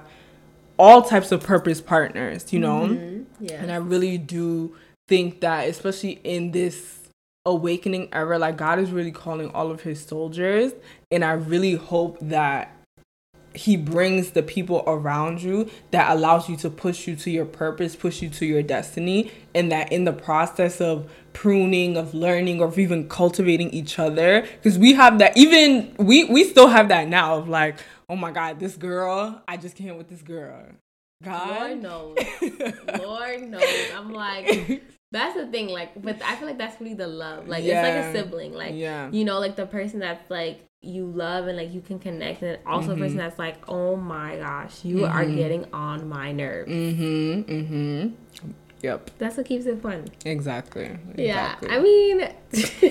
all 0.77 1.01
types 1.01 1.31
of 1.31 1.41
purpose 1.43 1.81
partners 1.81 2.51
you 2.53 2.59
know 2.59 2.87
Mhm, 2.87 3.16
Yeah. 3.39 3.61
And 3.61 3.71
I 3.71 3.77
really 3.77 4.17
do 4.17 4.75
think 5.07 5.41
that, 5.41 5.67
especially 5.69 6.19
in 6.23 6.51
this 6.51 7.09
awakening 7.45 8.09
era, 8.11 8.37
like 8.37 8.57
God 8.57 8.79
is 8.79 8.91
really 8.91 9.11
calling 9.11 9.49
all 9.51 9.71
of 9.71 9.81
his 9.81 10.03
soldiers. 10.03 10.73
And 11.11 11.23
I 11.23 11.31
really 11.31 11.75
hope 11.75 12.17
that 12.21 12.73
he 13.53 13.77
brings 13.77 14.31
the 14.31 14.43
people 14.43 14.83
around 14.85 15.41
you 15.41 15.69
that 15.91 16.11
allows 16.15 16.47
you 16.49 16.57
to 16.57 16.69
push 16.69 17.07
you 17.07 17.15
to 17.15 17.31
your 17.31 17.45
purpose, 17.45 17.95
push 17.95 18.21
you 18.21 18.29
to 18.29 18.45
your 18.45 18.61
destiny. 18.61 19.31
And 19.55 19.71
that 19.71 19.91
in 19.91 20.03
the 20.03 20.13
process 20.13 20.81
of 20.81 21.09
pruning, 21.33 21.97
of 21.97 22.13
learning, 22.13 22.59
or 22.59 22.77
even 22.79 23.07
cultivating 23.07 23.69
each 23.69 23.97
other, 23.97 24.41
because 24.41 24.77
we 24.77 24.93
have 24.93 25.19
that, 25.19 25.37
even 25.37 25.95
we, 25.97 26.25
we 26.25 26.43
still 26.43 26.67
have 26.67 26.89
that 26.89 27.07
now 27.07 27.35
of 27.35 27.47
like, 27.47 27.77
oh 28.09 28.15
my 28.15 28.31
God, 28.31 28.59
this 28.59 28.75
girl, 28.75 29.41
I 29.47 29.57
just 29.57 29.75
can't 29.75 29.97
with 29.97 30.09
this 30.09 30.21
girl. 30.21 30.65
God 31.23 31.49
Lord 31.49 31.81
knows. 31.81 32.17
Lord 32.99 33.41
knows. 33.49 33.63
I'm 33.95 34.11
like, 34.13 34.83
that's 35.11 35.35
the 35.35 35.47
thing. 35.47 35.69
Like, 35.69 35.99
but 36.01 36.21
I 36.23 36.35
feel 36.35 36.47
like 36.47 36.57
that's 36.57 36.79
really 36.79 36.93
the 36.93 37.07
love. 37.07 37.47
Like, 37.47 37.63
it's 37.63 37.73
like 37.73 37.93
a 37.93 38.11
sibling. 38.13 38.53
Like, 38.53 38.75
yeah. 38.75 39.09
you 39.11 39.25
know, 39.25 39.39
like 39.39 39.55
the 39.55 39.65
person 39.65 39.99
that's 39.99 40.29
like 40.29 40.63
you 40.81 41.05
love 41.07 41.47
and 41.47 41.57
like 41.57 41.73
you 41.73 41.81
can 41.81 41.97
connect, 41.99 42.43
and 42.43 42.59
also 42.65 42.91
a 42.91 42.95
Mhm. 42.95 42.99
person 42.99 43.17
that's 43.17 43.39
like, 43.39 43.57
oh 43.67 43.95
my 43.95 44.37
gosh, 44.37 44.85
you 44.85 45.05
are 45.05 45.23
Mhm. 45.25 45.35
getting 45.35 45.65
on 45.73 46.07
my 46.07 46.31
nerves. 46.31 46.69
Mm-hmm. 46.71 47.51
Mm-hmm. 47.51 48.49
Yep. 48.83 49.09
That's 49.17 49.37
what 49.37 49.47
keeps 49.47 49.65
it 49.65 49.81
fun. 49.81 50.05
Exactly. 50.23 50.95
Yeah. 51.17 51.55
I 51.67 51.79
mean, 51.79 52.19
That's 52.51 52.83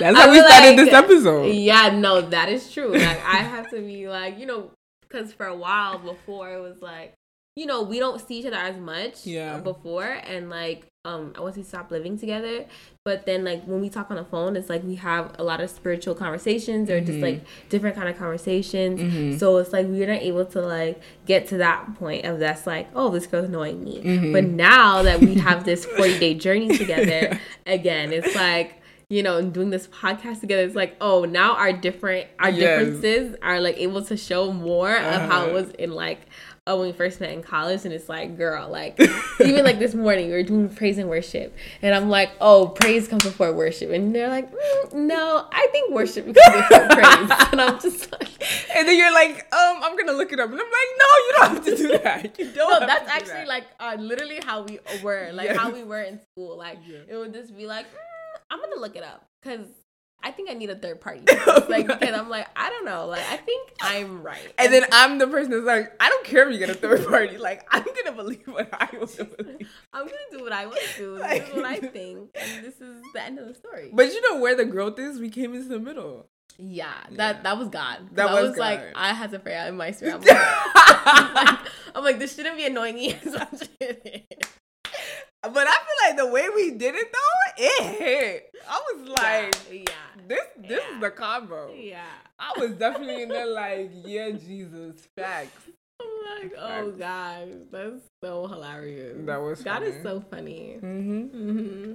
I 0.00 0.12
how 0.14 0.30
we 0.30 0.38
started 0.40 0.68
like- 0.68 0.76
this 0.76 0.94
episode. 0.94 1.46
Yeah, 1.54 1.90
no, 1.98 2.20
that 2.20 2.48
is 2.48 2.72
true. 2.72 2.92
Like 2.92 3.24
I 3.24 3.38
have 3.38 3.68
to 3.70 3.80
be 3.80 4.08
like, 4.08 4.38
you 4.38 4.46
know, 4.46 4.70
because 5.08 5.32
for 5.32 5.46
a 5.46 5.56
while 5.56 5.98
before 5.98 6.52
it 6.54 6.60
was 6.60 6.82
like, 6.82 7.14
you 7.56 7.66
know, 7.66 7.82
we 7.82 7.98
don't 7.98 8.20
see 8.20 8.38
each 8.40 8.46
other 8.46 8.56
as 8.56 8.76
much. 8.76 9.26
Yeah. 9.26 9.58
Before 9.58 10.04
and 10.04 10.48
like, 10.48 10.86
um, 11.04 11.32
once 11.38 11.56
we 11.56 11.62
stopped 11.62 11.90
living 11.90 12.18
together, 12.18 12.66
but 13.04 13.24
then 13.24 13.42
like 13.42 13.64
when 13.64 13.80
we 13.80 13.88
talk 13.88 14.10
on 14.10 14.16
the 14.16 14.24
phone, 14.24 14.54
it's 14.56 14.68
like 14.68 14.84
we 14.84 14.96
have 14.96 15.34
a 15.38 15.42
lot 15.42 15.60
of 15.60 15.70
spiritual 15.70 16.14
conversations 16.14 16.90
or 16.90 17.00
just 17.00 17.18
Mhm. 17.18 17.22
like 17.22 17.40
different 17.70 17.96
kind 17.96 18.08
of 18.08 18.16
conversations. 18.18 19.00
Mhm. 19.00 19.38
So 19.40 19.56
it's 19.56 19.72
like 19.72 19.86
we're 19.86 20.06
not 20.06 20.20
able 20.22 20.44
to 20.46 20.60
like 20.60 21.00
get 21.26 21.48
to 21.48 21.56
that 21.58 21.94
point 21.98 22.26
of 22.26 22.38
that's 22.38 22.66
like, 22.66 22.88
oh, 22.94 23.08
this 23.10 23.26
girl's 23.26 23.46
annoying 23.46 23.82
me. 23.82 24.02
Mhm. 24.04 24.32
But 24.32 24.44
now 24.44 25.02
that 25.02 25.20
we 25.20 25.34
have 25.36 25.64
this 25.64 25.84
40 25.96 26.18
day 26.18 26.34
journey 26.34 26.68
together, 26.76 27.40
again, 27.66 28.12
it's 28.12 28.36
like, 28.36 28.77
you 29.10 29.22
know, 29.22 29.40
doing 29.40 29.70
this 29.70 29.86
podcast 29.86 30.40
together, 30.40 30.62
it's 30.64 30.74
like, 30.74 30.94
oh, 31.00 31.24
now 31.24 31.54
our 31.56 31.72
different 31.72 32.26
our 32.38 32.50
Yes. 32.50 32.58
differences 32.84 33.36
are 33.42 33.58
like 33.60 33.78
able 33.78 34.02
to 34.02 34.16
show 34.18 34.52
more 34.52 34.94
of 34.94 35.02
how 35.22 35.44
it 35.44 35.48
Uh-huh. 35.48 35.52
was 35.54 35.70
in 35.70 35.92
like 35.92 36.20
oh 36.66 36.76
when 36.80 36.88
we 36.88 36.92
first 36.92 37.18
met 37.18 37.30
in 37.32 37.42
college 37.42 37.86
and 37.86 37.94
it's 37.94 38.10
like 38.10 38.36
girl 38.36 38.68
like 38.68 39.00
even 39.40 39.64
like 39.64 39.78
this 39.78 39.94
morning 39.94 40.26
we 40.26 40.32
were 40.34 40.42
doing 40.42 40.68
praise 40.68 40.98
and 40.98 41.08
worship 41.08 41.56
and 41.80 41.94
i'm 41.94 42.10
like 42.10 42.30
oh 42.42 42.68
praise 42.68 43.08
comes 43.08 43.24
before 43.24 43.50
worship 43.54 43.90
and 43.90 44.14
they're 44.14 44.28
like 44.28 44.52
mm, 44.52 44.92
no 44.92 45.46
i 45.50 45.66
think 45.72 45.90
worship 45.94 46.26
comes 46.26 46.36
before 46.36 46.88
praise 46.88 47.30
and 47.52 47.60
i'm 47.62 47.80
just 47.80 48.12
like 48.12 48.28
And 48.76 48.86
then 48.86 48.96
you're 48.98 49.12
like, 49.12 49.38
um, 49.52 49.80
I'm 49.82 49.96
gonna 49.96 50.12
look 50.12 50.30
it 50.32 50.38
up, 50.38 50.50
and 50.50 50.60
I'm 50.60 50.66
like, 50.66 50.90
no, 51.02 51.10
you 51.24 51.32
don't 51.34 51.48
have 51.54 51.64
to 51.64 51.76
do 51.76 51.88
that. 51.98 52.38
You 52.38 52.52
don't. 52.52 52.68
no, 52.70 52.78
have 52.80 52.88
that's 52.88 53.00
to 53.00 53.06
do 53.06 53.12
actually 53.16 53.46
that. 53.46 53.48
like 53.48 53.64
uh, 53.80 53.96
literally 53.98 54.40
how 54.44 54.62
we 54.62 54.78
were, 55.02 55.30
like 55.32 55.46
Yes. 55.46 55.56
how 55.56 55.70
we 55.70 55.82
were 55.84 56.02
in 56.02 56.20
school. 56.20 56.56
Like 56.56 56.78
it 57.08 57.16
would 57.16 57.32
just 57.34 57.56
be 57.56 57.66
like, 57.66 57.86
mm, 57.86 57.96
I'm 58.50 58.60
gonna 58.60 58.80
look 58.80 58.96
it 58.96 59.02
up 59.02 59.26
because 59.42 59.66
I 60.22 60.32
think 60.32 60.50
I 60.50 60.54
need 60.54 60.68
a 60.70 60.74
third 60.74 61.00
party. 61.00 61.20
like 61.68 61.86
because 61.86 62.14
I'm 62.14 62.28
like 62.28 62.48
I 62.56 62.70
don't 62.70 62.84
know. 62.84 63.06
Like 63.06 63.22
I 63.30 63.36
think 63.36 63.70
I'm 63.80 64.22
right. 64.22 64.52
And 64.58 64.72
then 64.72 64.84
I'm 64.92 65.18
the 65.18 65.28
person 65.28 65.50
that's 65.52 65.64
like, 65.64 65.92
I 66.00 66.08
don't 66.08 66.24
care 66.26 66.46
if 66.48 66.52
you 66.52 66.58
get 66.58 66.70
a 66.70 66.74
third 66.74 67.06
party. 67.06 67.38
Like, 67.38 67.64
I'm 67.70 67.84
gonna 67.84 68.16
believe 68.16 68.42
what 68.46 68.68
I 68.72 68.88
want 68.96 69.10
to 69.10 69.24
believe. 69.24 69.70
I'm 69.92 70.04
gonna 70.06 70.18
do 70.32 70.42
what 70.42 70.52
I 70.52 70.66
want 70.66 70.80
to 70.80 70.98
do. 70.98 71.18
This 71.28 71.48
is 71.48 71.54
what 71.54 71.64
I 71.64 71.78
think, 71.78 72.30
and 72.34 72.64
this 72.64 72.80
is 72.80 73.02
the 73.14 73.22
end 73.22 73.38
of 73.38 73.46
the 73.46 73.54
story. 73.54 73.90
But 73.92 74.06
you 74.12 74.20
know 74.28 74.40
where 74.40 74.56
the 74.56 74.64
growth 74.64 74.98
is? 74.98 75.20
We 75.20 75.30
came 75.30 75.54
into 75.54 75.68
the 75.68 75.78
middle. 75.78 76.26
yeah, 76.58 76.92
that 77.12 77.36
Yeah. 77.36 77.42
that 77.42 77.58
was 77.58 77.68
God. 77.68 78.08
That 78.14 78.30
was 78.32 78.50
was, 78.50 78.58
like 78.58 78.82
I 78.96 79.12
had 79.14 79.30
to 79.30 79.38
pray 79.38 79.54
out 79.54 79.68
in 79.68 79.76
my 79.76 79.92
spirit. 79.92 80.14
I'm 80.16 80.20
like, 80.26 80.38
I'm 81.06 81.34
like, 81.34 81.58
I'm 81.94 82.04
like, 82.04 82.18
this 82.18 82.34
shouldn't 82.34 82.56
be 82.56 82.66
annoying 82.66 82.96
me 82.96 83.14
as 83.24 83.34
much 83.34 83.52
as 83.52 83.68
it 83.80 84.26
is. 84.42 84.48
But 85.42 85.66
I 85.68 85.72
feel 85.76 86.08
like 86.08 86.16
the 86.16 86.26
way 86.26 86.48
we 86.54 86.72
did 86.72 86.94
it 86.94 87.12
though, 87.12 87.62
it 87.64 87.96
hit. 87.98 88.54
I 88.68 88.82
was 88.94 89.08
like, 89.08 89.54
yeah, 89.72 89.92
this 90.26 90.40
this 90.58 90.70
Yeah. 90.82 90.94
is 90.94 91.00
the 91.00 91.10
combo. 91.10 91.72
yeah. 91.74 92.02
I 92.38 92.52
was 92.58 92.72
definitely 92.72 93.22
in 93.22 93.28
there 93.28 93.46
like, 93.46 93.90
yeah, 94.04 94.30
Jesus, 94.30 95.06
facts. 95.16 95.68
I'm 96.00 96.42
like, 96.42 96.52
oh 96.58 96.90
god, 96.92 97.70
that's 97.72 98.02
so 98.22 98.46
hilarious. 98.46 99.16
That 99.26 99.40
was 99.42 99.62
God 99.62 99.82
is 99.82 100.02
so 100.02 100.20
funny. 100.20 100.78
Mm-hmm. 100.80 101.22
hmm 101.26 101.92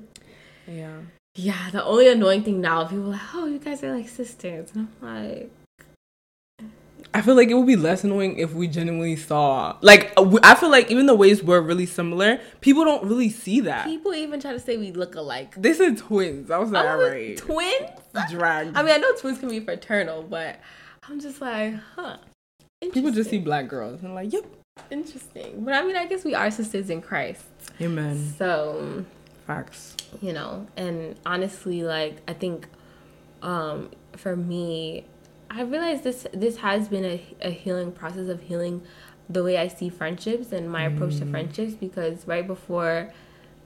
Yeah. 0.67 0.97
Yeah, 1.35 1.69
the 1.71 1.83
only 1.83 2.09
annoying 2.09 2.43
thing 2.43 2.61
now, 2.61 2.83
people 2.85 3.05
are 3.07 3.11
like, 3.11 3.21
oh, 3.33 3.45
you 3.47 3.57
guys 3.59 3.83
are 3.83 3.95
like 3.95 4.07
sisters, 4.09 4.69
and 4.75 4.87
I'm 5.01 5.25
like, 5.31 5.51
I 7.13 7.21
feel 7.21 7.35
like 7.35 7.49
it 7.49 7.53
would 7.53 7.67
be 7.67 7.75
less 7.75 8.03
annoying 8.03 8.37
if 8.37 8.53
we 8.53 8.67
genuinely 8.67 9.15
saw, 9.15 9.77
like, 9.81 10.13
uh, 10.17 10.39
I 10.43 10.55
feel 10.55 10.69
like 10.69 10.89
even 10.91 11.05
the 11.05 11.15
ways 11.15 11.43
we're 11.43 11.61
really 11.61 11.85
similar, 11.85 12.39
people 12.61 12.83
don't 12.85 13.03
really 13.07 13.29
see 13.29 13.61
that. 13.61 13.85
people 13.85 14.13
even 14.13 14.39
try 14.39 14.51
to 14.51 14.59
say 14.59 14.77
we 14.77 14.91
look 14.91 15.15
alike. 15.15 15.53
They 15.55 15.73
said 15.73 15.97
twins. 15.97 16.49
I 16.49 16.57
was 16.57 16.71
like, 16.71 16.85
I'm 16.85 16.99
right. 16.99 17.37
twins. 17.37 17.89
Drag. 18.29 18.75
I 18.75 18.83
mean, 18.83 18.93
I 18.93 18.97
know 18.97 19.13
twins 19.15 19.39
can 19.39 19.49
be 19.49 19.59
fraternal, 19.59 20.23
but 20.23 20.59
I'm 21.07 21.19
just 21.19 21.41
like, 21.41 21.75
huh. 21.95 22.17
people 22.81 23.11
just 23.11 23.29
see 23.29 23.39
black 23.39 23.67
girls 23.67 24.03
and 24.03 24.13
like, 24.15 24.31
yep. 24.31 24.45
interesting. 24.91 25.63
But 25.63 25.73
I 25.73 25.83
mean, 25.83 25.95
I 25.95 26.05
guess 26.05 26.23
we 26.23 26.35
are 26.35 26.49
sisters 26.51 26.89
in 26.89 27.01
Christ. 27.01 27.43
Amen. 27.81 28.33
So 28.37 29.05
Facts. 29.45 29.95
you 30.21 30.31
know 30.31 30.65
and 30.77 31.15
honestly 31.25 31.83
like 31.83 32.21
i 32.29 32.33
think 32.33 32.67
um 33.41 33.89
for 34.15 34.35
me 34.35 35.05
i 35.53 35.61
realized 35.61 36.03
this 36.03 36.27
this 36.33 36.57
has 36.57 36.87
been 36.87 37.05
a, 37.05 37.21
a 37.41 37.49
healing 37.51 37.91
process 37.91 38.27
of 38.27 38.41
healing 38.41 38.81
the 39.29 39.43
way 39.43 39.57
i 39.57 39.67
see 39.67 39.89
friendships 39.89 40.51
and 40.51 40.69
my 40.69 40.83
approach 40.83 41.17
to 41.17 41.25
mm. 41.25 41.31
friendships 41.31 41.73
because 41.73 42.27
right 42.27 42.45
before 42.45 43.11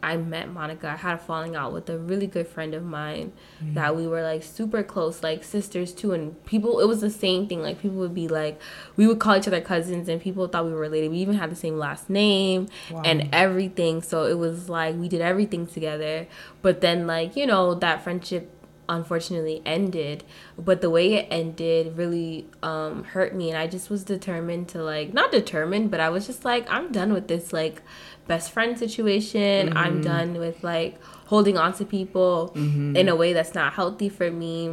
i 0.03 0.15
met 0.15 0.47
monica 0.51 0.89
i 0.89 0.95
had 0.95 1.15
a 1.15 1.17
falling 1.17 1.55
out 1.55 1.73
with 1.73 1.89
a 1.89 1.97
really 1.97 2.27
good 2.27 2.47
friend 2.47 2.75
of 2.75 2.83
mine 2.83 3.33
mm. 3.63 3.73
that 3.73 3.95
we 3.95 4.05
were 4.05 4.21
like 4.21 4.43
super 4.43 4.83
close 4.83 5.23
like 5.23 5.43
sisters 5.43 5.91
too 5.91 6.11
and 6.13 6.45
people 6.45 6.79
it 6.79 6.87
was 6.87 7.01
the 7.01 7.09
same 7.09 7.47
thing 7.47 7.63
like 7.63 7.81
people 7.81 7.97
would 7.97 8.13
be 8.13 8.27
like 8.27 8.61
we 8.95 9.07
would 9.07 9.17
call 9.17 9.35
each 9.35 9.47
other 9.47 9.59
cousins 9.59 10.07
and 10.07 10.21
people 10.21 10.47
thought 10.47 10.65
we 10.65 10.71
were 10.71 10.79
related 10.79 11.09
we 11.09 11.17
even 11.17 11.35
had 11.35 11.49
the 11.49 11.55
same 11.55 11.79
last 11.79 12.11
name 12.11 12.67
Wow. 12.91 13.01
and 13.03 13.29
everything. 13.33 14.01
So 14.01 14.25
it 14.25 14.37
was 14.37 14.69
like 14.69 14.95
we 14.95 15.09
did 15.09 15.21
everything 15.21 15.67
together. 15.67 16.27
But 16.61 16.81
then, 16.81 17.07
like, 17.07 17.35
you 17.35 17.45
know, 17.45 17.73
that 17.75 18.03
friendship 18.03 18.49
unfortunately 18.89 19.61
ended. 19.65 20.23
But 20.57 20.81
the 20.81 20.89
way 20.89 21.13
it 21.13 21.27
ended 21.29 21.97
really 21.97 22.47
um, 22.63 23.03
hurt 23.03 23.35
me. 23.35 23.49
And 23.49 23.57
I 23.57 23.67
just 23.67 23.89
was 23.89 24.03
determined 24.03 24.67
to, 24.69 24.83
like, 24.83 25.13
not 25.13 25.31
determined, 25.31 25.91
but 25.91 25.99
I 25.99 26.09
was 26.09 26.25
just 26.25 26.45
like, 26.45 26.69
I'm 26.69 26.91
done 26.91 27.13
with 27.13 27.27
this, 27.27 27.53
like, 27.53 27.81
best 28.27 28.51
friend 28.51 28.77
situation. 28.77 29.75
I'm 29.77 30.01
done 30.01 30.39
with, 30.39 30.63
like, 30.63 31.01
holding 31.27 31.57
on 31.57 31.73
to 31.73 31.85
people 31.85 32.51
in 32.55 33.09
a 33.09 33.15
way 33.15 33.33
that's 33.33 33.53
not 33.53 33.73
healthy 33.73 34.09
for 34.09 34.31
me. 34.31 34.67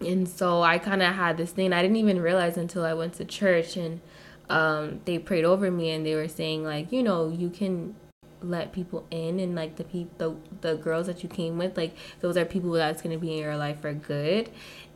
And 0.00 0.28
so 0.28 0.62
I 0.62 0.78
kind 0.78 1.00
of 1.02 1.14
had 1.14 1.36
this 1.36 1.52
thing 1.52 1.72
I 1.72 1.80
didn't 1.80 1.96
even 1.96 2.20
realize 2.20 2.56
until 2.56 2.84
I 2.84 2.92
went 2.94 3.14
to 3.14 3.24
church 3.24 3.76
and 3.76 4.00
um, 4.48 5.00
they 5.04 5.18
prayed 5.18 5.44
over 5.44 5.70
me 5.70 5.90
and 5.90 6.04
they 6.04 6.16
were 6.16 6.26
saying 6.28 6.64
like, 6.64 6.90
you 6.90 7.02
know, 7.04 7.28
you 7.28 7.48
can 7.48 7.94
let 8.44 8.72
people 8.72 9.06
in 9.10 9.40
and 9.40 9.54
like 9.54 9.76
the 9.76 9.84
people 9.84 10.40
the, 10.60 10.68
the 10.68 10.76
girls 10.76 11.06
that 11.06 11.22
you 11.22 11.28
came 11.28 11.58
with 11.58 11.76
like 11.76 11.94
those 12.20 12.36
are 12.36 12.44
people 12.44 12.70
that's 12.72 13.02
going 13.02 13.14
to 13.14 13.20
be 13.20 13.32
in 13.32 13.38
your 13.38 13.56
life 13.56 13.80
for 13.80 13.92
good 13.92 14.50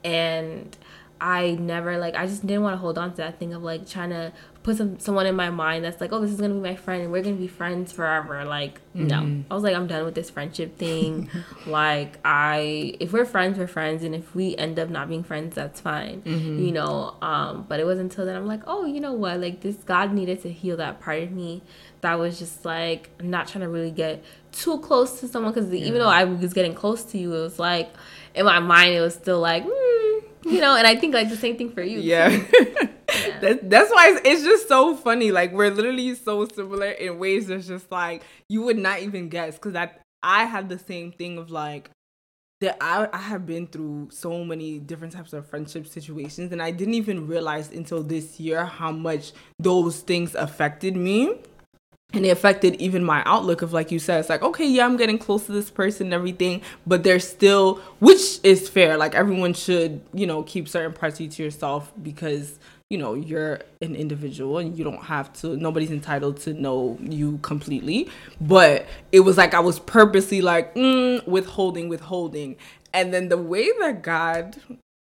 and 0.04 0.76
I 1.20 1.52
never 1.52 1.98
like 1.98 2.14
I 2.14 2.26
just 2.26 2.46
didn't 2.46 2.62
want 2.62 2.74
to 2.74 2.78
hold 2.78 2.98
on 2.98 3.10
to 3.12 3.16
that 3.18 3.38
thing 3.38 3.54
of 3.54 3.62
like 3.62 3.88
trying 3.88 4.10
to 4.10 4.32
put 4.62 4.76
some 4.76 4.98
someone 4.98 5.26
in 5.26 5.34
my 5.34 5.48
mind 5.48 5.84
that's 5.84 6.00
like, 6.00 6.12
oh, 6.12 6.20
this 6.20 6.30
is 6.30 6.40
gonna 6.40 6.52
be 6.52 6.60
my 6.60 6.76
friend 6.76 7.02
and 7.02 7.12
we're 7.12 7.22
gonna 7.22 7.36
be 7.36 7.48
friends 7.48 7.90
forever. 7.90 8.44
Like, 8.44 8.80
mm-hmm. 8.94 9.06
no. 9.06 9.44
I 9.50 9.54
was 9.54 9.62
like, 9.62 9.74
I'm 9.74 9.86
done 9.86 10.04
with 10.04 10.14
this 10.14 10.28
friendship 10.28 10.76
thing. 10.76 11.30
like 11.66 12.18
I 12.24 12.94
if 13.00 13.12
we're 13.12 13.24
friends, 13.24 13.58
we're 13.58 13.66
friends 13.66 14.04
and 14.04 14.14
if 14.14 14.34
we 14.34 14.56
end 14.56 14.78
up 14.78 14.90
not 14.90 15.08
being 15.08 15.24
friends, 15.24 15.54
that's 15.54 15.80
fine. 15.80 16.20
Mm-hmm. 16.22 16.58
You 16.64 16.72
know, 16.72 17.14
um, 17.22 17.64
but 17.66 17.80
it 17.80 17.84
was 17.84 17.98
until 17.98 18.26
then 18.26 18.36
I'm 18.36 18.46
like, 18.46 18.62
oh, 18.66 18.84
you 18.84 19.00
know 19.00 19.14
what? 19.14 19.40
Like 19.40 19.62
this 19.62 19.76
God 19.76 20.12
needed 20.12 20.42
to 20.42 20.52
heal 20.52 20.76
that 20.76 21.00
part 21.00 21.22
of 21.22 21.30
me 21.30 21.62
that 22.06 22.20
was 22.20 22.38
just 22.38 22.64
like 22.64 23.10
not 23.20 23.48
trying 23.48 23.62
to 23.62 23.68
really 23.68 23.90
get 23.90 24.22
too 24.52 24.78
close 24.78 25.18
to 25.18 25.26
someone 25.26 25.52
because 25.52 25.68
yeah. 25.72 25.84
even 25.84 25.98
though 25.98 26.08
I 26.08 26.22
was 26.22 26.54
getting 26.54 26.72
close 26.72 27.02
to 27.06 27.18
you, 27.18 27.34
it 27.34 27.40
was 27.40 27.58
like 27.58 27.90
in 28.32 28.46
my 28.46 28.60
mind 28.60 28.94
it 28.94 29.00
was 29.00 29.14
still 29.14 29.40
like 29.40 29.64
mm, 29.64 30.22
you 30.44 30.60
know, 30.60 30.76
and 30.76 30.86
I 30.86 30.94
think 30.94 31.14
like 31.14 31.28
the 31.28 31.36
same 31.36 31.56
thing 31.56 31.70
for 31.70 31.82
you. 31.82 31.98
Yeah. 31.98 32.28
yeah. 32.28 32.88
That, 33.40 33.68
that's 33.68 33.90
why 33.90 34.10
it's, 34.10 34.20
it's, 34.24 34.42
just 34.44 34.68
so 34.68 34.94
funny. 34.96 35.30
Like 35.30 35.52
we're 35.52 35.70
literally 35.70 36.14
so 36.14 36.46
similar 36.46 36.90
in 36.90 37.18
ways 37.18 37.46
that's 37.46 37.66
just 37.66 37.90
like 37.90 38.22
you 38.48 38.62
would 38.62 38.78
not 38.78 39.00
even 39.00 39.28
guess. 39.28 39.54
Because 39.54 39.74
I 39.74 39.90
I 40.22 40.44
had 40.44 40.68
the 40.68 40.78
same 40.78 41.12
thing 41.12 41.38
of 41.38 41.50
like 41.50 41.90
that 42.60 42.76
I 42.80 43.08
I 43.12 43.18
have 43.18 43.46
been 43.46 43.66
through 43.66 44.08
so 44.10 44.44
many 44.44 44.78
different 44.78 45.12
types 45.12 45.32
of 45.32 45.48
friendship 45.48 45.86
situations, 45.86 46.52
and 46.52 46.62
I 46.62 46.70
didn't 46.70 46.94
even 46.94 47.26
realize 47.26 47.70
until 47.70 48.02
this 48.02 48.38
year 48.40 48.64
how 48.64 48.92
much 48.92 49.32
those 49.58 50.00
things 50.00 50.34
affected 50.34 50.96
me 50.96 51.40
and 52.12 52.24
it 52.24 52.30
affected 52.30 52.74
even 52.76 53.04
my 53.04 53.22
outlook 53.26 53.62
of 53.62 53.72
like 53.72 53.90
you 53.90 53.98
said 53.98 54.20
it's 54.20 54.28
like 54.28 54.42
okay 54.42 54.66
yeah 54.66 54.84
i'm 54.84 54.96
getting 54.96 55.18
close 55.18 55.46
to 55.46 55.52
this 55.52 55.70
person 55.70 56.06
and 56.06 56.14
everything 56.14 56.62
but 56.86 57.02
there's 57.02 57.26
still 57.26 57.76
which 57.98 58.38
is 58.42 58.68
fair 58.68 58.96
like 58.96 59.14
everyone 59.14 59.52
should 59.52 60.00
you 60.14 60.26
know 60.26 60.42
keep 60.44 60.68
certain 60.68 60.92
parts 60.92 61.16
of 61.16 61.22
you 61.22 61.28
to 61.28 61.42
yourself 61.42 61.92
because 62.02 62.58
you 62.90 62.98
know 62.98 63.14
you're 63.14 63.60
an 63.82 63.96
individual 63.96 64.58
and 64.58 64.78
you 64.78 64.84
don't 64.84 65.02
have 65.02 65.32
to 65.32 65.56
nobody's 65.56 65.90
entitled 65.90 66.36
to 66.36 66.54
know 66.54 66.96
you 67.00 67.38
completely 67.38 68.08
but 68.40 68.86
it 69.10 69.20
was 69.20 69.36
like 69.36 69.54
i 69.54 69.60
was 69.60 69.80
purposely 69.80 70.40
like 70.40 70.74
mm, 70.74 71.26
withholding 71.26 71.88
withholding. 71.88 72.56
And 72.94 73.12
then 73.12 73.28
the 73.28 73.36
way 73.36 73.70
that 73.80 74.02
god 74.02 74.56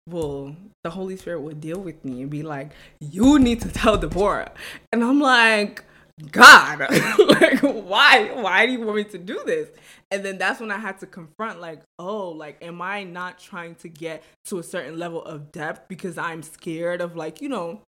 will 0.07 0.55
the 0.83 0.89
holy 0.89 1.15
spirit 1.15 1.41
would 1.41 1.61
deal 1.61 1.79
with 1.79 2.03
me 2.03 2.21
and 2.21 2.29
be 2.29 2.41
like 2.41 2.71
you 2.99 3.37
need 3.37 3.61
to 3.61 3.69
tell 3.69 3.97
deborah. 3.97 4.51
And 4.91 5.03
i'm 5.03 5.19
like 5.19 5.83
God, 6.31 6.79
like 7.19 7.59
why 7.61 8.29
why 8.33 8.65
do 8.65 8.71
you 8.71 8.81
want 8.81 8.97
me 8.97 9.03
to 9.05 9.17
do 9.17 9.41
this? 9.45 9.69
And 10.11 10.23
then 10.23 10.37
that's 10.37 10.59
when 10.59 10.69
I 10.69 10.77
had 10.77 10.99
to 10.99 11.07
confront 11.07 11.59
like, 11.59 11.81
oh, 11.97 12.29
like 12.29 12.57
am 12.61 12.81
I 12.81 13.03
not 13.03 13.39
trying 13.39 13.75
to 13.75 13.89
get 13.89 14.23
to 14.45 14.59
a 14.59 14.63
certain 14.63 14.99
level 14.99 15.23
of 15.23 15.51
depth 15.51 15.87
because 15.87 16.17
I'm 16.17 16.43
scared 16.43 17.01
of 17.01 17.15
like, 17.15 17.41
you 17.41 17.49
know, 17.49 17.81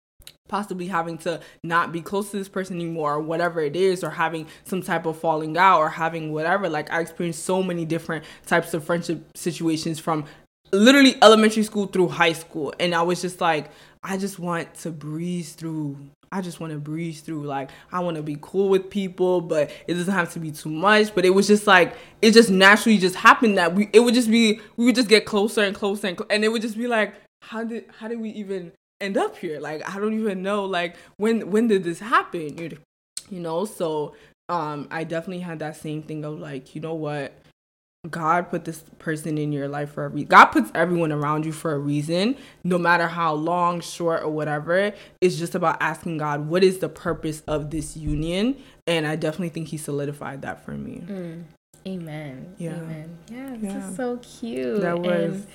possibly 0.47 0.87
having 0.87 1.17
to 1.17 1.39
not 1.63 1.91
be 1.91 2.01
close 2.01 2.31
to 2.31 2.37
this 2.37 2.49
person 2.49 2.75
anymore 2.75 3.15
or 3.15 3.19
whatever 3.19 3.61
it 3.61 3.75
is 3.75 4.03
or 4.03 4.09
having 4.09 4.47
some 4.65 4.81
type 4.81 5.05
of 5.05 5.17
falling 5.17 5.57
out 5.57 5.79
or 5.79 5.89
having 5.89 6.33
whatever 6.33 6.67
like 6.67 6.91
i 6.91 6.99
experienced 6.99 7.43
so 7.43 7.63
many 7.63 7.85
different 7.85 8.25
types 8.45 8.73
of 8.73 8.83
friendship 8.83 9.25
situations 9.35 9.99
from 9.99 10.25
literally 10.73 11.15
elementary 11.21 11.63
school 11.63 11.87
through 11.87 12.09
high 12.09 12.33
school 12.33 12.73
and 12.79 12.93
i 12.93 13.01
was 13.01 13.21
just 13.21 13.39
like 13.39 13.71
i 14.03 14.17
just 14.17 14.37
want 14.37 14.71
to 14.73 14.91
breeze 14.91 15.53
through 15.53 15.97
I 16.33 16.41
just 16.41 16.59
want 16.59 16.73
to 16.73 16.79
breeze 16.79 17.21
through. 17.21 17.43
Like, 17.43 17.69
I 17.91 17.99
want 17.99 18.17
to 18.17 18.23
be 18.23 18.37
cool 18.41 18.69
with 18.69 18.89
people, 18.89 19.39
but 19.39 19.71
it 19.87 19.93
doesn't 19.93 20.13
have 20.13 20.33
to 20.33 20.39
be 20.39 20.51
too 20.51 20.69
much. 20.69 21.13
But 21.13 21.25
it 21.25 21.29
was 21.29 21.47
just 21.47 21.67
like, 21.67 21.95
it 22.23 22.31
just 22.31 22.49
naturally 22.49 22.97
just 22.97 23.15
happened 23.15 23.57
that 23.59 23.75
we, 23.75 23.89
it 23.93 23.99
would 23.99 24.15
just 24.15 24.31
be, 24.31 24.59
we 24.75 24.85
would 24.85 24.95
just 24.95 25.09
get 25.09 25.25
closer 25.25 25.61
and 25.61 25.75
closer 25.75 26.07
and, 26.07 26.19
and 26.31 26.43
it 26.43 26.49
would 26.49 26.63
just 26.63 26.77
be 26.77 26.87
like, 26.87 27.13
how 27.43 27.63
did, 27.63 27.85
how 27.99 28.07
did 28.07 28.19
we 28.19 28.31
even 28.31 28.71
end 28.99 29.15
up 29.15 29.37
here? 29.37 29.59
Like, 29.59 29.87
I 29.87 29.99
don't 29.99 30.19
even 30.19 30.41
know, 30.41 30.65
like, 30.65 30.95
when, 31.17 31.51
when 31.51 31.67
did 31.67 31.83
this 31.83 31.99
happen? 31.99 32.79
You 33.29 33.39
know, 33.39 33.65
so, 33.65 34.15
um, 34.49 34.87
I 34.91 35.03
definitely 35.03 35.39
had 35.39 35.59
that 35.59 35.77
same 35.77 36.01
thing 36.01 36.25
of 36.25 36.39
like, 36.39 36.75
you 36.75 36.81
know 36.81 36.95
what? 36.95 37.33
God 38.09 38.49
put 38.49 38.65
this 38.65 38.83
person 38.99 39.37
in 39.37 39.53
your 39.53 39.69
life 39.69 39.93
for 39.93 40.03
a 40.03 40.09
reason. 40.09 40.27
God 40.27 40.45
puts 40.47 40.69
everyone 40.75 41.13
around 41.13 41.45
you 41.45 41.53
for 41.53 41.73
a 41.73 41.79
reason, 41.79 42.35
no 42.63 42.77
matter 42.77 43.07
how 43.07 43.33
long, 43.33 43.79
short, 43.79 44.23
or 44.23 44.29
whatever. 44.29 44.91
It's 45.21 45.37
just 45.37 45.55
about 45.55 45.77
asking 45.81 46.17
God, 46.17 46.47
what 46.47 46.65
is 46.65 46.79
the 46.79 46.89
purpose 46.89 47.43
of 47.47 47.71
this 47.71 47.95
union? 47.95 48.57
And 48.87 49.07
I 49.07 49.15
definitely 49.15 49.49
think 49.49 49.69
He 49.69 49.77
solidified 49.77 50.41
that 50.41 50.65
for 50.65 50.71
me. 50.71 51.03
Mm. 51.05 51.43
Amen. 51.87 52.55
Yeah. 52.57 52.75
Amen. 52.75 53.17
Yeah, 53.31 53.55
this 53.57 53.73
yeah. 53.73 53.89
is 53.89 53.95
so 53.95 54.17
cute. 54.17 54.81
That 54.81 54.99
was. 54.99 55.35
And 55.35 55.47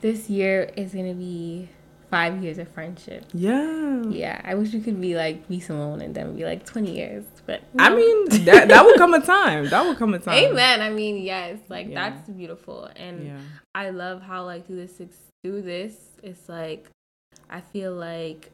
this 0.00 0.30
year 0.30 0.70
is 0.76 0.94
gonna 0.94 1.14
be 1.14 1.68
five 2.10 2.42
years 2.42 2.58
of 2.58 2.68
friendship. 2.68 3.24
Yeah. 3.32 4.02
Yeah. 4.08 4.40
I 4.44 4.54
wish 4.54 4.72
we 4.72 4.80
could 4.80 5.00
be 5.00 5.14
like 5.14 5.46
be 5.48 5.60
Simone 5.60 6.00
and 6.00 6.14
then 6.14 6.36
be 6.36 6.44
like 6.44 6.64
twenty 6.64 6.96
years. 6.96 7.24
But 7.46 7.62
no. 7.74 7.84
I 7.84 7.94
mean 7.94 8.28
that 8.44 8.68
that 8.68 8.84
would 8.84 8.96
come 8.96 9.14
a 9.14 9.20
time. 9.20 9.68
That 9.68 9.84
would 9.84 9.98
come 9.98 10.14
a 10.14 10.18
time. 10.28 10.34
Amen. 10.34 10.80
I 10.80 10.90
mean, 10.90 11.18
yes, 11.18 11.58
like 11.68 11.88
yeah. 11.88 12.10
that's 12.10 12.28
beautiful. 12.28 12.90
And 12.96 13.26
yeah. 13.26 13.38
I 13.74 13.90
love 13.90 14.22
how 14.22 14.44
like 14.44 14.66
through 14.66 14.86
this 14.86 15.00
through 15.42 15.62
this, 15.62 15.94
it's 16.22 16.48
like 16.48 16.86
I 17.50 17.60
feel 17.60 17.94
like 17.94 18.50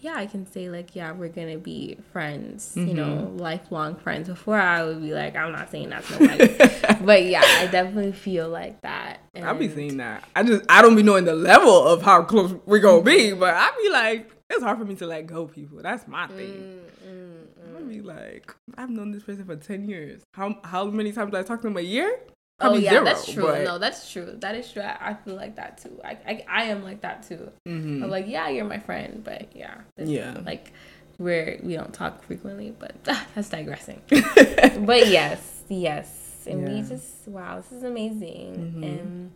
yeah, 0.00 0.14
I 0.16 0.26
can 0.26 0.50
say 0.50 0.70
like, 0.70 0.96
yeah, 0.96 1.12
we're 1.12 1.28
gonna 1.28 1.58
be 1.58 1.98
friends, 2.12 2.74
mm-hmm. 2.74 2.88
you 2.88 2.94
know, 2.94 3.08
mm-hmm. 3.08 3.36
lifelong 3.36 3.94
friends. 3.96 4.28
Before 4.28 4.58
I 4.58 4.82
would 4.84 5.02
be 5.02 5.12
like, 5.12 5.36
I'm 5.36 5.52
not 5.52 5.70
saying 5.70 5.90
that 5.90 6.04
to 6.04 6.26
nobody, 6.26 7.04
but 7.04 7.24
yeah, 7.24 7.42
I 7.44 7.66
definitely 7.66 8.12
feel 8.12 8.48
like 8.48 8.80
that. 8.82 9.20
And... 9.34 9.44
I'll 9.44 9.54
be 9.54 9.68
saying 9.68 9.98
that. 9.98 10.24
I 10.34 10.44
just 10.44 10.64
I 10.68 10.80
don't 10.80 10.96
be 10.96 11.02
knowing 11.02 11.24
the 11.24 11.34
level 11.34 11.86
of 11.86 12.02
how 12.02 12.22
close 12.22 12.54
we're 12.64 12.78
gonna 12.78 13.02
be, 13.02 13.30
mm-hmm. 13.30 13.40
but 13.40 13.54
I 13.54 13.70
be 13.82 13.90
like, 13.90 14.30
it's 14.48 14.62
hard 14.62 14.78
for 14.78 14.84
me 14.84 14.94
to 14.96 15.06
let 15.06 15.26
go 15.26 15.46
people. 15.46 15.82
That's 15.82 16.08
my 16.08 16.26
thing. 16.26 16.80
Mm-hmm. 17.06 17.76
I'll 17.76 17.84
be 17.84 18.00
like, 18.00 18.54
I've 18.76 18.90
known 18.90 19.12
this 19.12 19.22
person 19.24 19.44
for 19.44 19.56
ten 19.56 19.84
years. 19.84 20.22
How 20.32 20.58
how 20.64 20.86
many 20.86 21.12
times 21.12 21.32
did 21.32 21.40
I 21.40 21.42
talk 21.42 21.60
to 21.60 21.68
them 21.68 21.76
a 21.76 21.82
year? 21.82 22.18
Oh 22.62 22.74
yeah, 22.74 22.90
zero, 22.90 23.04
that's 23.04 23.32
true. 23.32 23.42
But... 23.44 23.64
No, 23.64 23.78
that's 23.78 24.10
true. 24.10 24.36
That 24.38 24.54
is 24.54 24.70
true. 24.70 24.82
I, 24.82 25.10
I, 25.10 25.14
feel 25.14 25.34
like 25.34 25.56
that 25.56 25.78
too. 25.78 26.00
I, 26.04 26.18
I, 26.26 26.44
I 26.48 26.62
am 26.64 26.82
like 26.82 27.00
that 27.02 27.26
too. 27.26 27.50
Mm-hmm. 27.66 28.04
I'm 28.04 28.10
like, 28.10 28.26
yeah, 28.28 28.48
you're 28.48 28.64
my 28.64 28.78
friend, 28.78 29.22
but 29.24 29.54
yeah, 29.54 29.80
yeah, 29.96 30.38
like 30.44 30.72
where 31.18 31.58
we 31.62 31.74
don't 31.74 31.92
talk 31.92 32.22
frequently, 32.24 32.74
but 32.78 32.94
that's 33.04 33.48
digressing. 33.48 34.02
but 34.08 35.08
yes, 35.08 35.62
yes, 35.68 36.46
and 36.48 36.62
yeah. 36.62 36.74
we 36.74 36.82
just 36.82 37.28
wow, 37.28 37.56
this 37.56 37.72
is 37.72 37.84
amazing, 37.84 38.54
mm-hmm. 38.56 38.84
and 38.84 39.32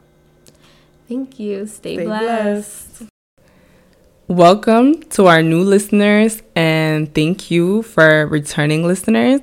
thank 1.09 1.37
you 1.39 1.67
stay, 1.67 1.95
stay 1.95 2.05
blessed. 2.05 2.99
blessed. 2.99 3.11
Welcome 4.27 5.03
to 5.11 5.27
our 5.27 5.43
new 5.43 5.61
listeners 5.61 6.41
and 6.55 7.13
thank 7.13 7.51
you 7.51 7.83
for 7.83 8.25
returning 8.25 8.83
listeners. 8.83 9.41